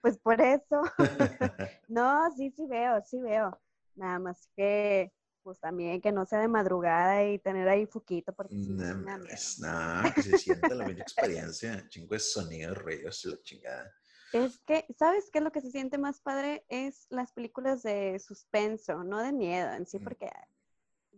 pues 0.00 0.18
por 0.18 0.40
eso. 0.40 0.82
no, 1.88 2.34
sí, 2.36 2.50
sí 2.56 2.66
veo, 2.66 3.00
sí 3.06 3.20
veo. 3.20 3.56
Nada 3.94 4.18
más 4.18 4.48
que 4.56 5.12
pues 5.48 5.60
también 5.60 6.02
que 6.02 6.12
no 6.12 6.26
sea 6.26 6.40
de 6.40 6.48
madrugada 6.48 7.24
y 7.24 7.38
tener 7.38 7.66
ahí 7.70 7.86
foquito. 7.86 8.34
Porque 8.34 8.54
no, 8.54 9.24
que 10.14 10.22
se 10.22 10.36
sienta 10.36 10.74
la 10.74 10.84
misma 10.84 11.02
experiencia, 11.02 11.88
chingo 11.88 12.12
de 12.12 12.20
sonidos, 12.20 12.76
ruidos 12.76 13.24
y 13.24 13.30
la 13.30 13.40
chingada. 13.40 13.90
Es 14.34 14.58
que, 14.58 14.84
¿sabes 14.98 15.30
qué 15.30 15.38
es 15.38 15.44
lo 15.44 15.50
que 15.50 15.62
se 15.62 15.70
siente 15.70 15.96
más 15.96 16.20
padre? 16.20 16.66
Es 16.68 17.06
las 17.08 17.32
películas 17.32 17.82
de 17.82 18.18
suspenso, 18.18 19.02
no 19.04 19.22
de 19.22 19.32
miedo 19.32 19.72
en 19.72 19.86
sí, 19.86 19.98
mm. 19.98 20.04
porque 20.04 20.30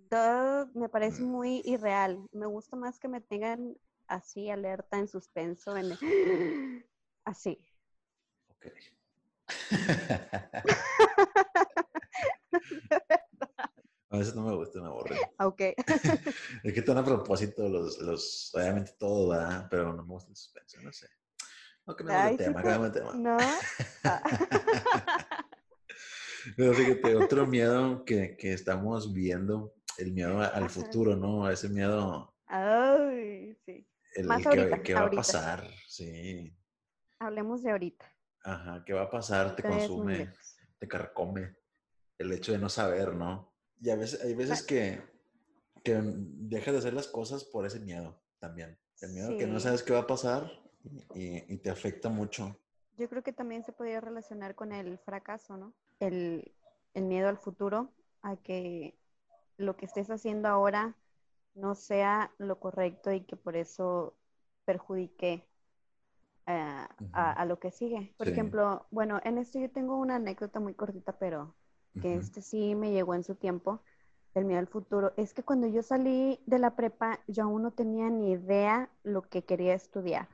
todo 0.09 0.71
me 0.75 0.88
parece 0.88 1.23
mm. 1.23 1.27
muy 1.27 1.62
irreal. 1.64 2.25
Me 2.31 2.47
gusta 2.47 2.77
más 2.77 3.01
que 3.01 3.09
me 3.09 3.21
tengan 3.21 3.76
así 4.07 4.49
alerta 4.49 4.97
en 4.97 5.09
suspenso, 5.09 5.76
en... 5.76 5.99
así. 7.24 7.59
Ok. 8.47 8.66
A 14.11 14.18
veces 14.18 14.34
no 14.34 14.42
me 14.42 14.54
gusta, 14.54 14.80
me 14.80 14.86
aburre. 14.86 15.18
Ok. 15.38 15.61
es 16.64 16.72
que 16.72 16.80
están 16.80 16.98
a 16.98 17.04
propósito 17.04 17.68
los, 17.68 17.98
los, 17.98 18.52
obviamente 18.54 18.92
todo, 18.98 19.30
¿verdad? 19.30 19.66
Pero 19.70 19.92
no 19.92 20.02
me 20.02 20.11
gusta 20.11 20.30
el 20.30 20.36
suspenso, 20.36 20.80
no 20.82 20.92
sé. 20.92 21.08
No, 21.86 21.96
que 21.96 22.04
me 22.04 22.30
el 22.30 22.36
tema, 22.36 22.62
sí 22.62 22.68
el 22.68 22.92
tema. 22.92 23.14
No. 23.14 23.38
Pero 26.56 26.74
fíjate, 26.74 27.16
otro 27.16 27.46
miedo 27.46 28.04
que, 28.04 28.36
que 28.36 28.52
estamos 28.52 29.12
viendo, 29.12 29.74
el 29.98 30.12
miedo 30.12 30.40
al 30.40 30.70
futuro, 30.70 31.16
¿no? 31.16 31.50
Ese 31.50 31.68
miedo 31.68 32.30
Ay, 32.50 33.56
sí. 33.64 33.86
El, 34.16 34.26
Más 34.26 34.40
el 34.40 34.46
ahorita, 34.48 34.82
¿qué 34.82 34.94
va 34.94 35.02
a 35.02 35.11
pasar? 35.11 35.64
Sí. 35.86 36.52
Hablemos 37.20 37.62
de 37.62 37.70
ahorita. 37.70 38.12
Ajá, 38.42 38.82
¿qué 38.84 38.92
va 38.92 39.02
a 39.02 39.11
pasar? 39.11 39.54
Te 39.54 39.62
consume, 39.62 40.32
te 40.78 40.88
carcome. 40.88 41.54
El 42.18 42.32
hecho 42.32 42.50
de 42.50 42.58
no 42.58 42.68
saber, 42.68 43.14
¿no? 43.14 43.49
Y 43.81 43.91
a 43.91 43.97
veces, 43.97 44.22
hay 44.22 44.35
veces 44.35 44.62
que, 44.62 45.03
que 45.85 46.01
dejas 46.03 46.72
de 46.74 46.78
hacer 46.78 46.95
las 46.95 47.09
cosas 47.09 47.45
por 47.45 47.66
ese 47.66 47.81
miedo 47.81 48.16
también. 48.39 48.78
El 49.01 49.11
miedo 49.12 49.37
que 49.37 49.47
no 49.47 49.59
Sí. 49.59 49.61
sabes 49.61 49.83
qué 49.83 49.93
va 49.93 50.01
a 50.01 50.07
pasar 50.07 50.51
y, 51.14 51.53
y 51.53 51.59
te 51.59 51.70
afecta 51.70 52.09
mucho. 52.09 52.57
Yo 52.99 53.09
creo 53.09 53.22
que 53.22 53.33
también 53.33 53.64
se 53.64 53.72
podría 53.72 54.01
relacionar 54.01 54.55
con 54.55 54.72
el 54.72 54.99
fracaso, 54.99 55.57
¿no? 55.57 55.72
El, 56.01 56.53
el 56.95 57.05
miedo 57.05 57.28
al 57.28 57.39
futuro, 57.39 57.89
a 58.22 58.37
que 58.37 58.99
lo 59.57 59.76
que 59.76 59.87
estés 59.87 60.11
haciendo 60.11 60.49
ahora 60.49 60.97
no 61.55 61.74
sea 61.74 62.33
lo 62.39 62.61
correcto 62.61 63.12
y 63.12 63.22
que 63.22 63.37
por 63.37 63.57
eso 63.57 64.14
perjudique 64.66 65.47
eh, 66.47 66.87
a, 67.12 67.33
a 67.33 67.45
lo 67.45 67.59
que 67.59 67.70
sigue. 67.70 68.14
Por 68.16 68.26
Sí. 68.26 68.33
ejemplo, 68.33 68.87
bueno, 68.91 69.20
en 69.24 69.39
esto 69.39 69.59
yo 69.59 69.70
tengo 69.70 69.97
una 69.99 70.16
anécdota 70.16 70.61
muy 70.61 70.74
cortita, 70.74 71.18
pero 71.18 71.55
que 72.01 72.16
este 72.16 72.43
sí 72.43 72.74
me 72.74 72.93
llegó 72.93 73.14
en 73.14 73.24
su 73.24 73.34
tiempo, 73.34 73.80
el 74.34 74.45
miedo 74.45 74.61
al 74.61 74.68
futuro. 74.68 75.12
Es 75.16 75.34
que 75.34 75.43
cuando 75.43 75.66
yo 75.66 75.82
salí 75.82 76.41
de 76.47 76.59
la 76.59 76.76
prepa, 76.76 77.20
yo 77.26 77.45
aún 77.45 77.62
no 77.62 77.72
tenía 77.72 78.11
ni 78.11 78.32
idea 78.32 78.91
lo 79.03 79.22
que 79.22 79.45
quería 79.45 79.74
estudiar. 79.74 80.28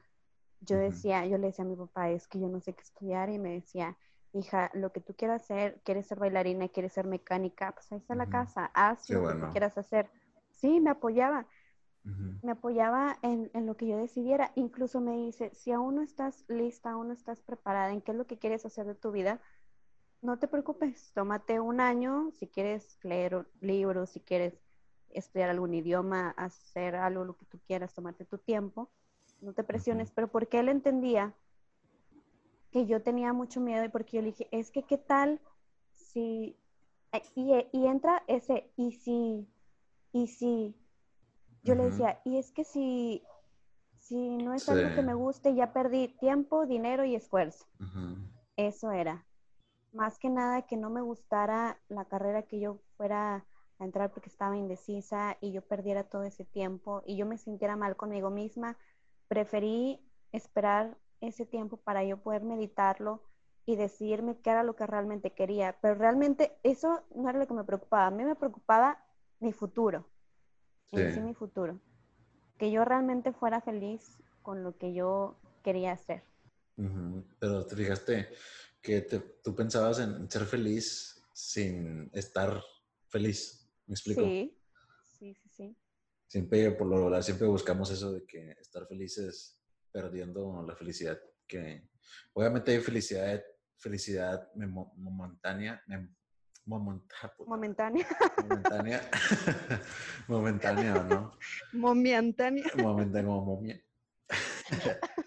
Yo 0.60 0.76
decía, 0.76 1.26
yo 1.26 1.38
le 1.38 1.48
decía 1.48 1.64
a 1.64 1.68
mi 1.68 1.76
papá, 1.76 2.10
es 2.10 2.26
que 2.26 2.40
yo 2.40 2.48
no 2.48 2.60
sé 2.60 2.74
qué 2.74 2.82
estudiar, 2.82 3.30
y 3.30 3.38
me 3.38 3.52
decía, 3.52 3.96
hija, 4.32 4.70
lo 4.74 4.92
que 4.92 5.00
tú 5.00 5.14
quieras 5.14 5.42
hacer, 5.42 5.80
quieres 5.84 6.06
ser 6.06 6.18
bailarina, 6.18 6.68
quieres 6.68 6.92
ser 6.92 7.06
mecánica, 7.06 7.72
pues 7.72 7.90
ahí 7.92 7.98
está 7.98 8.14
la 8.14 8.26
casa, 8.26 8.70
haz 8.74 9.06
Qué 9.06 9.14
lo 9.14 9.20
que 9.20 9.26
bueno. 9.26 9.50
quieras 9.52 9.78
hacer. 9.78 10.10
Sí, 10.50 10.80
me 10.80 10.90
apoyaba, 10.90 11.46
me 12.42 12.52
apoyaba 12.52 13.18
en, 13.22 13.50
en 13.54 13.66
lo 13.66 13.76
que 13.76 13.86
yo 13.86 13.96
decidiera. 13.96 14.52
Incluso 14.54 15.00
me 15.00 15.16
dice, 15.16 15.54
si 15.54 15.72
aún 15.72 15.96
no 15.96 16.02
estás 16.02 16.44
lista, 16.48 16.90
aún 16.90 17.08
no 17.08 17.14
estás 17.14 17.40
preparada 17.42 17.92
en 17.92 18.00
qué 18.00 18.12
es 18.12 18.16
lo 18.16 18.26
que 18.26 18.38
quieres 18.38 18.64
hacer 18.64 18.86
de 18.86 18.94
tu 18.94 19.10
vida, 19.10 19.40
no 20.26 20.38
te 20.38 20.48
preocupes, 20.48 21.12
tómate 21.14 21.60
un 21.60 21.80
año, 21.80 22.32
si 22.32 22.48
quieres 22.48 22.98
leer 23.04 23.46
libros, 23.60 24.10
si 24.10 24.20
quieres 24.20 24.54
estudiar 25.10 25.50
algún 25.50 25.72
idioma, 25.72 26.30
hacer 26.30 26.96
algo, 26.96 27.24
lo 27.24 27.36
que 27.36 27.46
tú 27.46 27.60
quieras, 27.64 27.94
tomarte 27.94 28.24
tu 28.24 28.36
tiempo, 28.36 28.90
no 29.40 29.52
te 29.52 29.62
presiones, 29.62 30.10
pero 30.10 30.26
porque 30.26 30.58
él 30.58 30.68
entendía 30.68 31.32
que 32.72 32.86
yo 32.86 33.02
tenía 33.02 33.32
mucho 33.32 33.60
miedo 33.60 33.84
y 33.84 33.88
porque 33.88 34.16
yo 34.16 34.22
le 34.22 34.32
dije, 34.32 34.48
es 34.50 34.72
que 34.72 34.82
qué 34.82 34.98
tal 34.98 35.40
si, 35.92 36.56
eh, 37.12 37.22
y, 37.36 37.54
y 37.72 37.86
entra 37.86 38.24
ese, 38.26 38.72
y 38.76 38.92
si, 38.92 39.46
y 40.12 40.26
si, 40.26 40.74
yo 41.62 41.76
le 41.76 41.84
decía, 41.84 42.20
y 42.24 42.38
es 42.38 42.50
que 42.50 42.64
si, 42.64 43.22
si 43.98 44.36
no 44.38 44.54
es 44.54 44.68
algo 44.68 44.92
que 44.92 45.02
me 45.02 45.14
guste, 45.14 45.54
ya 45.54 45.72
perdí 45.72 46.08
tiempo, 46.08 46.66
dinero 46.66 47.04
y 47.04 47.14
esfuerzo. 47.14 47.64
Eso 48.56 48.90
era. 48.90 49.25
Más 49.92 50.18
que 50.18 50.28
nada 50.28 50.62
que 50.62 50.76
no 50.76 50.90
me 50.90 51.00
gustara 51.00 51.78
la 51.88 52.04
carrera 52.04 52.42
que 52.42 52.60
yo 52.60 52.80
fuera 52.96 53.44
a 53.78 53.84
entrar 53.84 54.10
porque 54.10 54.28
estaba 54.28 54.56
indecisa 54.56 55.36
y 55.40 55.52
yo 55.52 55.62
perdiera 55.62 56.04
todo 56.04 56.22
ese 56.22 56.44
tiempo 56.44 57.02
y 57.06 57.16
yo 57.16 57.26
me 57.26 57.38
sintiera 57.38 57.76
mal 57.76 57.96
conmigo 57.96 58.30
misma. 58.30 58.76
Preferí 59.28 60.00
esperar 60.32 60.96
ese 61.20 61.46
tiempo 61.46 61.76
para 61.76 62.04
yo 62.04 62.18
poder 62.18 62.42
meditarlo 62.42 63.22
y 63.64 63.76
decidirme 63.76 64.38
qué 64.38 64.50
era 64.50 64.62
lo 64.62 64.76
que 64.76 64.86
realmente 64.86 65.32
quería. 65.32 65.76
Pero 65.80 65.94
realmente 65.96 66.56
eso 66.62 67.02
no 67.14 67.28
era 67.28 67.38
lo 67.38 67.46
que 67.46 67.54
me 67.54 67.64
preocupaba. 67.64 68.06
A 68.06 68.10
mí 68.10 68.24
me 68.24 68.36
preocupaba 68.36 69.02
mi 69.40 69.52
futuro. 69.52 70.06
En 70.92 71.12
sí 71.12 71.20
mi 71.20 71.34
futuro. 71.34 71.78
Que 72.58 72.70
yo 72.70 72.84
realmente 72.84 73.32
fuera 73.32 73.60
feliz 73.60 74.18
con 74.42 74.62
lo 74.62 74.76
que 74.78 74.94
yo 74.94 75.34
quería 75.62 75.92
hacer. 75.92 76.22
Pero 77.40 77.66
te 77.66 77.74
fijaste 77.74 78.28
que 78.86 79.00
te- 79.00 79.18
tú 79.42 79.52
pensabas 79.52 79.98
en 79.98 80.30
ser 80.30 80.44
feliz 80.46 81.20
sin 81.32 82.08
estar 82.14 82.62
feliz. 83.08 83.68
¿Me 83.88 83.94
explico? 83.94 84.20
Sí, 84.28 84.56
sí, 85.02 85.34
sí, 85.34 85.48
sí. 85.50 85.76
Siempre, 86.28 86.70
por 86.70 86.86
lo 86.86 86.96
regular, 86.98 87.24
siempre 87.24 87.48
buscamos 87.48 87.90
eso 87.90 88.12
de 88.12 88.24
que 88.24 88.52
estar 88.60 88.86
felices 88.86 89.58
perdiendo 89.90 90.62
la 90.64 90.76
felicidad 90.76 91.18
que... 91.48 91.88
Obviamente 92.32 92.70
hay 92.72 92.80
felicidad, 92.80 93.42
felicidad 93.76 94.52
memo- 94.54 94.92
momentánea, 94.96 95.82
mem- 95.88 96.14
momenta- 96.64 97.34
Momentánea. 97.44 98.06
momentánea, 98.40 99.10
momentánea, 100.28 100.94
¿no? 101.02 101.32
Momentánea. 101.72 102.70
Momentánea 102.76 103.30
momia. 103.30 103.82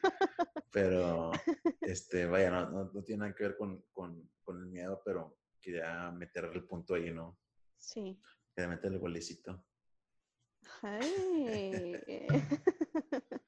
Pero, 0.71 1.31
este, 1.81 2.25
vaya, 2.25 2.51
no, 2.51 2.69
no, 2.69 2.91
no 2.93 3.03
tiene 3.03 3.21
nada 3.21 3.35
que 3.35 3.43
ver 3.43 3.57
con, 3.57 3.83
con, 3.91 4.29
con 4.43 4.57
el 4.59 4.67
miedo, 4.67 5.01
pero 5.03 5.37
quería 5.59 6.11
meter 6.11 6.45
el 6.45 6.65
punto 6.65 6.93
ahí, 6.95 7.11
¿no? 7.11 7.39
Sí. 7.77 8.21
Quería 8.55 8.69
meter 8.69 8.91
el 8.93 8.99
golecito. 8.99 9.63
Ay. 10.81 11.93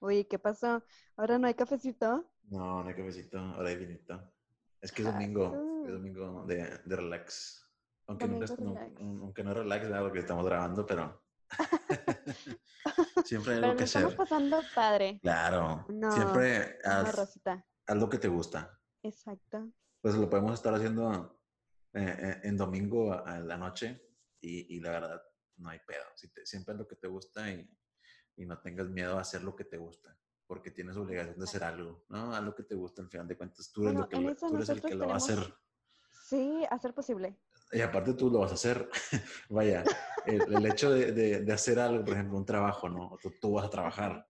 Oye, 0.00 0.26
¿qué 0.28 0.38
pasó? 0.38 0.82
¿Ahora 1.16 1.38
no 1.38 1.46
hay 1.46 1.54
cafecito? 1.54 2.30
No, 2.48 2.82
no 2.82 2.88
hay 2.88 2.94
cafecito, 2.94 3.38
ahora 3.38 3.68
hay 3.70 3.76
vinito. 3.76 4.32
Es 4.80 4.92
que 4.92 5.02
es 5.02 5.08
Ah, 5.08 5.12
domingo, 5.12 5.50
uh. 5.50 5.86
es 5.86 5.92
domingo 5.92 6.44
de, 6.46 6.78
de 6.84 6.96
relax. 6.96 7.62
Aunque, 8.06 8.26
Domingo 8.26 8.46
no- 8.58 8.74
relax. 8.74 9.00
aunque 9.00 9.42
no 9.44 9.54
relax, 9.54 9.82
¿verdad? 9.84 10.02
porque 10.02 10.18
estamos 10.20 10.46
grabando, 10.46 10.86
pero 10.86 11.25
siempre 13.24 13.52
hay 13.54 13.58
algo 13.58 13.72
lo 13.72 13.78
que 13.78 13.84
estamos 13.84 14.14
hacer. 14.14 14.18
pasando 14.18 14.62
padre. 14.74 15.18
Claro, 15.22 15.86
No, 15.88 16.10
siempre 16.10 16.78
haz, 16.84 17.38
lo 17.94 18.08
que 18.08 18.18
te 18.18 18.28
gusta. 18.28 18.80
Exacto. 19.02 19.70
Pues 20.00 20.14
lo 20.14 20.28
podemos 20.28 20.52
estar 20.54 20.74
haciendo 20.74 21.40
eh, 21.94 22.16
eh, 22.18 22.40
en 22.44 22.56
domingo 22.56 23.12
a, 23.12 23.38
la 23.40 23.56
noche 23.56 24.00
y, 24.40 24.76
y 24.76 24.80
la 24.80 24.90
verdad 24.90 25.22
no 25.56 25.68
hay 25.70 25.78
pedo. 25.86 26.04
Si 26.14 26.28
te- 26.32 26.44
siempre 26.46 26.74
haz 26.74 26.78
lo 26.80 26.86
que 26.86 26.96
te 26.96 27.08
gusta 27.08 27.50
y, 27.50 27.68
y 28.36 28.46
no 28.46 28.60
tengas 28.60 28.88
miedo 28.88 29.18
a 29.18 29.22
hacer 29.22 29.42
lo 29.42 29.56
que 29.56 29.64
te 29.64 29.78
gusta, 29.78 30.16
porque 30.46 30.70
tienes 30.70 30.96
obligación 30.96 31.38
de 31.38 31.44
hacer 31.44 31.64
algo, 31.64 32.04
¿no? 32.08 32.34
Haz 32.34 32.42
lo 32.42 32.54
que 32.54 32.64
te 32.64 32.74
gusta, 32.74 33.02
al 33.02 33.08
final 33.08 33.26
de 33.26 33.36
cuentas 33.36 33.72
tú 33.72 33.82
eres, 33.88 33.94
Bueno, 33.94 34.00
lo 34.00 34.34
que, 34.34 34.40
tú 34.40 34.54
eres 34.56 34.68
el 34.68 34.82
que 34.82 34.94
lo 34.94 35.08
va 35.08 35.14
a 35.14 35.16
hacer. 35.16 35.38
Sí, 36.28 36.64
hacer 36.70 36.92
posible. 36.94 37.38
Y 37.72 37.80
aparte 37.80 38.14
tú 38.14 38.30
lo 38.30 38.40
vas 38.40 38.52
a 38.52 38.54
hacer. 38.54 38.88
Vaya, 39.50 39.84
el, 40.26 40.42
el 40.52 40.66
hecho 40.66 40.90
de, 40.90 41.12
de- 41.12 41.40
de 41.40 41.52
hacer 41.52 41.78
algo, 41.78 42.04
por 42.04 42.14
ejemplo, 42.14 42.36
un 42.38 42.46
trabajo, 42.46 42.88
¿no? 42.88 43.18
Tú, 43.22 43.32
tú 43.40 43.52
vas 43.52 43.66
a 43.66 43.70
trabajar. 43.70 44.26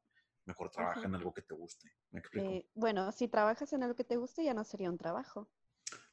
Mejor 0.46 0.70
trabaja 0.70 1.00
Ajá. 1.00 1.08
en 1.08 1.14
algo 1.16 1.34
que 1.34 1.42
te 1.42 1.54
guste. 1.54 1.90
¿Me 2.12 2.20
explico? 2.20 2.50
Eh, 2.50 2.66
bueno, 2.74 3.10
si 3.12 3.28
trabajas 3.28 3.72
en 3.72 3.82
algo 3.82 3.96
que 3.96 4.04
te 4.04 4.16
guste, 4.16 4.44
ya 4.44 4.54
no 4.54 4.64
sería 4.64 4.90
un 4.90 4.96
trabajo. 4.98 5.48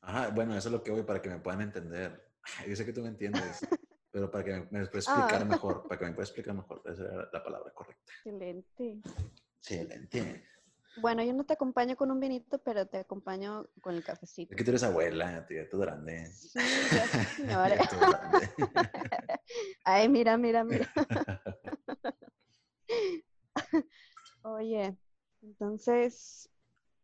Ajá, 0.01 0.29
bueno, 0.29 0.55
eso 0.57 0.67
es 0.69 0.71
lo 0.73 0.83
que 0.83 0.91
voy 0.91 1.03
para 1.03 1.21
que 1.21 1.29
me 1.29 1.39
puedan 1.39 1.61
entender. 1.61 2.31
Yo 2.67 2.75
sé 2.75 2.85
que 2.85 2.93
tú 2.93 3.01
me 3.01 3.09
entiendes, 3.09 3.61
pero 4.11 4.29
para 4.29 4.43
que 4.43 4.51
me, 4.51 4.59
me 4.79 4.87
puedas 4.87 5.05
explicar 5.07 5.41
Ah. 5.41 5.45
mejor, 5.45 5.87
para 5.87 5.99
que 5.99 6.05
me 6.05 6.13
puedas 6.13 6.29
explicar 6.29 6.55
mejor, 6.55 6.81
esa 6.85 7.03
era 7.03 7.29
la 7.31 7.43
palabra 7.43 7.71
correcta. 7.73 8.11
Excelente. 8.25 9.01
Excelente. 9.59 10.43
Bueno, 10.95 11.23
yo 11.23 11.33
no 11.33 11.43
te 11.43 11.53
acompaño 11.53 11.95
con 11.95 12.11
un 12.11 12.19
vinito, 12.19 12.59
pero 12.59 12.85
te 12.87 12.99
acompaño 12.99 13.67
con 13.81 13.95
el 13.95 14.03
cafecito. 14.03 14.53
Es 14.53 14.57
que 14.57 14.63
tú 14.63 14.71
eres 14.71 14.83
abuela, 14.83 15.45
tú 15.71 15.79
grande. 15.79 16.25
Sí, 16.27 16.59
señora. 17.37 17.77
Ay, 19.85 20.07
mira, 20.09 20.37
mira, 20.37 20.63
mira. 20.63 20.87
Oye, 24.43 24.97
entonces, 25.41 26.49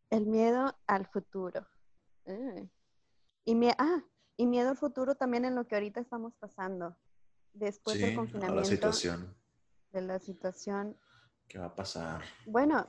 el 0.09 0.25
miedo 0.27 0.77
al 0.87 1.07
futuro. 1.07 1.67
Mm. 2.25 2.63
Y, 3.45 3.55
mie- 3.55 3.75
ah, 3.77 4.03
y 4.37 4.45
miedo 4.45 4.69
al 4.69 4.77
futuro 4.77 5.15
también 5.15 5.45
en 5.45 5.55
lo 5.55 5.67
que 5.67 5.75
ahorita 5.75 5.99
estamos 5.99 6.35
pasando. 6.35 6.97
Después 7.53 7.97
Sí, 7.97 8.03
del 8.03 8.13
a 8.13 8.15
confinamiento, 8.17 8.61
la 8.61 8.65
situación. 8.65 9.35
de 9.91 10.01
la 10.01 10.19
situación. 10.19 10.97
¿Qué 11.47 11.57
va 11.57 11.65
a 11.67 11.75
pasar? 11.75 12.21
Bueno, 12.45 12.87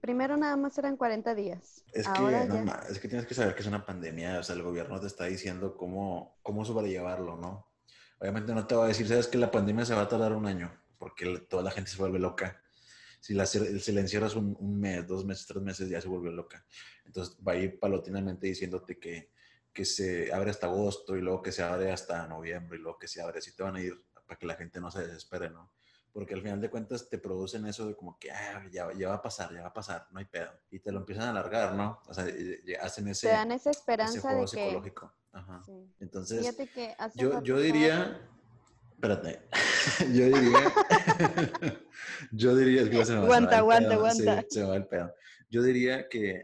primero 0.00 0.36
nada 0.36 0.56
más 0.56 0.78
eran 0.78 0.96
40 0.96 1.34
días. 1.34 1.84
Es 1.92 2.06
Ahora 2.06 2.44
que, 2.46 2.50
ya- 2.50 2.86
es 2.88 2.98
que 2.98 3.08
tienes 3.08 3.26
que 3.26 3.34
saber 3.34 3.54
que 3.54 3.60
es 3.60 3.66
una 3.66 3.84
pandemia, 3.84 4.38
o 4.38 4.42
sea, 4.42 4.54
el 4.56 4.62
gobierno 4.62 4.98
te 5.00 5.06
está 5.06 5.24
diciendo 5.26 5.76
cómo, 5.76 6.38
cómo 6.42 6.64
sobrellevarlo, 6.64 7.36
¿no? 7.36 7.68
Obviamente 8.18 8.54
no 8.54 8.66
te 8.66 8.74
va 8.74 8.84
a 8.84 8.88
decir, 8.88 9.06
sabes 9.08 9.26
que 9.28 9.36
la 9.38 9.50
pandemia 9.50 9.84
se 9.84 9.94
va 9.94 10.02
a 10.02 10.08
tardar 10.08 10.32
un 10.32 10.46
año, 10.46 10.72
porque 10.98 11.38
toda 11.50 11.62
la 11.62 11.70
gente 11.70 11.90
se 11.90 11.98
vuelve 11.98 12.18
loca. 12.18 12.62
Si 13.20 13.34
la, 13.34 13.46
si 13.46 13.92
la 13.92 14.00
encierras 14.00 14.36
un, 14.36 14.56
un 14.60 14.80
mes, 14.80 15.06
dos 15.06 15.24
meses, 15.24 15.46
tres 15.46 15.62
meses, 15.62 15.88
ya 15.88 16.00
se 16.00 16.08
vuelve 16.08 16.30
loca. 16.32 16.64
Entonces 17.04 17.36
va 17.46 17.52
a 17.52 17.56
ir 17.56 17.78
palotinamente 17.80 18.46
diciéndote 18.48 18.98
que, 18.98 19.32
que 19.72 19.84
se 19.84 20.32
abre 20.32 20.50
hasta 20.50 20.66
agosto 20.68 21.16
y 21.16 21.20
luego 21.22 21.42
que 21.42 21.52
se 21.52 21.62
abre 21.62 21.92
hasta 21.92 22.26
noviembre 22.28 22.78
y 22.78 22.82
luego 22.82 22.98
que 22.98 23.08
se 23.08 23.22
abre. 23.22 23.38
Así 23.38 23.54
te 23.56 23.62
van 23.62 23.76
a 23.76 23.82
ir 23.82 23.94
para 24.26 24.38
que 24.38 24.46
la 24.46 24.54
gente 24.56 24.80
no 24.80 24.90
se 24.90 25.02
desespere, 25.06 25.50
¿no? 25.50 25.72
Porque 26.12 26.34
al 26.34 26.42
final 26.42 26.60
de 26.60 26.68
cuentas 26.68 27.08
te 27.08 27.18
producen 27.18 27.66
eso 27.66 27.86
de 27.86 27.96
como 27.96 28.18
que 28.18 28.30
ah, 28.30 28.66
ya, 28.70 28.92
ya 28.92 29.08
va 29.08 29.14
a 29.14 29.22
pasar, 29.22 29.52
ya 29.54 29.62
va 29.62 29.68
a 29.68 29.72
pasar, 29.72 30.06
no 30.10 30.18
hay 30.18 30.26
pedo. 30.26 30.50
Y 30.70 30.78
te 30.78 30.92
lo 30.92 30.98
empiezan 30.98 31.24
a 31.24 31.30
alargar, 31.30 31.74
¿no? 31.74 32.00
O 32.06 32.12
sea, 32.12 32.26
hacen 32.82 33.08
ese, 33.08 33.28
te 33.28 33.32
dan 33.32 33.50
esa 33.52 33.70
ese 33.70 33.78
esperanza 33.78 34.20
juego 34.20 34.40
de 34.40 34.44
que... 34.44 34.64
psicológico. 34.64 35.12
Ajá. 35.32 35.62
Sí. 35.64 35.90
Entonces, 36.00 36.54
que 36.74 36.94
yo, 37.14 37.42
yo 37.42 37.58
diría, 37.58 38.28
Espérate. 39.02 39.42
Yo 40.14 40.26
diría. 40.26 40.72
yo 42.30 42.54
diría. 42.54 42.88
que 42.88 43.04
se 43.04 43.14
me, 43.14 43.18
aguanta, 43.18 43.58
aguanta, 43.58 43.94
aguanta. 43.94 44.44
se 44.48 44.60
me 44.60 44.68
va 44.68 44.76
el 44.76 44.86
pedo. 44.86 45.12
Yo 45.50 45.60
diría 45.60 46.08
que, 46.08 46.40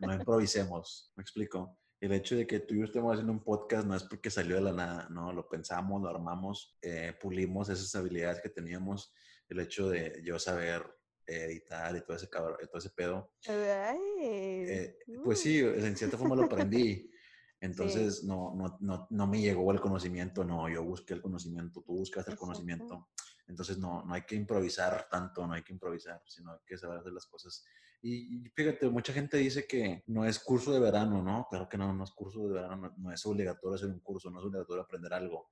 no 0.00 0.14
improvisemos. 0.14 1.12
Me 1.14 1.20
explico. 1.20 1.76
El 2.00 2.12
hecho 2.12 2.34
de 2.34 2.46
que 2.46 2.60
tú 2.60 2.74
y 2.74 2.78
yo 2.78 2.84
estemos 2.84 3.12
haciendo 3.12 3.32
un 3.32 3.44
podcast 3.44 3.86
no 3.86 3.94
es 3.94 4.04
porque 4.04 4.30
salió 4.30 4.56
de 4.56 4.62
la 4.62 4.72
nada, 4.72 5.08
¿no? 5.10 5.32
Lo 5.32 5.46
pensamos, 5.48 6.00
lo 6.00 6.08
armamos, 6.08 6.78
eh, 6.80 7.12
pulimos 7.20 7.68
esas 7.68 7.94
habilidades 7.94 8.40
que 8.40 8.48
teníamos. 8.48 9.12
El 9.48 9.60
hecho 9.60 9.88
de 9.90 10.22
yo 10.24 10.38
saber 10.38 10.82
editar 11.26 11.94
y 11.96 12.00
todo 12.00 12.16
ese, 12.16 12.28
cabrón, 12.28 12.56
todo 12.66 12.78
ese 12.78 12.90
pedo. 12.90 13.32
Eh, 13.46 14.98
pues 15.22 15.40
sí, 15.40 15.58
en 15.58 15.96
cierta 15.96 16.16
forma 16.16 16.36
lo 16.36 16.44
aprendí. 16.44 17.10
Entonces 17.60 18.24
no, 18.24 18.54
no, 18.54 18.78
no, 18.80 19.06
no, 19.10 19.26
me 19.26 19.40
llegó 19.40 19.70
el 19.70 19.80
conocimiento, 19.80 20.44
no, 20.44 20.70
yo 20.70 20.82
busqué 20.82 21.12
el 21.12 21.20
conocimiento, 21.20 21.82
tú 21.82 21.92
buscaste 21.92 22.30
el 22.30 22.38
conocimiento. 22.38 23.08
Entonces 23.50 23.78
no, 23.78 24.04
no 24.04 24.14
hay 24.14 24.22
que 24.22 24.36
improvisar 24.36 25.08
tanto, 25.10 25.44
no 25.44 25.54
hay 25.54 25.62
que 25.62 25.72
improvisar, 25.72 26.22
sino 26.24 26.52
hay 26.52 26.60
que 26.64 26.78
saber 26.78 26.98
hacer 26.98 27.12
las 27.12 27.26
cosas. 27.26 27.64
Y, 28.00 28.48
fíjate, 28.54 28.88
mucha 28.88 29.12
gente 29.12 29.36
dice 29.36 29.66
que 29.66 30.04
no 30.06 30.24
es 30.24 30.38
curso 30.38 30.72
de 30.72 30.80
verano, 30.80 31.20
¿no? 31.20 31.46
Claro 31.50 31.68
que 31.68 31.76
no, 31.76 31.92
no 31.92 32.04
es 32.04 32.12
curso 32.12 32.46
de 32.46 32.54
verano, 32.54 32.94
no, 32.96 33.12
es 33.12 33.26
obligatorio 33.26 33.74
hacer 33.74 33.88
un 33.88 33.98
curso, 33.98 34.30
no 34.30 34.38
es 34.38 34.46
obligatorio 34.46 34.84
aprender 34.84 35.12
algo, 35.12 35.50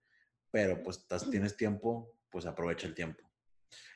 pero 0.50 0.82
pues 0.82 1.06
tienes 1.30 1.56
tiempo, 1.56 2.14
pues 2.30 2.46
aprovecha 2.46 2.86
el 2.86 2.94
tiempo. 2.94 3.28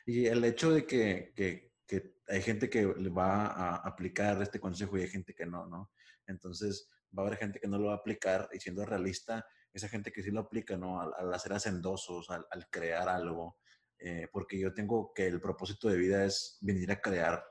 Y 0.05 0.27
el 0.27 0.45
hecho 0.45 0.73
de 0.73 0.85
que, 0.85 1.33
que, 1.35 1.73
que 1.87 2.17
hay 2.27 2.43
gente 2.43 2.69
que 2.69 2.83
le 2.83 3.09
va 3.09 3.47
a 3.47 3.77
aplicar 3.77 4.43
este 4.43 4.61
consejo 4.61 4.99
y 4.99 5.03
hay 5.03 5.09
gente 5.09 5.33
que 5.33 5.47
no, 5.47 5.67
¿no? 5.67 5.93
Entonces, 6.27 6.91
va 7.17 7.23
a 7.23 7.27
haber 7.27 7.39
gente 7.39 7.61
que 7.61 7.69
no 7.69 7.79
lo 7.79 7.87
va 7.87 7.93
a 7.93 7.97
aplicar 7.97 8.49
y 8.53 8.59
siendo 8.59 8.85
realista, 8.85 9.47
esa 9.73 9.89
gente 9.89 10.13
que 10.13 10.23
sí 10.23 10.31
lo 10.31 10.41
aplica, 10.41 10.77
¿no? 10.77 11.01
Al, 11.01 11.33
hacer 11.33 11.53
hacendosos, 11.53 12.29
al, 12.29 12.45
al 12.51 12.69
crear 12.69 13.09
algo, 13.09 13.57
eh, 14.05 14.29
porque 14.33 14.59
yo 14.59 14.75
tengo 14.75 15.13
que 15.15 15.27
el 15.27 15.41
propósito 15.41 15.89
de 15.89 15.97
vida 15.97 16.25
es 16.25 16.59
venir 16.61 16.91
a 16.91 17.01
crear, 17.01 17.45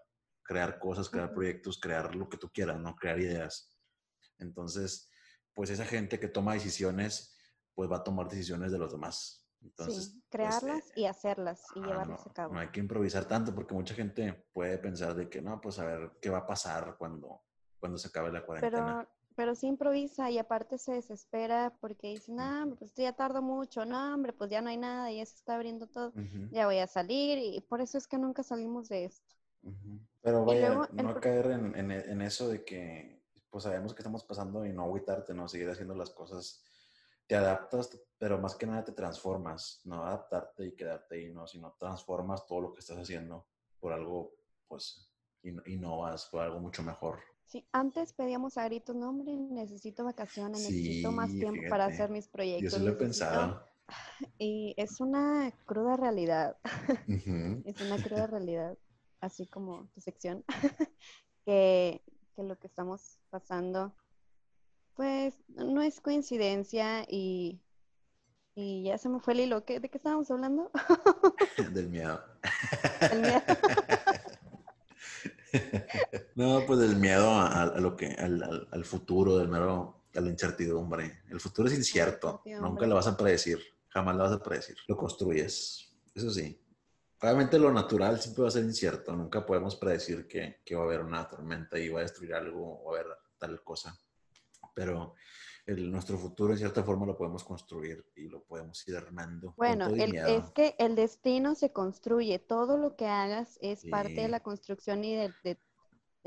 crear 0.44 0.80
cosas, 0.80 1.10
crear 1.10 1.34
proyectos, 1.34 1.80
crear 1.80 2.14
lo 2.16 2.28
que 2.28 2.38
tú 2.38 2.50
quieras, 2.50 2.80
¿no? 2.80 2.96
Crear 2.96 3.20
ideas. 3.20 3.78
Entonces, 4.38 5.10
pues 5.54 5.70
esa 5.70 5.86
gente 5.86 6.20
que 6.20 6.28
toma 6.28 6.54
decisiones, 6.54 7.38
pues 7.74 7.90
va 7.90 7.98
a 7.98 8.04
tomar 8.04 8.28
decisiones 8.28 8.72
de 8.72 8.78
los 8.80 8.92
demás. 8.92 9.48
Entonces, 9.62 10.06
sí, 10.06 10.12
pues, 10.12 10.26
crearlas 10.30 10.90
eh, 10.90 10.94
y 10.96 11.06
hacerlas 11.06 11.64
y 11.76 11.80
llevarlas 11.80 12.28
a 12.28 12.34
cabo. 12.34 12.54
No 12.54 12.60
hay 12.60 12.70
que 12.70 12.80
improvisar 12.80 13.26
tanto 13.26 13.54
porque 13.54 13.74
mucha 13.74 13.94
gente 13.94 14.48
puede 14.52 14.78
pensar 14.78 15.16
de 15.16 15.30
que 15.30 15.42
no, 15.42 15.62
pues 15.62 15.80
a 15.80 15.86
ver 15.86 16.12
qué 16.22 16.30
va 16.30 16.40
a 16.40 16.48
pasar 16.48 16.96
cuando, 16.98 17.44
cuando 17.80 17.98
se 17.98 18.08
acabe 18.08 18.32
la 18.32 18.46
cuarentena 18.46 19.08
pero 19.08 19.21
sí 19.56 19.68
improvisa 19.68 20.30
y 20.30 20.38
aparte 20.38 20.78
se 20.78 20.94
desespera 20.94 21.74
porque 21.80 22.10
dice, 22.10 22.32
no, 22.32 22.76
pues 22.78 22.94
ya 22.96 23.14
tardo 23.14 23.42
mucho, 23.42 23.86
no, 23.86 24.14
hombre, 24.14 24.34
pues 24.34 24.50
ya 24.50 24.62
no 24.62 24.70
hay 24.70 24.78
nada, 24.78 25.12
ya 25.12 25.26
se 25.26 25.36
está 25.36 25.56
abriendo 25.56 25.88
todo, 25.88 26.14
ya 26.52 26.66
voy 26.66 26.80
a 26.80 26.88
salir 26.88 27.38
y 27.38 27.62
por 27.62 27.82
eso 27.82 27.98
es 27.98 28.08
que 28.08 28.18
nunca 28.18 28.44
salimos 28.44 28.90
de 28.90 29.06
esto. 29.06 29.36
Pero 30.22 30.46
vaya, 30.46 30.88
no 30.92 31.20
caer 31.20 31.48
en, 31.52 31.92
en, 31.92 32.22
eso 32.22 32.50
de 32.50 32.64
que, 32.64 33.24
pues 33.50 33.64
sabemos 33.64 33.94
que 33.94 34.02
estamos 34.02 34.24
pasando 34.24 34.66
y 34.66 34.74
no 34.74 34.84
agüitarte, 34.84 35.34
no 35.34 35.48
seguir 35.48 35.70
haciendo 35.70 35.96
las 35.96 36.10
cosas. 36.12 36.64
Te 37.28 37.36
adaptas, 37.36 37.90
pero 38.18 38.38
más 38.40 38.56
que 38.56 38.66
nada 38.66 38.84
te 38.84 38.92
transformas, 38.92 39.82
no 39.86 40.04
adaptarte 40.04 40.66
y 40.66 40.76
quedarte 40.76 41.16
ahí, 41.16 41.32
no, 41.32 41.48
sino 41.48 41.76
transformas 41.80 42.46
todo 42.46 42.62
lo 42.62 42.74
que 42.74 42.80
estás 42.80 42.98
haciendo 42.98 43.48
por 43.80 43.94
algo, 43.94 44.36
pues, 44.68 45.10
innovas 45.44 46.28
por 46.28 46.42
algo 46.42 46.60
mucho 46.60 46.84
mejor. 46.84 47.20
Sí, 47.52 47.68
antes 47.74 48.14
pedíamos 48.14 48.58
a 48.58 48.64
gritos, 48.64 48.96
no, 48.96 49.10
hombre, 49.10 49.36
necesito 49.36 50.06
vacaciones, 50.06 50.62
necesito 50.62 51.12
más 51.12 51.30
tiempo 51.32 51.62
para 51.70 51.84
hacer 51.84 52.10
mis 52.10 52.30
proyectos. 52.30 52.80
Yo 52.80 52.80
lo 52.80 52.92
he 52.92 52.96
pensado. 52.96 53.62
Y 54.40 54.74
es 54.78 55.02
una 55.02 55.52
cruda 55.66 55.98
realidad. 55.98 56.56
es 57.66 57.82
una 57.82 58.02
cruda 58.02 58.26
realidad, 58.26 58.78
así 59.20 59.48
como 59.48 59.90
tu 59.94 60.00
sección, 60.00 60.46
que, 61.46 62.02
que 62.38 62.44
lo 62.44 62.58
que 62.58 62.68
estamos 62.68 63.20
pasando, 63.30 63.94
pues 64.94 65.36
no 65.50 65.82
es 65.82 66.00
coincidencia 66.00 67.04
y, 67.10 67.62
y 68.56 68.84
ya 68.84 68.98
se 68.98 69.10
me 69.10 69.20
fue 69.20 69.34
el 69.34 69.42
hilo. 69.42 69.60
¿De 69.60 69.90
qué 69.90 69.98
estábamos 69.98 70.32
hablando? 70.32 70.72
Del 71.74 71.90
miedo. 71.90 72.22
Del 73.12 73.20
miedo. 73.20 73.42
no, 76.36 76.66
pues 76.66 76.80
del 76.80 76.96
miedo 76.96 77.30
a, 77.32 77.66
lo 77.80 77.96
que, 77.96 78.08
al, 78.08 78.68
al, 78.72 78.86
futuro, 78.86 79.38
del 79.38 79.48
miedo 79.48 80.04
a 80.16 80.22
la 80.22 80.30
incertidumbre. 80.30 81.22
El 81.30 81.40
futuro 81.40 81.68
es 81.68 81.76
incierto, 81.76 82.42
nunca 82.46 82.86
lo 82.88 82.96
vas 82.96 83.08
a 83.08 83.18
predecir, 83.18 83.60
jamás 83.90 84.16
lo 84.16 84.24
vas 84.24 84.34
a 84.34 84.44
predecir, 84.44 84.78
lo 84.88 84.98
construyes, 84.98 85.92
eso 86.14 86.32
sí. 86.32 86.58
Obviamente 87.22 87.60
lo 87.60 87.72
natural 87.72 88.20
siempre 88.20 88.44
va 88.44 88.48
a 88.48 88.52
ser 88.52 88.64
incierto, 88.64 89.16
nunca 89.16 89.46
podemos 89.46 89.76
predecir 89.76 90.28
que, 90.28 90.62
que 90.66 90.76
va 90.76 90.84
a 90.84 90.86
haber 90.86 91.02
una 91.02 91.28
tormenta 91.30 91.78
y 91.78 91.90
va 91.90 92.00
a 92.00 92.04
destruir 92.04 92.34
algo 92.34 92.82
o 92.84 92.92
va 92.92 92.98
a 92.98 93.02
haber 93.02 93.14
tal 93.38 93.64
cosa, 93.64 93.96
pero 94.74 95.16
el, 95.66 95.92
nuestro 95.92 96.18
futuro 96.18 96.54
en 96.54 96.60
cierta 96.60 96.84
forma 96.84 97.06
lo 97.06 97.18
podemos 97.18 97.44
construir 97.44 98.06
y 98.16 98.28
lo 98.28 98.44
podemos 98.44 98.88
ir 98.88 98.96
armando. 98.96 99.54
Bueno, 99.58 99.88
es 99.88 100.50
que 100.52 100.76
el 100.78 100.96
destino 100.96 101.56
se 101.56 101.72
construye, 101.72 102.40
todo 102.40 102.78
lo 102.78 102.96
que 102.96 103.08
hagas 103.08 103.58
es 103.62 103.86
parte 103.86 104.14
de 104.14 104.30
la 104.30 104.42
construcción 104.42 105.04
y 105.04 105.16
de, 105.16 105.34
de, 105.44 105.58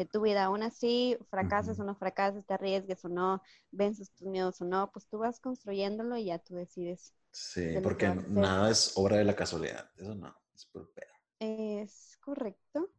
tu 0.07 0.23
vida. 0.23 0.45
Aún 0.45 0.63
así, 0.63 1.17
fracasas 1.31 1.79
o 1.79 1.85
no 1.85 1.95
fracasas, 1.95 2.45
te 2.45 2.55
arriesgues 2.55 3.05
o 3.05 3.09
no, 3.09 3.43
vences 3.71 4.11
tus 4.11 4.27
miedos 4.27 4.61
o 4.61 4.65
no, 4.65 4.91
pues 4.93 5.07
tú 5.07 5.19
vas 5.19 5.41
construyéndolo 5.41 6.17
y 6.17 6.27
ya 6.27 6.39
tú 6.39 6.55
decides. 6.55 7.15
Sí, 7.31 7.75
porque 7.83 8.09
nada 8.29 8.71
es 8.71 8.93
obra 8.97 9.17
de 9.17 9.25
la 9.25 9.35
casualidad, 9.35 9.91
eso 9.97 10.15
no, 10.15 10.35
es 10.55 10.67
por 10.67 10.93
pedo. 10.93 11.13
Es 11.39 12.17
correcto. 12.21 12.91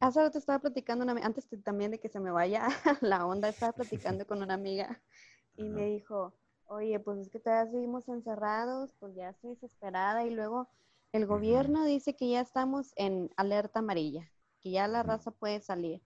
Hace 0.00 0.20
rato 0.22 0.38
estaba 0.38 0.58
platicando, 0.58 1.04
una, 1.04 1.12
antes 1.24 1.46
también 1.62 1.90
de 1.90 2.00
que 2.00 2.08
se 2.08 2.20
me 2.20 2.30
vaya 2.30 2.68
la 3.02 3.26
onda, 3.26 3.48
estaba 3.48 3.72
platicando 3.72 4.26
con 4.26 4.42
una 4.42 4.54
amiga 4.54 5.02
y 5.60 5.68
me 5.68 5.86
dijo, 5.86 6.32
oye, 6.66 6.98
pues 7.00 7.18
es 7.18 7.28
que 7.28 7.38
todavía 7.38 7.70
seguimos 7.70 8.08
encerrados, 8.08 8.94
pues 8.98 9.14
ya 9.14 9.30
estoy 9.30 9.50
desesperada 9.50 10.24
y 10.24 10.30
luego 10.30 10.68
el 11.12 11.26
gobierno 11.26 11.84
dice 11.84 12.14
que 12.14 12.30
ya 12.30 12.40
estamos 12.40 12.92
en 12.96 13.30
alerta 13.36 13.80
amarilla, 13.80 14.30
que 14.60 14.70
ya 14.70 14.88
la 14.88 15.02
raza 15.02 15.30
puede 15.30 15.60
salir. 15.60 16.00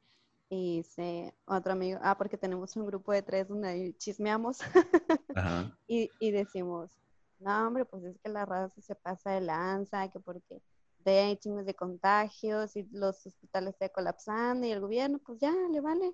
Y 0.51 0.79
dice 0.79 1.35
otro 1.47 1.73
amigo, 1.73 1.99
ah, 2.03 2.17
porque 2.17 2.37
tenemos 2.37 2.77
un 2.77 2.87
grupo 2.87 3.13
de 3.13 3.23
tres 3.23 3.49
donde 3.49 3.95
chismeamos 3.99 4.59
y, 5.87 6.11
y, 6.21 6.31
decimos, 6.31 6.91
no, 7.39 7.67
hombre, 7.67 7.85
pues 7.85 8.05
es 8.05 8.19
que 8.19 8.29
la 8.29 8.45
raza 8.45 8.81
se 8.81 8.95
pasa 8.95 9.33
de 9.33 9.41
lanza, 9.41 10.09
que 10.09 10.21
porque 10.21 10.63
hay 11.07 11.37
chingos 11.37 11.67
de 11.67 11.75
contagios 11.75 12.77
y 12.77 12.89
los 12.93 13.27
hospitales 13.27 13.75
están 13.75 13.91
colapsando 13.95 14.67
y 14.67 14.73
el 14.73 14.81
gobierno, 14.81 15.19
pues 15.25 15.39
ya, 15.41 15.53
le 15.71 15.81
vale. 15.81 16.13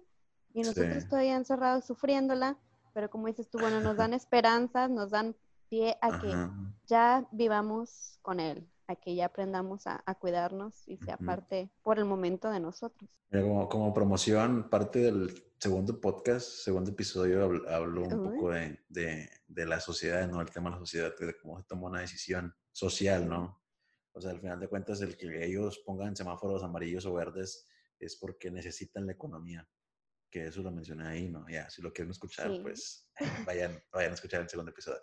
Y 0.53 0.63
nosotros 0.63 1.09
todavía 1.09 1.37
encerrados 1.37 1.85
sufriéndola 1.85 2.59
pero 2.93 3.11
como 3.11 3.27
dices 3.27 3.49
tú, 3.49 3.59
bueno, 3.59 3.81
nos 3.81 3.97
dan 3.97 4.15
esperanzas, 4.15 4.91
nos 4.91 5.11
dan 5.11 5.37
pie 5.69 5.97
a 6.03 6.21
que 6.21 6.35
ya 6.87 7.29
vivamos 7.31 8.19
con 8.23 8.41
él, 8.41 8.69
a 8.87 8.97
que 8.97 9.15
ya 9.15 9.27
aprendamos 9.27 9.87
a, 9.87 10.03
cuidarnos 10.19 10.87
y 10.89 10.97
sea 10.99 11.17
parte 11.17 11.71
por 11.83 11.99
el 11.99 12.05
momento 12.05 12.51
de 12.51 12.61
nosotros. 12.61 13.09
Como, 13.31 13.95
promoción, 13.95 14.69
parte 14.69 14.99
del 14.99 15.33
segundo 15.59 16.01
podcast, 16.01 16.47
segundo 16.47 16.91
episodio, 16.91 17.45
habló 17.69 18.03
un 18.03 18.33
poco 18.33 18.51
de, 18.51 18.79
de, 18.89 19.67
la 19.67 19.79
sociedad, 19.79 20.29
¿no? 20.29 20.41
El 20.41 20.51
tema 20.51 20.71
de 20.71 20.77
la 20.77 20.81
sociedad, 20.81 21.13
de 21.17 21.37
cómo 21.39 21.61
se 21.61 21.69
toma 21.69 21.89
una 21.89 22.01
decisión 22.01 22.53
social, 22.73 23.29
¿no? 23.29 23.63
O 24.13 24.21
sea, 24.21 24.33
al 24.33 24.41
final 24.41 24.59
de 24.59 24.69
cuentas, 24.69 25.01
el 25.03 25.17
que 25.17 25.47
ellos 25.47 25.79
pongan 25.87 26.17
semáforos 26.17 26.65
amarillos 26.65 27.07
o 27.07 27.15
verdes 27.15 27.69
es 28.01 28.17
porque 28.17 28.51
necesitan 28.51 29.07
la 29.07 29.13
economía 29.13 29.69
que 30.31 30.47
eso 30.47 30.63
lo 30.63 30.71
mencioné 30.71 31.07
ahí, 31.07 31.29
¿no? 31.29 31.47
Ya, 31.49 31.69
si 31.69 31.83
lo 31.83 31.93
quieren 31.93 32.11
escuchar, 32.11 32.51
pues 32.63 33.09
vayan, 33.45 33.83
vayan 33.93 34.13
a 34.13 34.15
escuchar 34.15 34.43
el 34.43 34.49
segundo 34.49 34.71
episodio. 34.71 35.01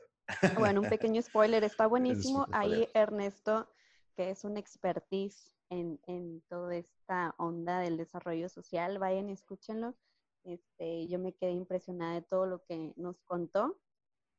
Bueno, 0.57 0.81
un 0.81 0.89
pequeño 0.89 1.21
spoiler, 1.21 1.63
está 1.63 1.87
buenísimo. 1.87 2.47
Ahí 2.51 2.87
Ernesto, 2.93 3.69
que 4.15 4.31
es 4.31 4.43
un 4.43 4.57
expertise 4.57 5.53
en, 5.69 5.99
en 6.07 6.41
toda 6.49 6.75
esta 6.75 7.35
onda 7.37 7.79
del 7.79 7.97
desarrollo 7.97 8.49
social, 8.49 8.99
vayan 8.99 9.29
y 9.29 9.33
escúchenlo. 9.33 9.95
Este, 10.43 11.07
yo 11.07 11.19
me 11.19 11.33
quedé 11.33 11.51
impresionada 11.51 12.13
de 12.13 12.21
todo 12.21 12.45
lo 12.45 12.63
que 12.63 12.93
nos 12.95 13.21
contó 13.23 13.81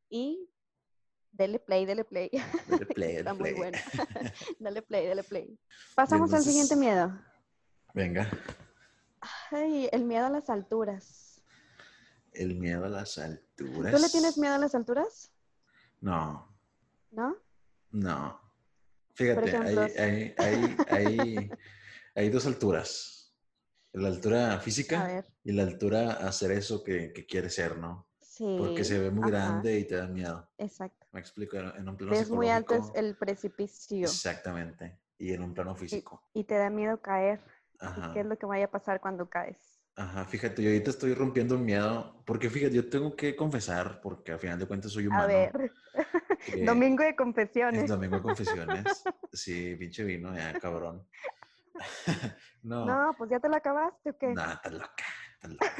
y 0.09 0.51
dele 1.33 1.59
play, 1.59 1.85
dele 1.85 2.05
play. 2.05 2.31
Dele 2.67 2.87
play, 2.87 3.17
Está 3.17 3.35
muy 3.35 3.53
bueno. 3.53 3.79
dale 4.59 4.83
play, 4.83 5.07
dale 5.07 5.23
play. 5.23 5.59
Pasamos 5.95 6.33
al 6.33 6.43
siguiente 6.43 6.77
miedo. 6.77 7.13
Venga. 7.93 8.31
Ay, 9.51 9.89
el 9.93 10.05
miedo 10.05 10.27
a 10.27 10.31
las 10.31 10.51
alturas. 10.51 11.43
El 12.33 12.55
miedo 12.57 12.85
a 12.85 12.89
las 12.89 13.19
alturas. 13.19 13.93
¿Tú 13.93 14.03
le 14.03 14.09
tienes 14.09 14.39
miedo 14.39 14.55
a 14.55 14.59
las 14.59 14.75
alturas? 14.75 15.33
No. 16.01 16.55
¿No? 17.11 17.37
No. 17.91 18.41
Fíjate, 19.15 19.57
hay, 19.57 20.35
hay, 20.39 20.77
hay, 20.89 21.51
hay, 22.15 22.31
dos 22.31 22.47
alturas. 22.47 23.35
La 23.93 24.09
altura 24.09 24.61
física 24.61 25.25
y 25.43 25.53
la 25.53 25.65
altura 25.65 26.13
a 26.13 26.29
hacer 26.29 26.53
eso 26.53 26.85
que, 26.85 27.13
que 27.13 27.27
quieres 27.27 27.55
ser, 27.55 27.79
¿no? 27.79 28.07
Sí. 28.21 28.57
Porque 28.59 28.85
se 28.85 28.99
ve 28.99 29.11
muy 29.11 29.25
ajá, 29.25 29.31
grande 29.31 29.81
y 29.81 29.85
te 29.85 29.97
da 29.97 30.07
miedo. 30.07 30.49
Exacto. 30.59 31.07
Me 31.11 31.19
explico, 31.19 31.57
en 31.57 31.89
un 31.89 31.97
plano 31.97 32.13
Ves 32.13 32.31
muy 32.31 32.49
alto 32.49 32.75
es 32.75 32.93
el 32.95 33.17
precipicio 33.17 34.07
Exactamente. 34.07 35.01
Y 35.19 35.33
en 35.33 35.43
un 35.43 35.53
plano 35.53 35.75
físico. 35.75 36.23
y 36.33 36.45
te 36.45 36.55
da 36.55 36.71
miedo 36.71 37.01
caer. 37.01 37.41
¿Y 37.81 37.87
Ajá. 37.87 38.13
¿Qué 38.15 38.21
es 38.21 38.27
lo 38.27 38.37
que 38.37 38.47
vaya 38.47 38.65
a 38.67 38.71
pasar 38.71 39.01
cuando 39.01 39.29
caes? 39.29 39.79
Ajá, 39.97 40.25
fíjate, 40.27 40.63
yo 40.63 40.69
ahorita 40.71 40.91
estoy 40.91 41.13
rompiendo 41.15 41.57
un 41.57 41.65
miedo, 41.65 42.23
porque 42.25 42.49
fíjate, 42.49 42.75
yo 42.77 42.89
tengo 42.89 43.17
que 43.17 43.35
confesar, 43.35 44.01
porque 44.01 44.31
al 44.33 44.39
final 44.39 44.59
de 44.59 44.67
cuentas 44.67 44.93
soy 44.93 45.07
humano. 45.09 45.25
A 45.25 45.27
ver, 45.27 45.73
que 46.47 46.65
domingo 46.67 47.03
de 47.03 47.11
Es 47.11 47.17
confesiones. 47.17 47.91
domingo 47.91 48.17
de 48.17 48.23
confesiones. 48.23 49.05
Sí, 49.33 49.77
pinche 49.77 50.05
vino, 50.05 50.35
ya, 50.35 50.59
cabrón. 50.59 51.07
No, 52.63 52.87
No, 52.87 53.15
pues 53.17 53.31
ya 53.31 53.39
te 53.41 53.49
la 53.49 53.59
acabaste 53.59 54.11
o 54.11 54.19
qué? 54.19 54.35
no, 54.35 54.53
estás 54.53 54.73
loca, 54.73 55.05
estás 55.35 55.51
loca. 55.53 55.73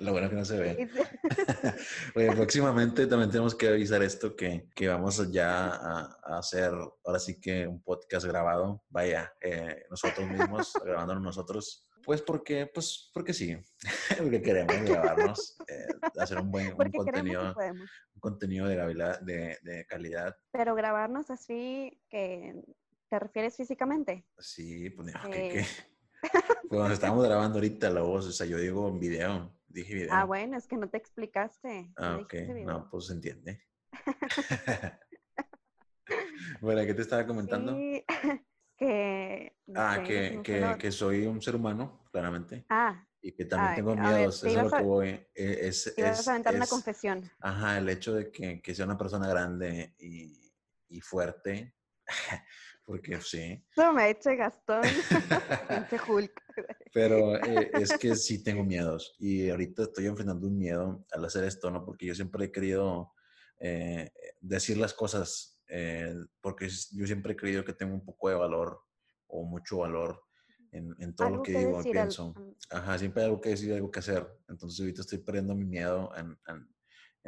Lo 0.00 0.12
bueno 0.12 0.28
que 0.30 0.36
no 0.36 0.44
se 0.44 0.56
ve. 0.58 0.88
Oye, 2.14 2.30
próximamente 2.32 3.06
también 3.06 3.30
tenemos 3.30 3.54
que 3.54 3.68
avisar 3.68 4.02
esto, 4.02 4.36
que, 4.36 4.68
que 4.74 4.88
vamos 4.88 5.30
ya 5.32 5.68
a, 5.68 6.18
a 6.22 6.38
hacer, 6.38 6.72
ahora 7.04 7.18
sí 7.18 7.40
que 7.40 7.66
un 7.66 7.82
podcast 7.82 8.26
grabado, 8.26 8.84
vaya, 8.88 9.32
eh, 9.40 9.84
nosotros 9.90 10.28
mismos, 10.28 10.72
grabándonos 10.84 11.22
nosotros. 11.22 11.84
Pues 12.04 12.22
porque, 12.22 12.66
pues 12.72 13.10
porque 13.12 13.34
sí, 13.34 13.56
porque 14.18 14.40
queremos 14.40 14.80
grabarnos, 14.82 15.56
eh, 15.66 15.86
hacer 16.18 16.38
un 16.38 16.50
buen 16.50 16.68
un 16.68 16.90
contenido, 16.90 17.54
un 18.14 18.20
contenido 18.20 18.66
de, 18.66 18.76
de, 19.22 19.58
de 19.62 19.86
calidad. 19.86 20.34
Pero 20.52 20.74
grabarnos 20.74 21.28
así 21.30 22.00
que 22.08 22.54
te 23.10 23.18
refieres 23.18 23.56
físicamente. 23.56 24.26
Sí, 24.38 24.90
pues 24.90 25.14
Eh. 25.14 25.18
que, 25.24 25.48
que- 25.48 25.66
Pues 26.20 26.78
cuando 26.80 26.94
estábamos 26.94 27.24
grabando 27.24 27.56
ahorita 27.58 27.90
la 27.90 28.00
voz, 28.02 28.26
o 28.26 28.32
sea, 28.32 28.46
yo 28.46 28.58
digo 28.58 28.88
en 28.88 28.98
video, 28.98 29.54
dije 29.68 29.94
video. 29.94 30.14
Ah, 30.14 30.24
bueno, 30.24 30.56
es 30.56 30.66
que 30.66 30.76
no 30.76 30.88
te 30.88 30.96
explicaste. 30.98 31.90
Ah, 31.96 32.18
ok, 32.22 32.34
video. 32.34 32.66
no, 32.66 32.90
pues 32.90 33.06
se 33.06 33.12
entiende. 33.14 33.62
bueno, 36.60 36.84
¿qué 36.86 36.94
te 36.94 37.02
estaba 37.02 37.26
comentando? 37.26 37.72
Sí, 37.72 38.04
que... 38.78 39.56
no 39.66 39.80
Ah, 39.80 39.96
sé, 39.96 40.04
que, 40.04 40.36
no 40.36 40.42
que, 40.42 40.76
que 40.78 40.92
soy 40.92 41.26
un 41.26 41.42
ser 41.42 41.56
humano, 41.56 42.04
claramente, 42.12 42.64
Ah, 42.68 43.04
y 43.20 43.32
que 43.32 43.44
también 43.44 43.74
tengo 43.74 43.94
ver, 43.96 44.02
miedos, 44.04 44.40
te 44.40 44.48
eso 44.48 44.58
es 44.58 44.64
lo 44.64 44.70
que 44.70 44.82
voy. 44.82 45.08
eh, 45.08 45.26
Es, 45.34 45.94
te 45.94 46.00
ibas 46.00 46.18
es- 46.20 46.28
a 46.28 46.30
aventar 46.30 46.54
una 46.54 46.64
es- 46.64 46.70
confesión. 46.70 47.30
Ajá, 47.40 47.78
el 47.78 47.88
hecho 47.88 48.14
de 48.14 48.30
que, 48.32 48.60
que 48.62 48.74
sea 48.74 48.84
una 48.86 48.98
persona 48.98 49.28
grande 49.28 49.94
y, 49.98 50.52
y 50.88 51.00
fuerte, 51.00 51.74
porque 52.88 53.20
sí, 53.20 53.62
Eso 53.76 53.92
me 53.92 54.08
hecho 54.08 54.30
Gastón. 54.34 54.80
Hulk. 56.08 56.42
pero 56.90 57.36
eh, 57.36 57.70
es 57.74 57.98
que 57.98 58.16
sí 58.16 58.42
tengo 58.42 58.64
miedos 58.64 59.14
y 59.18 59.50
ahorita 59.50 59.82
estoy 59.82 60.06
enfrentando 60.06 60.46
un 60.46 60.56
miedo 60.56 61.04
al 61.12 61.24
hacer 61.26 61.44
esto, 61.44 61.70
¿no? 61.70 61.84
Porque 61.84 62.06
yo 62.06 62.14
siempre 62.14 62.46
he 62.46 62.50
querido 62.50 63.12
eh, 63.60 64.10
decir 64.40 64.78
las 64.78 64.94
cosas, 64.94 65.60
eh, 65.68 66.14
porque 66.40 66.66
yo 66.92 67.06
siempre 67.06 67.34
he 67.34 67.36
creído 67.36 67.62
que 67.62 67.74
tengo 67.74 67.92
un 67.92 68.04
poco 68.06 68.30
de 68.30 68.36
valor 68.36 68.80
o 69.26 69.44
mucho 69.44 69.78
valor 69.78 70.24
en, 70.72 70.96
en 70.98 71.14
todo 71.14 71.28
lo 71.28 71.42
que 71.42 71.52
que 71.52 71.58
digo 71.58 71.80
y 71.82 71.92
pienso. 71.92 72.34
Ajá, 72.70 72.98
siempre 72.98 73.22
hay 73.22 73.28
algo 73.28 73.40
que 73.42 73.50
decir, 73.50 73.70
algo 73.74 73.90
que 73.90 73.98
hacer. 73.98 74.26
Entonces 74.48 74.80
ahorita 74.80 75.02
estoy 75.02 75.18
perdiendo 75.18 75.54
mi 75.54 75.66
miedo 75.66 76.10
en, 76.16 76.38
en- 76.46 76.74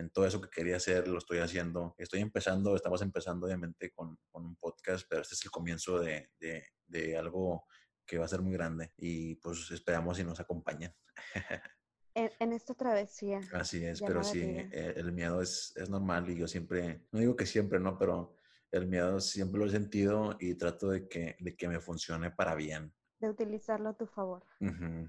en 0.00 0.10
todo 0.10 0.26
eso 0.26 0.40
que 0.40 0.50
quería 0.50 0.76
hacer, 0.76 1.06
lo 1.08 1.18
estoy 1.18 1.38
haciendo. 1.38 1.94
Estoy 1.98 2.20
empezando, 2.20 2.74
estamos 2.74 3.02
empezando 3.02 3.46
obviamente 3.46 3.90
con, 3.92 4.18
con 4.30 4.44
un 4.46 4.56
podcast, 4.56 5.06
pero 5.08 5.22
este 5.22 5.34
es 5.34 5.44
el 5.44 5.50
comienzo 5.50 5.98
de, 6.00 6.30
de- 6.40 6.64
de 6.86 7.16
algo 7.16 7.66
que 8.04 8.18
va 8.18 8.24
a 8.24 8.28
ser 8.28 8.42
muy 8.42 8.52
grande 8.52 8.92
y 8.96 9.36
pues 9.36 9.70
esperamos 9.70 10.16
si 10.16 10.24
nos 10.24 10.40
acompañan. 10.40 10.92
en, 12.14 12.30
en 12.40 12.52
esta 12.52 12.74
travesía. 12.74 13.40
Así 13.52 13.84
es, 13.84 14.00
pero 14.02 14.24
sí, 14.24 14.40
vida. 14.40 14.68
eh, 14.72 14.94
el 14.96 15.12
miedo 15.12 15.40
es, 15.40 15.72
es 15.76 15.88
normal 15.88 16.28
y 16.28 16.36
yo 16.36 16.48
siempre, 16.48 17.06
no 17.12 17.20
digo 17.20 17.36
que 17.36 17.46
siempre, 17.46 17.78
¿no? 17.78 17.96
Pero 17.96 18.34
el 18.72 18.86
miedo 18.88 19.20
siempre 19.20 19.60
lo 19.60 19.66
he 19.66 19.70
sentido 19.70 20.36
y 20.40 20.54
trato 20.56 20.88
de 20.90 21.06
que, 21.08 21.36
de 21.38 21.56
que 21.56 21.68
me 21.68 21.78
funcione 21.80 22.30
para 22.32 22.54
bien. 22.56 22.92
De 23.20 23.28
utilizarlo 23.28 23.90
a 23.90 23.96
tu 23.96 24.06
favor. 24.06 24.42
Ujú. 24.60 25.08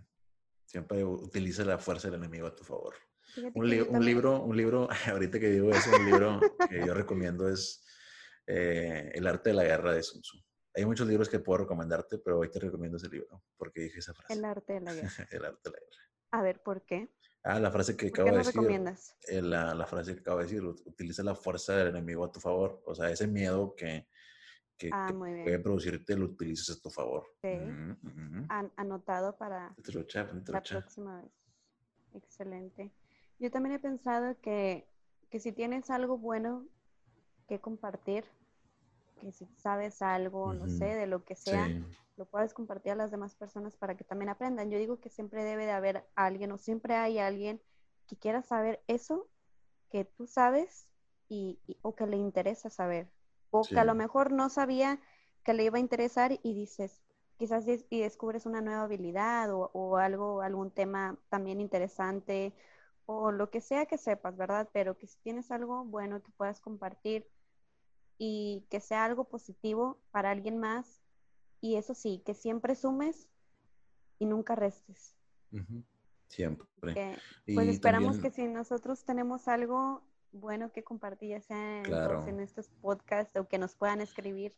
Siempre 0.65 1.03
utiliza 1.03 1.65
la 1.65 1.77
fuerza 1.79 2.09
del 2.09 2.19
enemigo 2.19 2.45
a 2.47 2.55
tu 2.55 2.63
favor. 2.63 2.93
Un, 3.53 3.69
li- 3.69 3.81
un 3.81 4.05
libro, 4.05 4.41
un 4.43 4.55
libro, 4.57 4.87
ahorita 5.07 5.39
que 5.39 5.49
digo 5.49 5.69
eso, 5.71 5.89
un 5.97 6.05
libro 6.05 6.39
que 6.69 6.85
yo 6.85 6.93
recomiendo 6.93 7.49
es 7.49 7.85
eh, 8.47 9.11
El 9.13 9.27
arte 9.27 9.49
de 9.51 9.55
la 9.55 9.63
guerra 9.63 9.93
de 9.93 10.03
Sun 10.03 10.21
Tzu. 10.21 10.37
Hay 10.75 10.85
muchos 10.85 11.07
libros 11.07 11.27
que 11.29 11.39
puedo 11.39 11.59
recomendarte, 11.59 12.17
pero 12.19 12.39
hoy 12.39 12.49
te 12.49 12.59
recomiendo 12.59 12.97
ese 12.97 13.09
libro 13.09 13.43
porque 13.57 13.81
dije 13.81 13.99
esa 13.99 14.13
frase. 14.13 14.33
El 14.33 14.45
arte 14.45 14.73
de 14.73 14.81
la 14.81 14.93
guerra. 14.93 15.09
El 15.31 15.45
arte 15.45 15.69
de 15.69 15.71
la 15.71 15.79
guerra. 15.79 16.03
A 16.31 16.41
ver, 16.41 16.61
¿por 16.61 16.81
qué? 16.83 17.09
Ah, 17.43 17.59
la 17.59 17.71
frase 17.71 17.97
que 17.97 18.07
¿Por 18.07 18.15
qué 18.15 18.21
acabo 18.21 18.37
de 18.37 18.43
decir. 18.43 18.53
recomiendas? 18.61 19.17
eh, 19.27 19.41
la, 19.41 19.73
la 19.75 19.85
frase 19.85 20.13
que 20.13 20.21
acabo 20.21 20.37
de 20.39 20.43
decir, 20.45 20.61
ut- 20.61 20.81
utiliza 20.85 21.23
la 21.23 21.35
fuerza 21.35 21.75
del 21.75 21.87
enemigo 21.87 22.23
a 22.23 22.31
tu 22.31 22.39
favor. 22.39 22.81
O 22.85 22.95
sea, 22.95 23.09
ese 23.09 23.27
miedo 23.27 23.73
que, 23.75 24.07
que, 24.77 24.89
Ah, 24.93 25.07
que 25.09 25.13
puede 25.43 25.59
producirte, 25.59 26.15
lo 26.15 26.25
utilizas 26.25 26.77
a 26.77 26.81
tu 26.81 26.89
favor. 26.89 27.23
Ok. 27.43 27.43
Ujú, 27.43 28.07
ujú. 28.07 28.45
An- 28.49 28.71
anotado 28.77 29.37
para 29.37 29.75
la 30.47 30.61
próxima 30.63 31.21
vez. 31.21 31.31
Excelente. 32.13 32.91
Yo 33.41 33.51
también 33.51 33.75
he 33.75 33.79
pensado 33.79 34.39
que, 34.41 34.87
que 35.31 35.41
si 35.41 35.51
tienes 35.51 35.91
algo 35.91 36.17
bueno 36.17 36.65
que 37.47 37.59
compartir, 37.61 38.25
que 39.19 39.31
si 39.31 39.47
sabes 39.57 40.01
algo, 40.01 40.53
no 40.53 40.67
Ujú. 40.67 40.69
sé, 40.69 40.85
de 40.95 41.07
lo 41.07 41.25
que 41.25 41.35
sea, 41.35 41.73
Sí, 41.73 41.85
lo 42.17 42.25
puedes 42.25 42.53
compartir 42.53 42.93
a 42.93 42.95
las 42.95 43.11
demás 43.11 43.35
personas 43.35 43.75
para 43.77 43.97
que 43.97 44.03
también 44.05 44.29
aprendan. 44.29 44.71
Yo 44.71 44.79
digo 44.79 44.99
que 45.01 45.09
siempre 45.09 45.43
debe 45.43 45.65
de 45.65 45.71
haber 45.73 46.07
alguien 46.15 46.51
o 46.53 46.57
siempre 46.59 46.95
hay 46.95 47.19
alguien 47.19 47.61
que 48.07 48.17
quiera 48.17 48.43
saber 48.43 48.83
eso 48.87 49.29
que 49.91 50.05
tú 50.05 50.27
sabes 50.27 50.87
y, 51.29 51.59
y- 51.67 51.77
o 51.83 51.95
que 51.95 52.07
le 52.07 52.17
interesa 52.17 52.69
saber. 52.69 53.09
O 53.51 53.71
que 53.71 53.79
a 53.79 53.85
lo 53.85 53.95
mejor 53.95 54.31
no 54.31 54.49
sabía 54.49 54.99
que 55.43 55.53
le 55.53 55.63
iba 55.65 55.77
a 55.77 55.81
interesar 55.81 56.39
y 56.43 56.53
dices, 56.53 57.01
quizás 57.37 57.65
y 57.67 57.99
descubres 58.01 58.45
una 58.45 58.61
nueva 58.61 58.83
habilidad 58.83 59.51
o, 59.53 59.71
o 59.73 59.97
algo, 59.97 60.41
algún 60.41 60.71
tema 60.71 61.17
también 61.29 61.59
interesante 61.61 62.53
o 63.05 63.31
lo 63.31 63.49
que 63.49 63.61
sea 63.61 63.85
que 63.85 63.97
sepas, 63.97 64.37
¿verdad? 64.37 64.69
Pero 64.73 64.97
que 64.97 65.07
si 65.07 65.17
tienes 65.19 65.51
algo 65.51 65.83
bueno 65.85 66.21
que 66.21 66.31
puedas 66.31 66.59
compartir 66.61 67.27
y 68.17 68.65
que 68.69 68.79
sea 68.79 69.05
algo 69.05 69.25
positivo 69.25 69.99
para 70.11 70.31
alguien 70.31 70.57
más 70.59 71.01
y 71.59 71.75
eso 71.75 71.93
sí, 71.93 72.21
que 72.25 72.33
siempre 72.33 72.75
sumes 72.75 73.27
y 74.19 74.25
nunca 74.25 74.55
restes. 74.55 75.15
siempre. 76.27 76.93
Que, 76.93 77.17
Y 77.45 77.55
pues 77.55 77.67
esperamos 77.67 78.13
también- 78.13 78.31
que 78.31 78.35
si 78.41 78.47
nosotros 78.47 79.03
tenemos 79.03 79.47
algo 79.47 80.01
bueno 80.31 80.71
que 80.71 80.81
compartir, 80.83 81.29
ya 81.31 81.41
sea 81.41 81.79
en, 81.79 81.83
Claro. 81.83 82.19
voz, 82.19 82.27
en 82.27 82.39
estos 82.39 82.69
podcasts 82.81 83.35
o 83.35 83.47
que 83.49 83.57
nos 83.57 83.75
puedan 83.75 83.99
escribir 83.99 84.55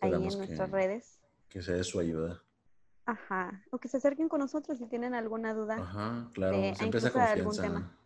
ahí 0.00 0.12
en 0.12 0.28
que, 0.30 0.36
nuestras 0.36 0.70
redes. 0.70 1.20
que 1.48 1.62
sea 1.62 1.76
de 1.76 1.84
su 1.84 2.00
ayuda. 2.00 2.42
Ajá. 3.04 3.64
O 3.70 3.78
que 3.78 3.88
se 3.88 3.96
acerquen 3.96 4.28
con 4.28 4.40
nosotros 4.40 4.78
si 4.78 4.86
tienen 4.86 5.14
alguna 5.14 5.54
duda. 5.54 5.76
Ajá, 5.76 6.30
claro, 6.34 6.56
de- 6.56 6.74
siempre 6.74 6.98
esa 6.98 7.10
confianza. 7.10 7.62
tema. 7.62 7.98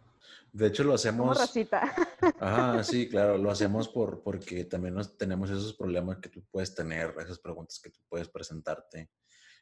De 0.52 0.66
hecho, 0.68 0.84
lo 0.84 0.94
hacemos. 0.94 1.38
Rosita. 1.38 1.82
Ajá, 2.40 2.82
sí, 2.82 3.08
claro, 3.08 3.36
lo 3.36 3.50
hacemos 3.50 3.88
por, 3.88 4.22
porque 4.22 4.64
también 4.64 4.94
nos, 4.94 5.18
tenemos 5.18 5.50
esos 5.50 5.74
problemas 5.74 6.18
que 6.18 6.30
tú 6.30 6.42
puedes 6.50 6.74
tener, 6.74 7.14
esas 7.18 7.38
preguntas 7.38 7.78
que 7.82 7.90
tú 7.90 8.00
puedes 8.08 8.28
presentarte. 8.28 9.10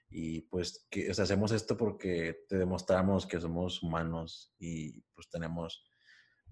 Y 0.09 0.43
pues 0.43 0.87
que, 0.91 1.11
o 1.11 1.15
sea, 1.15 1.25
hacemos 1.25 1.51
esto 1.51 1.77
porque 1.77 2.45
te 2.49 2.57
demostramos 2.59 3.27
que 3.27 3.41
somos 3.41 3.83
humanos 3.83 4.55
y 4.59 5.01
pues 5.15 5.29
tenemos, 5.29 5.85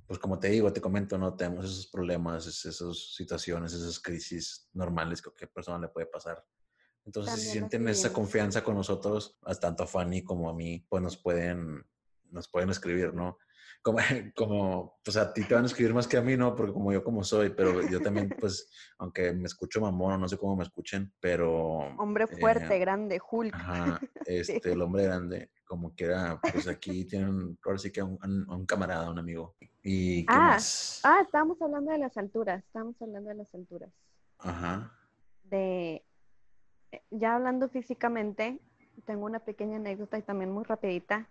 pues 0.07 0.19
como 0.19 0.41
te 0.41 0.49
digo, 0.49 0.73
te 0.73 0.81
comento, 0.81 1.17
¿no? 1.19 1.37
Tenemos 1.37 1.67
esos 1.67 1.87
problemas, 1.87 2.47
es- 2.49 2.65
esas 2.65 3.15
situaciones, 3.15 3.73
esas 3.75 4.01
crisis 4.01 4.69
normales 4.73 5.23
que 5.23 5.29
a 5.29 5.31
cualquier 5.31 5.53
persona 5.53 5.79
le 5.79 5.89
puede 5.89 6.07
pasar. 6.07 6.45
Entonces, 7.05 7.35
si 7.35 7.47
También 7.47 7.53
sienten 7.71 7.89
esa 7.89 8.13
confianza 8.13 8.63
con 8.63 8.77
nosotros, 8.77 9.39
tanto 9.61 9.83
a 9.83 9.87
Fanny 9.87 10.23
como 10.23 10.49
a 10.49 10.55
mí, 10.55 10.85
pues 10.89 11.03
nos 11.03 11.17
pueden, 11.17 11.85
nos 12.31 12.49
pueden 12.49 12.71
escribir, 12.71 13.13
¿no? 13.13 13.39
Como, 13.83 13.99
como, 14.37 15.01
pues 15.05 15.17
a 15.17 15.33
ti 15.33 15.43
te 15.45 15.55
van 15.55 15.65
a 15.65 15.67
escribir 15.67 15.93
más 15.93 16.07
que 16.07 16.17
a 16.17 16.23
mí, 16.23 16.37
¿no? 16.37 16.55
Porque 16.55 16.73
como 16.73 16.93
yo 16.93 17.03
como 17.03 17.25
soy, 17.25 17.51
pero 17.51 17.83
yo 17.89 18.01
también, 18.01 18.29
pues, 18.41 18.71
aunque 18.99 19.33
me 19.33 19.47
escucho 19.47 19.81
mamón 19.81 20.21
no 20.21 20.29
sé 20.29 20.39
cómo 20.39 20.55
me 20.55 20.63
escuchen, 20.63 21.13
pero... 21.19 21.79
Hombre 21.99 22.25
eh, 22.25 22.37
fuerte, 22.39 22.79
grande, 22.79 23.21
Hulk. 23.31 23.53
Ajá, 23.55 24.01
este, 24.27 24.73
el 24.73 24.83
hombre 24.83 25.03
grande, 25.03 25.51
como 25.65 25.93
quiera, 25.95 26.41
pues 26.53 26.69
aquí 26.69 27.05
tienen, 27.05 27.59
ahora 27.65 27.79
sí 27.79 27.91
que 27.91 28.01
a 28.01 28.05
un, 28.05 28.19
un 28.49 28.67
camarada, 28.67 29.11
un 29.11 29.19
amigo. 29.19 29.57
¿Y 29.83 30.25
qué 30.25 30.33
Ah, 30.33 30.39
más? 30.53 31.01
Ah, 31.03 31.19
estábamos 31.21 31.61
hablando 31.61 31.91
de 31.91 31.99
las 31.99 32.17
alturas. 32.17 32.63
Estábamos 32.65 32.95
hablando 33.03 33.31
de 33.31 33.35
las 33.35 33.53
alturas. 33.55 33.91
Ajá, 34.39 34.97
De. 35.43 36.05
Ya 37.11 37.35
hablando 37.37 37.69
físicamente, 37.69 38.59
tengo 39.07 39.27
una 39.27 39.41
pequeña 39.41 39.77
anécdota 39.77 40.19
y 40.19 40.23
también 40.23 40.51
muy 40.53 40.65
rapidita. 40.65 41.29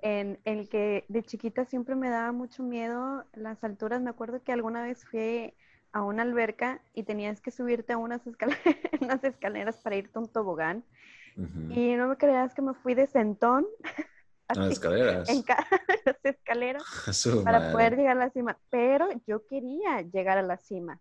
En 0.00 0.38
el 0.44 0.68
que 0.68 1.04
de 1.08 1.22
chiquita 1.22 1.64
siempre 1.64 1.94
me 1.94 2.10
daba 2.10 2.32
mucho 2.32 2.62
miedo 2.62 3.24
las 3.34 3.62
alturas. 3.64 4.00
Me 4.02 4.10
acuerdo 4.10 4.42
que 4.42 4.52
alguna 4.52 4.82
vez 4.82 5.04
fui 5.06 5.54
a 5.92 6.02
una 6.02 6.22
alberca 6.22 6.80
y 6.94 7.02
tenías 7.04 7.40
que 7.40 7.50
subirte 7.50 7.94
a 7.94 7.98
unas, 7.98 8.24
escal- 8.26 8.56
unas 9.00 9.24
escaleras 9.24 9.78
para 9.78 9.96
irte 9.96 10.12
a 10.18 10.20
un 10.20 10.28
tobogán. 10.28 10.84
Y 11.70 11.94
no 11.96 12.08
me 12.08 12.16
creas 12.16 12.54
que 12.54 12.62
me 12.62 12.74
fui 12.74 12.94
de 12.94 13.06
sentón 13.06 13.66
En 14.48 14.56
las 14.60 14.70
escaleras. 14.70 15.28
En 15.28 15.44
las 16.04 16.24
escaleras 16.24 16.82
para 17.44 17.72
poder 17.72 17.96
llegar 17.96 18.16
a 18.16 18.20
la 18.26 18.30
cima. 18.30 18.58
Pero 18.70 19.08
yo 19.26 19.44
quería 19.46 20.02
llegar 20.02 20.38
a 20.38 20.42
la 20.42 20.56
cima. 20.56 21.00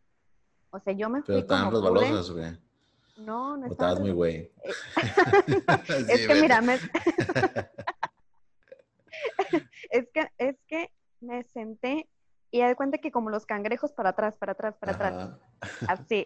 O 0.72 0.80
sea, 0.80 0.94
yo 0.94 1.10
me 1.10 1.22
fui 1.22 1.28
Pero 1.28 1.40
estaban 1.40 1.72
resbalosas, 1.72 2.32
güey. 2.32 2.58
No, 3.18 3.58
no 3.58 3.68
estabas 3.68 4.00
muy 4.00 4.12
güey. 4.12 4.52
Eh, 4.98 6.06
es 6.10 6.28
que 6.28 6.36
mira, 6.36 6.62
me... 6.62 6.76
es 9.90 10.10
que 10.12 10.30
es 10.38 10.58
que 10.68 10.92
me 11.22 11.44
senté 11.44 12.10
y 12.52 12.62
de 12.62 12.76
cuenta 12.76 12.98
que 13.00 13.12
como 13.12 13.30
los 13.30 13.46
cangrejos 13.46 13.92
para 13.92 14.10
atrás, 14.10 14.38
para 14.38 14.54
atrás, 14.54 14.78
para 14.78 14.94
atrás. 14.94 15.40
Así. 15.88 16.24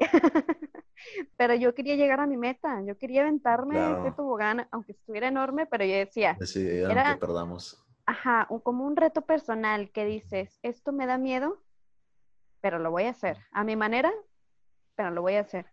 pero 1.37 1.55
yo 1.55 1.73
quería 1.73 1.95
llegar 1.95 2.19
a 2.19 2.27
mi 2.27 2.37
meta, 2.37 2.83
yo 2.85 2.97
quería 2.97 3.21
aventarme 3.21 3.75
claro. 3.75 4.05
ese 4.05 4.15
tobogán, 4.15 4.67
aunque 4.71 4.91
estuviera 4.91 5.27
enorme, 5.27 5.65
pero 5.65 5.85
yo 5.85 5.95
decía. 5.95 6.37
Sí, 6.41 6.67
era, 6.67 7.13
que 7.13 7.19
perdamos. 7.19 7.83
Ajá, 8.05 8.47
como 8.63 8.85
un 8.85 8.95
reto 8.95 9.21
personal 9.21 9.91
que 9.91 10.05
dices, 10.05 10.59
esto 10.61 10.91
me 10.91 11.07
da 11.07 11.17
miedo, 11.17 11.63
pero 12.61 12.79
lo 12.79 12.91
voy 12.91 13.03
a 13.05 13.11
hacer. 13.11 13.37
A 13.51 13.63
mi 13.63 13.75
manera, 13.75 14.11
pero 14.95 15.11
lo 15.11 15.21
voy 15.21 15.35
a 15.35 15.41
hacer. 15.41 15.65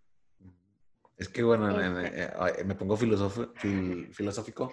Es 1.16 1.28
que 1.28 1.42
bueno, 1.42 1.80
este 1.80 2.24
eh, 2.24 2.64
me 2.64 2.74
pongo 2.74 2.96
filosófico 2.96 4.72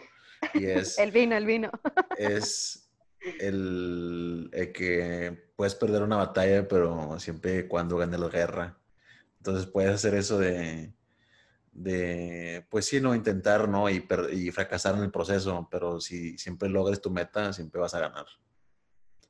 y 0.53 0.65
es... 0.65 0.97
el 0.99 1.11
vino, 1.11 1.35
el 1.35 1.45
vino. 1.45 1.71
es 2.17 2.91
el, 3.39 4.49
que 4.73 5.51
puedes 5.55 5.75
perder 5.75 6.03
una 6.03 6.17
batalla, 6.17 6.67
pero 6.67 7.17
siempre 7.19 7.67
cuando 7.67 7.97
gane 7.97 8.17
la 8.17 8.27
guerra. 8.27 8.77
Entonces 9.37 9.67
puedes 9.67 9.91
hacer 9.91 10.15
eso 10.15 10.37
de, 10.37 10.93
de 11.71 12.65
pues 12.69 12.85
sí, 12.85 12.99
no, 12.99 13.15
intentar, 13.15 13.69
¿no? 13.69 13.89
Y, 13.89 14.05
y, 14.31 14.51
fracasar 14.51 14.95
en 14.95 15.03
el 15.03 15.11
proceso, 15.11 15.67
pero 15.71 16.01
si 16.01 16.37
siempre 16.37 16.69
logres 16.69 17.01
tu 17.01 17.09
meta, 17.09 17.53
siempre 17.53 17.79
vas 17.79 17.93
a 17.93 17.99
ganar. 17.99 18.25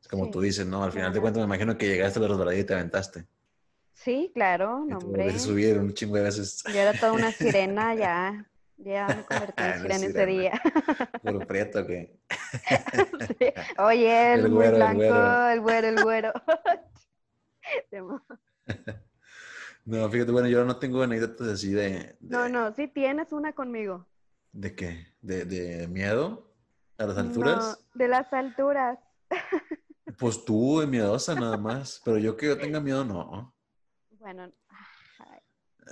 Es 0.02 0.08
como 0.08 0.30
tú 0.30 0.42
dices, 0.42 0.66
¿no? 0.66 0.84
Al 0.84 0.92
final 0.92 1.14
de 1.14 1.22
cuentas 1.22 1.42
me 1.42 1.46
imagino 1.46 1.78
que 1.78 1.88
llegaste 1.88 2.20
a 2.20 2.24
la 2.24 2.28
resbaladilla 2.28 2.62
y 2.62 2.66
te 2.66 2.74
aventaste. 2.74 3.28
Sí, 3.94 4.32
claro, 4.34 4.84
no, 4.86 4.98
hombre. 4.98 5.38
subir 5.40 5.78
un 5.78 5.94
chingo 5.94 6.16
de 6.16 6.24
veces. 6.24 6.64
Yo 6.66 6.80
era 6.80 6.94
toda 6.94 7.14
una 7.14 7.32
sirena 7.32 7.96
ya. 7.96 8.46
Ya 8.76 9.08
me 9.08 9.24
convertí 9.24 9.64
en 9.64 9.82
sirena 9.82 10.06
ese 10.08 10.26
día. 10.26 10.62
Puro 11.24 11.40
prieto 11.48 11.86
que. 11.86 12.20
Oye, 13.78 14.34
el, 14.34 14.50
muy 14.50 14.68
blanco, 14.68 15.48
el 15.48 15.62
güero, 15.62 15.88
el 15.88 16.04
güero. 16.04 16.34
no, 19.86 20.10
fíjate, 20.10 20.32
bueno, 20.32 20.50
yo 20.50 20.66
no 20.66 20.78
tengo 20.78 21.02
anécdotas 21.02 21.48
así 21.48 21.72
de, 21.72 22.18
No, 22.20 22.50
no, 22.50 22.74
sí 22.74 22.90
tienes 22.90 23.32
una 23.32 23.54
conmigo. 23.54 24.06
¿De 24.52 24.76
qué? 24.76 25.08
¿De, 25.22 25.46
de 25.46 25.88
miedo? 25.88 26.52
¿A 26.98 27.06
las 27.06 27.18
alturas? 27.18 27.58
No, 27.58 28.00
de 28.00 28.08
las 28.10 28.34
alturas. 28.34 29.00
Pues 30.18 30.44
tú, 30.44 30.86
miedosa 30.88 31.36
nada 31.36 31.58
más. 31.58 32.02
Pero 32.04 32.18
yo 32.18 32.36
que 32.36 32.48
yo 32.48 32.58
tenga 32.58 32.82
miedo, 32.82 33.06
no. 33.06 33.53
Bueno, 34.24 34.50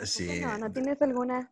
sí. 0.06 0.40
No, 0.40 0.58
¿no 0.58 0.72
tienes 0.72 1.02
alguna? 1.02 1.52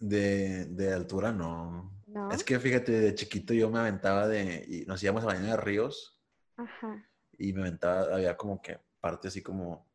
De, 0.00 0.64
de 0.64 0.92
altura, 0.92 1.30
no. 1.30 1.92
Es 2.32 2.42
que 2.42 2.58
fíjate, 2.58 2.90
de 2.90 3.14
chiquito 3.14 3.54
yo 3.54 3.70
me 3.70 3.78
aventaba 3.78 4.26
de. 4.26 4.64
Y 4.68 4.86
nos 4.86 5.00
íbamos 5.04 5.22
a 5.22 5.28
bañar 5.28 5.44
de 5.44 5.56
ríos. 5.56 6.20
Ajá. 6.56 7.08
Y 7.38 7.52
me 7.52 7.60
aventaba, 7.60 8.12
había 8.12 8.36
como 8.36 8.60
que 8.60 8.80
parte 9.00 9.28
así 9.28 9.40
como. 9.40 9.88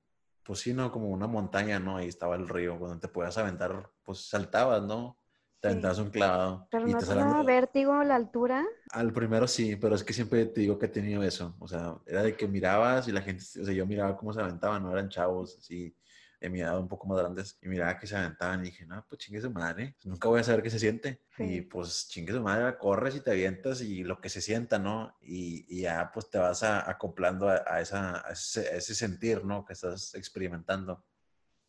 Pues 0.44 0.60
sí, 0.60 0.74
¿no? 0.74 0.90
Como 0.90 1.10
una 1.10 1.28
montaña, 1.28 1.80
¿no? 1.80 1.98
Ahí 1.98 2.08
estaba 2.08 2.38
el 2.38 2.48
río. 2.48 2.80
Cuando 2.80 2.98
te 2.98 3.10
podías 3.10 3.38
aventar, 3.38 3.92
pues 4.04 4.30
saltabas, 4.30 4.82
¿no? 4.84 5.19
Te 5.60 5.68
aventabas 5.68 6.00
un 6.00 6.10
clavado. 6.10 6.68
¿Pero 6.72 6.88
y 6.88 6.94
no 6.94 7.00
te, 7.00 7.06
daba 7.06 7.44
vértigo 7.44 8.02
la 8.04 8.16
altura? 8.16 8.66
Al 8.92 9.12
primero 9.12 9.48
sí, 9.48 9.76
pero 9.76 9.96
es 9.96 10.04
que 10.04 10.14
siempre 10.14 10.46
te 10.46 10.62
digo 10.62 10.80
que 10.80 10.86
he 10.86 10.90
tenido 10.90 11.22
eso. 11.22 11.56
O 11.60 11.68
sea, 11.68 11.98
era 12.06 12.24
de 12.24 12.36
que 12.36 12.48
mirabas 12.48 13.08
y 13.10 13.12
la 13.12 13.22
gente, 13.22 13.44
o 13.62 13.66
sea, 13.66 13.74
yo 13.74 13.86
miraba 13.86 14.16
cómo 14.16 14.32
se 14.32 14.40
aventaban, 14.40 14.84
no 14.84 14.92
eran 14.92 15.10
chavos, 15.10 15.58
así, 15.58 15.94
de 16.40 16.50
mi 16.50 16.62
edad 16.62 16.80
un 16.80 16.88
poco 16.88 17.08
más 17.08 17.20
grandes, 17.20 17.58
y 17.62 17.68
miraba 17.68 18.00
que 18.00 18.08
se 18.08 18.16
aventaban 18.16 18.62
y 18.62 18.70
dije, 18.70 18.86
no, 18.86 19.06
pues 19.10 19.20
chingue 19.20 19.42
su 19.42 19.52
madre, 19.52 19.96
nunca 20.06 20.30
voy 20.30 20.40
a 20.40 20.44
saber 20.44 20.64
qué 20.64 20.70
se 20.70 20.80
siente. 20.80 21.22
Y 21.38 21.62
pues 21.62 22.08
chingue 22.08 22.32
su 22.32 22.42
madre, 22.42 22.78
corres 22.78 23.16
y 23.16 23.22
te 23.22 23.32
avientas 23.32 23.82
y 23.82 24.04
lo 24.04 24.22
que 24.22 24.30
se 24.30 24.42
sienta, 24.42 24.80
¿no? 24.80 25.18
Y, 25.22 25.66
y 25.68 25.82
ya 25.82 26.10
pues 26.14 26.30
te 26.30 26.38
vas 26.38 26.64
acoplando 26.64 27.50
a, 27.50 27.82
esa, 27.82 28.26
a 28.26 28.32
ese, 28.32 28.62
a 28.68 28.76
ese 28.78 28.96
sentir, 28.96 29.44
¿no? 29.44 29.66
Que 29.66 29.74
estás 29.74 30.16
experimentando. 30.16 31.04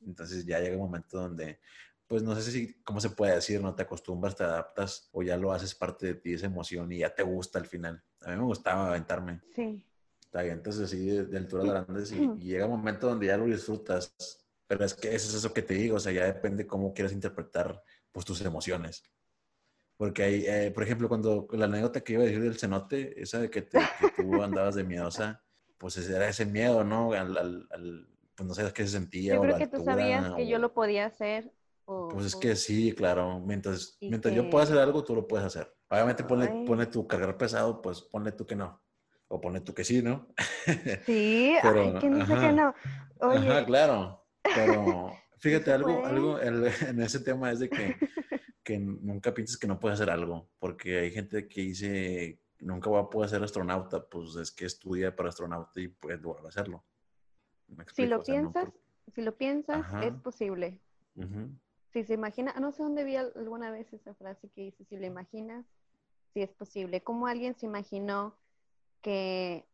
Entonces 0.06 0.46
ya 0.46 0.60
llega 0.60 0.76
un 0.76 0.82
momento 0.82 1.18
donde 1.18 1.60
pues 2.10 2.24
no 2.24 2.34
sé 2.34 2.50
si, 2.50 2.74
¿cómo 2.82 3.00
se 3.00 3.10
puede 3.10 3.36
decir? 3.36 3.62
No 3.62 3.72
te 3.72 3.84
acostumbras, 3.84 4.34
te 4.34 4.42
adaptas 4.42 5.08
o 5.12 5.22
ya 5.22 5.36
lo 5.36 5.52
haces 5.52 5.76
parte 5.76 6.06
de 6.06 6.14
ti, 6.14 6.32
esa 6.32 6.46
emoción 6.46 6.90
y 6.90 6.98
ya 6.98 7.14
te 7.14 7.22
gusta 7.22 7.60
al 7.60 7.66
final. 7.66 8.02
A 8.22 8.30
mí 8.30 8.36
me 8.36 8.42
gustaba 8.42 8.88
aventarme. 8.88 9.40
Sí. 9.54 9.80
Te 10.28 10.38
avientas 10.40 10.80
así 10.80 11.06
de, 11.06 11.38
alturas 11.38 11.66
grandes 11.66 12.10
y, 12.10 12.28
llega 12.40 12.66
un 12.66 12.72
momento 12.72 13.06
donde 13.06 13.28
ya 13.28 13.36
lo 13.36 13.44
disfrutas. 13.44 14.12
Pero 14.66 14.84
es 14.84 14.92
que 14.92 15.14
eso 15.14 15.28
es 15.28 15.34
eso 15.34 15.52
que 15.52 15.62
te 15.62 15.74
digo, 15.74 15.98
o 15.98 16.00
sea, 16.00 16.10
ya 16.10 16.24
depende 16.24 16.66
cómo 16.66 16.92
quieras 16.92 17.12
interpretar 17.12 17.80
pues 18.10 18.26
tus 18.26 18.40
emociones. 18.40 19.04
Porque 19.96 20.24
hay, 20.24 20.46
eh, 20.48 20.72
por 20.72 20.82
ejemplo, 20.82 21.06
cuando 21.06 21.46
la 21.52 21.66
anécdota 21.66 22.00
que 22.00 22.14
iba 22.14 22.24
a 22.24 22.26
decir 22.26 22.42
del 22.42 22.58
cenote, 22.58 23.22
esa 23.22 23.38
de 23.38 23.50
que, 23.50 23.62
tú 23.62 24.42
andabas 24.42 24.74
de 24.74 24.82
miedosa, 24.82 25.44
pues 25.78 25.96
era 25.96 26.28
ese 26.28 26.44
miedo, 26.44 26.82
¿no? 26.82 27.12
Al, 27.12 27.38
al, 27.38 28.08
pues 28.34 28.48
no 28.48 28.52
sé 28.52 28.72
qué 28.72 28.82
se 28.82 28.98
sentía. 28.98 29.36
Yo 29.36 29.42
creo 29.42 29.58
que 29.58 29.68
tú 29.68 29.84
sabías 29.84 30.34
que 30.34 30.48
yo 30.48 30.58
lo 30.58 30.74
podía 30.74 31.06
hacer 31.06 31.52
pues 31.84 32.26
es 32.26 32.36
que 32.36 32.56
sí, 32.56 32.92
claro. 32.92 33.40
Mientras, 33.40 33.98
mientras 34.00 34.34
yo 34.34 34.48
pueda 34.50 34.64
hacer 34.64 34.78
algo, 34.78 35.04
tú 35.04 35.14
lo 35.14 35.26
puedes 35.26 35.46
hacer. 35.46 35.72
Obviamente 35.88 36.24
pone, 36.24 36.64
pone 36.66 36.86
tu 36.86 37.06
cargar 37.06 37.36
pesado, 37.36 37.82
pues 37.82 38.02
ponle 38.02 38.32
tú 38.32 38.46
que 38.46 38.56
no. 38.56 38.80
O 39.28 39.40
pone 39.40 39.60
tú 39.60 39.74
que 39.74 39.84
sí, 39.84 40.02
¿no? 40.02 40.28
Sí, 41.06 41.56
Pero, 41.62 41.80
ay, 41.80 41.94
¿quién 42.00 42.18
dice 42.18 42.34
que 42.34 42.52
no? 42.52 42.74
Oye. 43.20 43.48
Ajá, 43.48 43.64
claro. 43.64 44.24
Pero 44.42 45.12
fíjate, 45.38 45.72
algo, 45.72 46.04
algo 46.04 46.40
en 46.40 47.00
ese 47.00 47.20
tema 47.20 47.50
es 47.50 47.60
de 47.60 47.68
que, 47.68 47.96
que 48.62 48.78
nunca 48.78 49.34
pienses 49.34 49.56
que 49.56 49.66
no 49.66 49.78
puedes 49.78 50.00
hacer 50.00 50.10
algo. 50.10 50.48
Porque 50.58 50.98
hay 50.98 51.10
gente 51.10 51.48
que 51.48 51.60
dice, 51.62 52.40
nunca 52.60 52.90
voy 52.90 53.00
a 53.00 53.10
poder 53.10 53.30
ser 53.30 53.42
astronauta. 53.42 54.04
Pues 54.04 54.36
es 54.36 54.50
que 54.50 54.66
estudia 54.66 55.14
para 55.14 55.28
astronauta 55.28 55.80
y 55.80 55.88
puedes 55.88 56.20
lograr 56.20 56.46
hacerlo. 56.46 56.84
Si 57.92 58.06
lo 58.06 58.22
piensas, 58.22 58.68
si 59.14 59.22
lo 59.22 59.36
piensas, 59.36 59.86
es 60.02 60.12
posible. 60.14 60.80
Si 61.92 62.04
se 62.04 62.14
imagina, 62.14 62.54
no 62.60 62.70
sé 62.72 62.82
dónde 62.82 63.04
vi 63.04 63.16
alguna 63.16 63.70
vez 63.70 63.92
esa 63.92 64.14
frase 64.14 64.48
que 64.50 64.62
dice, 64.62 64.84
si 64.84 64.96
lo 64.96 65.06
imaginas, 65.06 65.66
si 66.32 66.40
es 66.40 66.50
posible. 66.52 67.02
¿Cómo 67.02 67.26
alguien 67.26 67.56
se 67.56 67.66
imaginó 67.66 68.36
que 69.02 69.66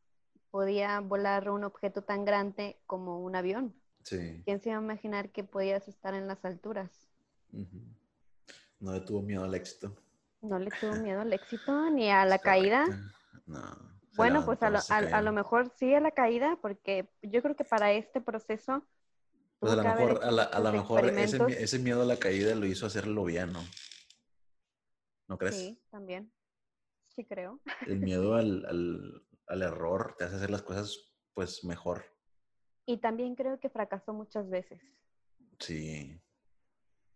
podía 0.50 1.00
volar 1.00 1.50
un 1.50 1.64
objeto 1.64 2.02
tan 2.02 2.24
grande 2.24 2.78
como 2.86 3.20
un 3.20 3.36
avión? 3.36 3.74
Sí. 4.02 4.42
¿Quién 4.44 4.60
se 4.60 4.70
iba 4.70 4.78
a 4.78 4.82
imaginar 4.82 5.30
que 5.30 5.44
podías 5.44 5.88
estar 5.88 6.14
en 6.14 6.26
las 6.26 6.44
alturas? 6.44 6.90
No 8.80 8.92
le 8.92 9.00
tuvo 9.00 9.20
miedo 9.20 9.44
al 9.44 9.54
éxito. 9.54 9.94
No 10.40 10.58
le 10.58 10.70
tuvo 10.70 10.94
miedo 10.96 11.20
al 11.20 11.32
éxito 11.32 11.90
ni 11.90 12.10
a 12.10 12.24
la 12.24 12.38
caída. 12.38 12.86
No. 13.46 13.96
Bueno, 14.16 14.46
pues 14.46 14.62
a 14.62 14.70
lo, 14.70 14.78
a 14.88 15.20
lo, 15.20 15.32
mejor 15.32 15.70
sí 15.76 15.92
a 15.94 16.00
la 16.00 16.10
caída, 16.10 16.58
porque 16.62 17.10
yo 17.22 17.42
creo 17.42 17.54
que 17.54 17.64
para 17.64 17.92
este 17.92 18.22
proceso 18.22 18.82
pues 19.66 19.78
a 19.78 19.82
lo 19.82 19.82
mejor, 19.82 20.24
a, 20.24 20.60
lo 20.60 20.72
mejor 20.72 21.04
ese, 21.06 21.78
miedo 21.78 22.02
a 22.02 22.04
la 22.04 22.18
caída 22.18 22.54
lo 22.54 22.66
hizo 22.66 22.86
hacerlo 22.86 23.24
bien, 23.24 23.52
¿no? 23.52 23.60
¿No 25.28 25.38
crees? 25.38 25.56
Sí, 25.56 25.80
también. 25.90 26.32
Sí, 27.08 27.24
creo. 27.24 27.60
El 27.86 27.98
miedo 27.98 28.34
al, 28.34 29.26
error 29.48 30.14
te 30.18 30.24
hace 30.24 30.36
hacer 30.36 30.50
las 30.50 30.62
cosas, 30.62 31.14
pues, 31.34 31.64
mejor. 31.64 32.04
Y 32.84 32.98
también 32.98 33.34
creo 33.34 33.58
que 33.58 33.68
fracasó 33.68 34.12
muchas 34.12 34.48
veces. 34.48 34.80
Sí. 35.58 36.20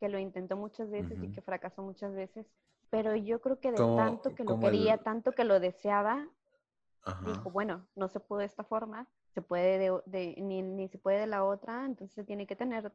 Que 0.01 0.09
lo 0.09 0.19
intentó 0.19 0.57
muchas 0.57 0.91
veces 0.91 1.23
y 1.23 1.31
que 1.31 1.43
fracasó 1.43 1.83
muchas 1.83 2.15
veces. 2.15 2.47
Pero 2.89 3.15
yo 3.15 3.41
creo 3.41 3.61
que 3.61 3.71
de 3.71 3.77
tanto 3.77 4.35
que 4.35 4.43
lo 4.43 4.59
quería, 4.59 4.99
tanto 4.99 5.33
que 5.33 5.45
lo 5.45 5.61
deseaba, 5.61 6.29
dijo, 7.25 7.51
bueno, 7.51 7.87
no 7.95 8.09
se 8.09 8.19
pudo 8.19 8.41
de 8.41 8.47
esta 8.47 8.65
forma, 8.65 9.07
se 9.33 9.43
puede 9.43 9.79
de, 10.07 10.35
ni, 10.39 10.63
ni, 10.63 10.89
se 10.89 10.99
puede 10.99 11.21
de 11.21 11.27
la 11.27 11.45
otra, 11.45 11.85
entonces 11.87 12.15
se 12.15 12.25
tiene 12.25 12.47
que 12.47 12.57
tener 12.57 12.93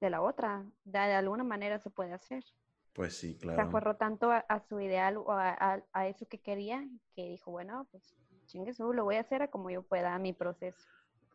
de 0.00 0.10
la 0.10 0.22
otra. 0.22 0.64
De, 0.84 0.98
alguna 0.98 1.44
manera 1.44 1.78
se 1.78 1.90
puede 1.90 2.12
hacer. 2.12 2.44
Pues 2.92 3.16
sí, 3.16 3.36
claro. 3.36 3.56
Se 3.56 3.68
aferró 3.68 3.96
tanto 3.96 4.30
a, 4.30 4.60
su 4.68 4.80
ideal 4.80 5.16
o 5.16 5.32
a, 5.32 5.82
a, 5.92 6.08
eso 6.08 6.26
que 6.26 6.38
quería 6.38 6.86
que 7.14 7.28
dijo, 7.28 7.50
bueno, 7.50 7.86
pues 7.90 8.14
chingue 8.46 8.74
su, 8.74 8.92
lo 8.92 9.04
voy 9.04 9.16
a 9.16 9.20
hacer 9.20 9.42
a 9.42 9.48
como 9.48 9.70
yo 9.70 9.82
pueda, 9.82 10.14
a 10.14 10.18
mi 10.18 10.32
proceso. 10.32 10.86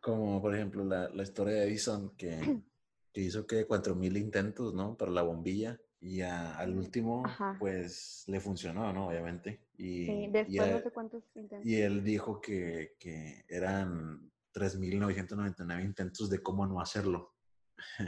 Como 0.01 0.41
por 0.41 0.53
ejemplo 0.53 0.83
la, 0.83 1.09
la 1.09 1.23
historia 1.23 1.55
de 1.55 1.63
Edison, 1.63 2.15
que, 2.15 2.29
que 3.13 3.21
hizo 3.21 3.47
que 3.47 3.65
cuatro 3.65 3.95
mil 3.95 4.17
intentos, 4.17 4.73
¿no? 4.73 4.95
Para 4.95 5.11
la 5.11 5.23
bombilla. 5.23 5.79
Y 5.99 6.21
al 6.21 6.77
último, 6.77 7.23
pues 7.57 8.23
le 8.27 8.39
funcionó, 8.39 8.93
¿no? 8.93 9.07
Obviamente. 9.07 9.61
Y, 9.77 10.05
sí, 10.05 10.27
después 10.31 10.71
no 10.71 10.79
sé 10.79 10.91
cuántos 10.91 11.23
intentos. 11.35 11.65
Y 11.65 11.81
él 11.81 12.03
dijo 12.03 12.39
que, 12.39 12.95
que 12.99 13.43
eran 13.49 14.31
3.999 14.57 15.83
intentos 15.83 16.29
de 16.29 16.41
cómo 16.41 16.65
no 16.65 16.81
hacerlo. 16.81 17.35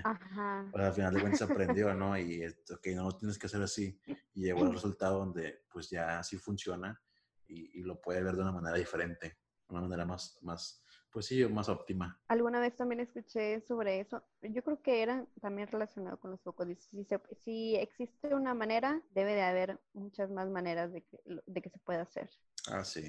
Ajá. 0.04 0.66
al 0.74 0.94
final 0.94 1.14
de 1.14 1.22
cuentas 1.22 1.42
aprendió, 1.44 1.94
¿no? 1.94 2.18
Y, 2.18 2.46
ok, 2.46 2.88
no 2.96 3.04
lo 3.04 3.12
tienes 3.18 3.38
que 3.38 3.46
hacer 3.46 3.62
así. 3.62 4.00
Y 4.34 4.44
llegó 4.44 4.64
al 4.64 4.74
resultado 4.74 5.20
donde 5.20 5.66
pues 5.72 5.90
ya 5.90 6.24
sí 6.24 6.38
funciona 6.38 7.00
y, 7.48 7.82
lo 7.82 8.00
puede 8.02 8.24
ver 8.24 8.36
de 8.36 8.42
una 8.42 8.52
manera 8.52 8.78
diferente, 8.78 9.40
una 9.70 9.82
manera 9.82 10.06
más, 10.06 10.38
más, 10.42 10.84
pues 11.12 11.26
sí, 11.26 11.44
más 11.48 11.70
óptima. 11.70 12.20
Alguna 12.28 12.60
vez 12.60 12.76
también 12.76 13.00
escuché 13.00 13.62
sobre 13.62 14.00
eso. 14.00 14.24
Yo 14.42 14.64
creo 14.64 14.82
que 14.82 15.02
era 15.02 15.26
también 15.42 15.68
relacionado 15.68 16.20
con 16.20 16.32
los 16.32 16.42
focos. 16.42 16.68
Si, 16.78 17.08
si 17.44 17.76
existe 17.76 18.36
una 18.36 18.54
manera, 18.54 19.02
debe 19.12 19.34
de 19.34 19.42
haber 19.42 19.80
muchas 19.94 20.30
más 20.30 20.50
maneras 20.50 20.94
de 20.94 21.02
que, 21.04 21.20
de 21.26 21.62
que 21.62 21.70
se 21.70 21.80
pueda 21.80 22.04
hacer. 22.04 22.30
Ah, 22.68 22.84
sí. 22.84 23.02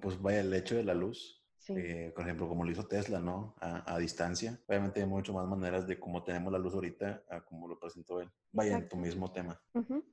pues 0.00 0.20
vaya 0.20 0.40
el 0.40 0.52
hecho 0.52 0.76
de 0.76 0.84
la 0.84 0.94
luz. 0.94 1.42
Eh, 1.68 2.12
por 2.14 2.24
ejemplo, 2.24 2.48
como 2.48 2.64
lo 2.64 2.70
hizo 2.70 2.86
Tesla, 2.86 3.20
¿no? 3.20 3.54
A, 3.60 3.98
distancia. 3.98 4.60
Obviamente 4.66 5.00
hay 5.00 5.06
mucho 5.06 5.32
más 5.32 5.46
maneras 5.46 5.86
de 5.86 5.98
cómo 5.98 6.22
tenemos 6.22 6.52
la 6.52 6.58
luz 6.58 6.74
ahorita 6.74 7.24
a 7.28 7.40
como 7.44 7.66
lo 7.66 7.78
presentó 7.78 8.20
él. 8.20 8.30
Vaya 8.52 8.76
en 8.76 8.88
tu 8.88 8.96
mismo 8.96 9.32
tema. 9.32 9.60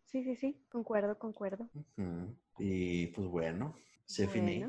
Sí, 0.06 0.24
sí, 0.24 0.36
sí. 0.36 0.66
Concuerdo, 0.70 1.18
concuerdo. 1.18 1.70
Y 2.58 3.08
pues 3.08 3.28
bueno, 3.28 3.76
se 4.06 4.28
finí. 4.28 4.66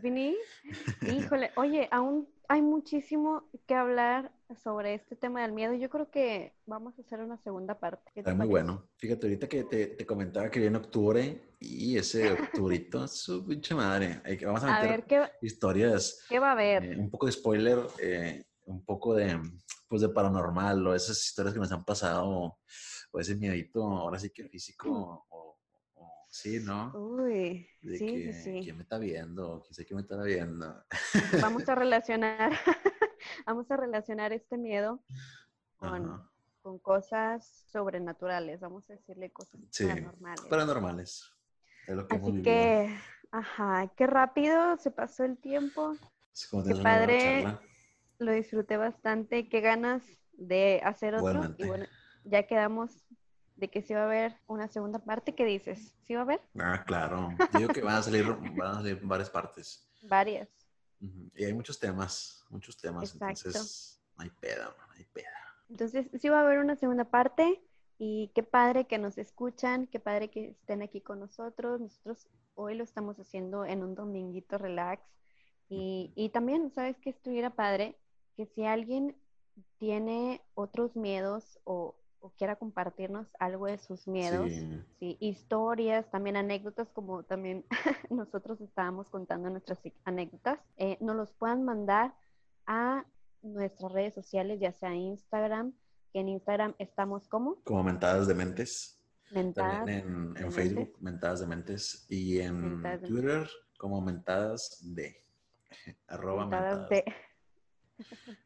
Finí. 0.00 0.36
Híjole, 1.02 1.50
oye, 1.56 1.88
aún 1.90 2.28
hay 2.48 2.62
muchísimo 2.62 3.48
que 3.66 3.74
hablar 3.74 4.32
sobre 4.62 4.94
este 4.94 5.16
tema 5.16 5.42
del 5.42 5.52
miedo. 5.52 5.74
Yo 5.74 5.88
creo 5.88 6.10
que 6.10 6.54
vamos 6.66 6.98
a 6.98 7.02
hacer 7.02 7.20
una 7.20 7.38
segunda 7.38 7.78
parte. 7.78 8.10
Está 8.14 8.34
muy 8.34 8.46
bueno. 8.46 8.88
Fíjate, 8.96 9.26
ahorita 9.26 9.48
que 9.48 9.64
te, 9.64 10.06
comentaba 10.06 10.50
que 10.50 10.60
viene 10.60 10.76
octubre 10.76 11.54
y 11.60 11.96
ese 11.96 12.32
octubrito, 12.32 13.06
su 13.08 13.46
pinche 13.46 13.74
madre. 13.74 14.20
Vamos 14.44 14.62
a 14.64 14.82
meter 14.82 15.32
historias. 15.40 16.24
¿Qué 16.28 16.38
va 16.38 16.50
a 16.50 16.52
haber? 16.52 16.84
Eh, 16.84 16.96
un 16.98 17.10
poco 17.10 17.26
de 17.26 17.32
spoiler, 17.32 17.78
eh, 18.00 18.44
un 18.66 18.84
poco 18.84 19.14
de, 19.14 19.40
pues 19.88 20.02
de 20.02 20.08
paranormal 20.08 20.86
o 20.86 20.94
esas 20.94 21.18
historias 21.24 21.54
que 21.54 21.60
nos 21.60 21.72
han 21.72 21.84
pasado 21.84 22.58
o 23.12 23.20
ese 23.20 23.36
miedito, 23.36 23.84
ahora 23.84 24.18
sí 24.18 24.30
que 24.30 24.48
físico 24.48 25.24
Sí, 26.34 26.58
¿no? 26.58 26.90
Uy, 26.96 27.64
sí, 27.80 27.96
sí, 27.96 28.32
sí. 28.32 28.60
¿Quién 28.64 28.76
me 28.76 28.82
está 28.82 28.98
viendo? 28.98 29.62
¿Quién 29.62 29.72
sé 29.72 29.86
quién 29.86 29.98
me 29.98 30.02
está 30.02 30.20
viendo? 30.20 30.84
Vamos 31.40 31.68
a 31.68 31.74
relacionar, 31.76 32.50
vamos 33.46 33.70
a 33.70 33.76
relacionar 33.76 34.32
este 34.32 34.58
miedo 34.58 35.00
con, 35.76 36.28
cosas 36.82 37.46
sobrenaturales, 37.70 38.58
vamos 38.58 38.90
a 38.90 38.94
decirle 38.94 39.30
cosas 39.30 39.60
paranormales. 39.78 40.44
Paranormales. 40.46 41.32
Es 41.86 41.94
lo 41.94 42.08
que 42.08 42.16
Así 42.16 42.42
que, 42.42 42.98
ajá, 43.30 43.92
qué 43.96 44.08
rápido 44.08 44.76
se 44.78 44.90
pasó 44.90 45.22
el 45.22 45.38
tiempo. 45.38 45.96
qué 46.66 46.74
padre, 46.82 47.46
lo 48.18 48.32
disfruté 48.32 48.76
bastante, 48.76 49.48
qué 49.48 49.60
ganas 49.60 50.02
de 50.32 50.80
hacer 50.82 51.14
otro. 51.14 51.54
Y 51.58 51.68
bueno, 51.68 51.86
ya 52.24 52.42
quedamos 52.48 52.90
de 53.56 53.68
que 53.68 53.82
sí 53.82 53.94
va 53.94 54.00
a 54.00 54.04
haber 54.04 54.36
una 54.46 54.68
segunda 54.68 54.98
parte. 54.98 55.34
¿Qué 55.34 55.44
dices? 55.44 55.94
¿Sí 56.02 56.14
va 56.14 56.20
a 56.20 56.24
haber? 56.24 56.40
Ah, 56.58 56.84
claro. 56.84 57.28
Digo 57.58 57.72
que 57.72 57.82
van 57.82 57.96
a 57.96 58.02
salir, 58.02 58.26
van 58.56 58.70
a 58.70 58.74
salir 58.74 59.00
varias 59.02 59.30
partes. 59.30 59.88
Varias. 60.02 60.48
Y 61.34 61.44
hay 61.44 61.52
muchos 61.52 61.78
temas, 61.78 62.44
muchos 62.48 62.76
temas. 62.76 63.12
Entonces, 63.12 64.00
no 64.16 64.24
hay 64.24 64.30
peda, 64.30 64.74
no 64.88 64.94
hay 64.94 65.04
peda. 65.04 65.28
Entonces, 65.68 66.08
sí 66.20 66.28
va 66.28 66.40
a 66.40 66.42
haber 66.42 66.58
una 66.58 66.76
segunda 66.76 67.04
parte. 67.04 67.62
Y 67.96 68.32
qué 68.34 68.42
padre 68.42 68.86
que 68.86 68.98
nos 68.98 69.18
escuchan, 69.18 69.86
qué 69.86 70.00
padre 70.00 70.28
que 70.28 70.50
estén 70.50 70.82
aquí 70.82 71.00
con 71.00 71.20
nosotros. 71.20 71.80
Nosotros 71.80 72.26
hoy 72.54 72.74
lo 72.74 72.82
estamos 72.84 73.18
haciendo 73.18 73.64
en 73.64 73.82
un 73.82 73.94
dominguito 73.94 74.58
relax. 74.58 75.02
Y, 75.68 76.12
y 76.16 76.30
también, 76.30 76.72
¿sabes 76.72 76.98
qué 76.98 77.10
estuviera 77.10 77.50
padre? 77.50 77.96
Que 78.36 78.46
si 78.46 78.64
alguien 78.64 79.16
tiene 79.78 80.42
otros 80.54 80.96
miedos 80.96 81.60
o, 81.64 81.94
o 82.24 82.30
quiera 82.30 82.56
compartirnos 82.56 83.26
algo 83.38 83.66
de 83.66 83.76
sus 83.76 84.08
miedos, 84.08 84.50
sí. 84.98 85.18
historias, 85.20 86.10
también 86.10 86.36
anécdotas, 86.36 86.88
como 86.94 87.22
también 87.22 87.66
nosotros 88.10 88.62
estábamos 88.62 89.10
contando 89.10 89.50
nuestras 89.50 89.78
anécdotas, 90.06 90.58
eh, 90.78 90.96
nos 91.00 91.16
los 91.16 91.32
puedan 91.34 91.64
mandar 91.64 92.14
a 92.66 93.04
nuestras 93.42 93.92
redes 93.92 94.14
sociales, 94.14 94.58
ya 94.58 94.72
sea 94.72 94.94
Instagram, 94.94 95.74
que 96.14 96.20
en 96.20 96.30
Instagram 96.30 96.74
estamos 96.78 97.28
como... 97.28 97.62
Como 97.62 97.84
Mentadas 97.84 98.26
de 98.26 98.34
Mentes. 98.34 99.02
Mentadas 99.30 99.84
También 99.84 100.34
en, 100.38 100.50
Facebook, 100.50 100.96
Mentadas 101.00 101.40
de 101.40 101.46
Mentes. 101.46 102.06
Y 102.08 102.38
en 102.38 102.82
Twitter, 103.02 103.46
como 103.76 104.00
Mentadas 104.00 104.80
de. 104.82 105.14
Arroba 106.08 106.46
Mentadas, 106.46 106.88
De. 106.88 107.04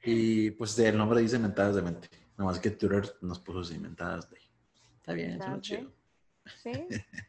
Y 0.02 0.50
pues 0.52 0.76
el 0.80 0.98
nombre 0.98 1.20
dice 1.20 1.38
Mentadas 1.38 1.76
de 1.76 1.82
Mente. 1.82 2.27
Nomás 2.38 2.60
que 2.60 2.70
Twitter 2.70 3.02
nos 3.20 3.40
puso 3.40 3.60
así, 3.60 3.78
mentadas 3.78 4.30
de. 4.30 4.38
Está 4.96 5.12
bien, 5.12 5.42
es 5.42 5.60
chido. 5.60 5.90
Sí. 6.62 6.72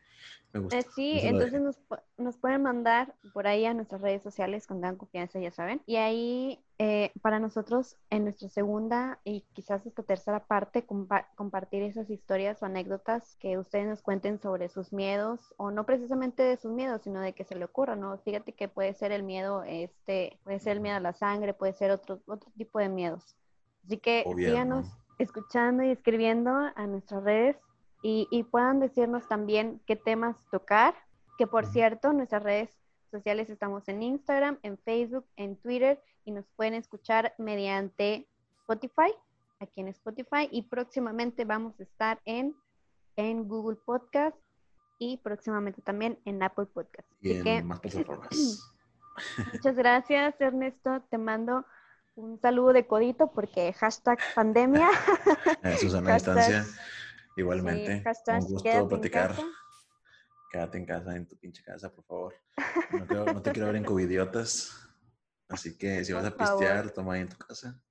Me 0.53 0.60
gusta. 0.62 0.80
Eh, 0.80 0.86
sí, 0.95 1.20
entonces 1.22 1.62
nos, 1.62 1.78
nos, 2.18 2.38
pueden 2.38 2.64
mandar 2.64 3.14
por 3.34 3.45
ahí 3.45 3.66
a 3.66 3.74
nuestras 3.76 4.01
redes 4.01 4.24
sociales 4.24 4.66
con 4.66 4.82
dan 4.82 4.95
confianza, 4.95 5.39
ya 5.39 5.51
saben. 5.51 5.82
Y 5.86 5.97
ahí, 5.97 6.60
eh, 6.80 7.12
para 7.22 7.39
nosotros, 7.39 7.97
en 8.10 8.24
nuestra 8.24 8.49
segunda 8.49 9.20
y 9.24 9.41
quizás 9.53 9.86
esta 9.86 10.01
tercera 10.01 10.45
parte, 10.45 10.88
compartir 11.36 11.84
esas 11.84 12.10
historias 12.10 12.64
o 12.64 12.66
anécdotas 12.66 13.36
que 13.36 13.60
ustedes 13.60 13.88
nos 13.88 14.01
cuenten 14.01 14.41
sobre 14.41 14.70
sus 14.70 14.91
miedos, 14.91 15.53
o 15.57 15.70
no 15.70 15.86
precisamente 15.86 16.41
de 16.41 16.57
sus 16.57 16.72
miedos, 16.72 17.01
sino 17.03 17.22
de 17.22 17.34
que 17.34 17.43
se 17.43 17.55
le 17.55 17.66
ocurra, 17.66 17.95
¿no? 17.95 18.18
Fíjate 18.18 18.53
que 18.53 18.68
puede 18.68 18.95
ser 18.95 19.12
el 19.12 19.22
miedo, 19.22 19.64
este, 19.64 20.39
puede 20.43 20.60
ser 20.60 20.78
el 20.78 20.82
miedo 20.82 20.97
a 20.97 20.99
la 20.99 21.14
sangre, 21.14 21.53
puede 21.53 21.74
ser 21.74 21.91
otro, 21.91 22.22
otro 22.26 22.51
tipo 22.57 22.80
de 22.80 22.89
miedos. 22.89 23.36
Así 23.86 23.97
que 23.97 24.23
síganos 24.36 24.88
escuchando 25.17 25.84
y 25.84 25.89
escribiendo 25.89 26.51
a 26.51 26.88
nuestras 26.88 27.23
redes 27.23 27.57
y, 28.01 28.43
puedan 28.49 28.80
decirnos 28.80 29.27
también 29.27 29.82
qué 29.86 29.97
temas 29.97 30.38
tocar, 30.51 30.95
que 31.38 31.47
por 31.47 31.65
cierto, 31.65 32.13
nuestras 32.13 32.43
redes 32.43 32.69
sociales 33.11 33.49
estamos 33.49 33.88
en 33.89 34.01
Instagram, 34.01 34.57
en 34.63 34.77
Facebook, 34.77 35.25
en 35.36 35.57
Twitter 35.57 36.01
y 36.23 36.32
nos 36.32 36.45
pueden 36.55 36.75
escuchar 36.75 37.34
mediante 37.38 38.30
Spotify, 38.61 39.13
aquí 39.59 39.82
en 39.82 39.89
Spotify 39.89 40.47
y 40.49 40.61
próximamente 40.63 41.43
vamos 41.43 41.77
a 41.80 41.84
estar 41.84 42.21
en, 42.23 42.55
en 43.17 43.49
Google 43.49 43.77
Podcast 43.86 44.38
y 44.97 45.17
próximamente 45.17 45.82
también 45.82 46.19
en 46.23 46.41
Apple 46.41 46.67
Podcast. 46.67 47.07
Y 47.19 47.45
en 47.45 47.67
más 47.67 47.80
plataformas. 47.82 48.73
Muchas 49.53 49.75
gracias, 49.75 50.39
Ernesto. 50.39 51.01
Te 51.09 51.17
mando 51.17 51.65
un 52.20 52.39
saludo 52.39 52.74
de 52.74 52.86
codito 52.86 53.32
porque 53.32 53.74
hashtag 53.74 54.20
pandemia. 54.36 54.89
Eh, 55.63 55.78
Susana 55.78 56.13
distancia. 56.13 56.65
Igualmente. 57.36 58.03
un 58.28 58.39
gusto 58.41 58.88
platicar. 58.88 59.36
Quédate 60.51 60.78
en 60.78 60.86
casa, 60.86 61.15
en 61.15 61.28
tu 61.28 61.38
pinche 61.38 61.63
casa, 61.63 61.93
por 61.93 62.03
favor. 62.05 62.34
No, 63.09 63.41
te 63.41 63.51
quiero 63.51 63.67
ver 63.67 63.78
en 63.78 63.84
covidiotas. 63.84 64.88
Así 65.47 65.78
que 65.78 66.03
si 66.03 66.13
vas 66.13 66.26
a 66.26 66.32
pistear, 66.38 66.91
toma 66.91 67.13
ahí 67.13 67.22
en 67.22 67.30
tu 67.30 67.38
casa. 67.38 67.82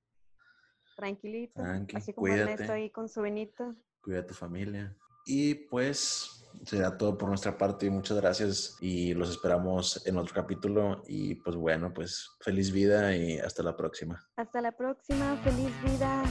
Tranquilito. 0.97 1.63
así 1.95 2.13
como 2.13 2.27
cuídate. 2.27 2.71
ahí 2.71 2.91
con 2.91 3.09
su 3.09 3.23
venito. 3.23 3.77
Cuida 4.01 4.21
a 4.21 4.27
tu 4.27 4.35
familia. 4.35 4.97
Y 5.25 5.55
pues 5.55 6.38
será 6.65 6.97
todo 6.97 7.17
por 7.17 7.29
nuestra 7.29 7.57
parte. 7.57 7.91
Muchas 7.91 8.19
gracias 8.19 8.77
y 8.81 9.15
los 9.15 9.31
esperamos 9.31 10.07
en 10.07 10.17
otro 10.19 10.35
capítulo. 10.35 11.03
Y 11.07 11.37
pues 11.37 11.57
bueno, 11.57 11.93
pues 11.93 12.37
feliz 12.41 12.73
vida 12.73 13.17
y 13.17 13.39
hasta 13.39 13.63
la 13.63 13.77
próxima. 13.77 14.29
Hasta 14.37 14.61
la 14.61 14.73
próxima. 14.73 15.37
Feliz 15.45 15.73
vida. 15.83 16.23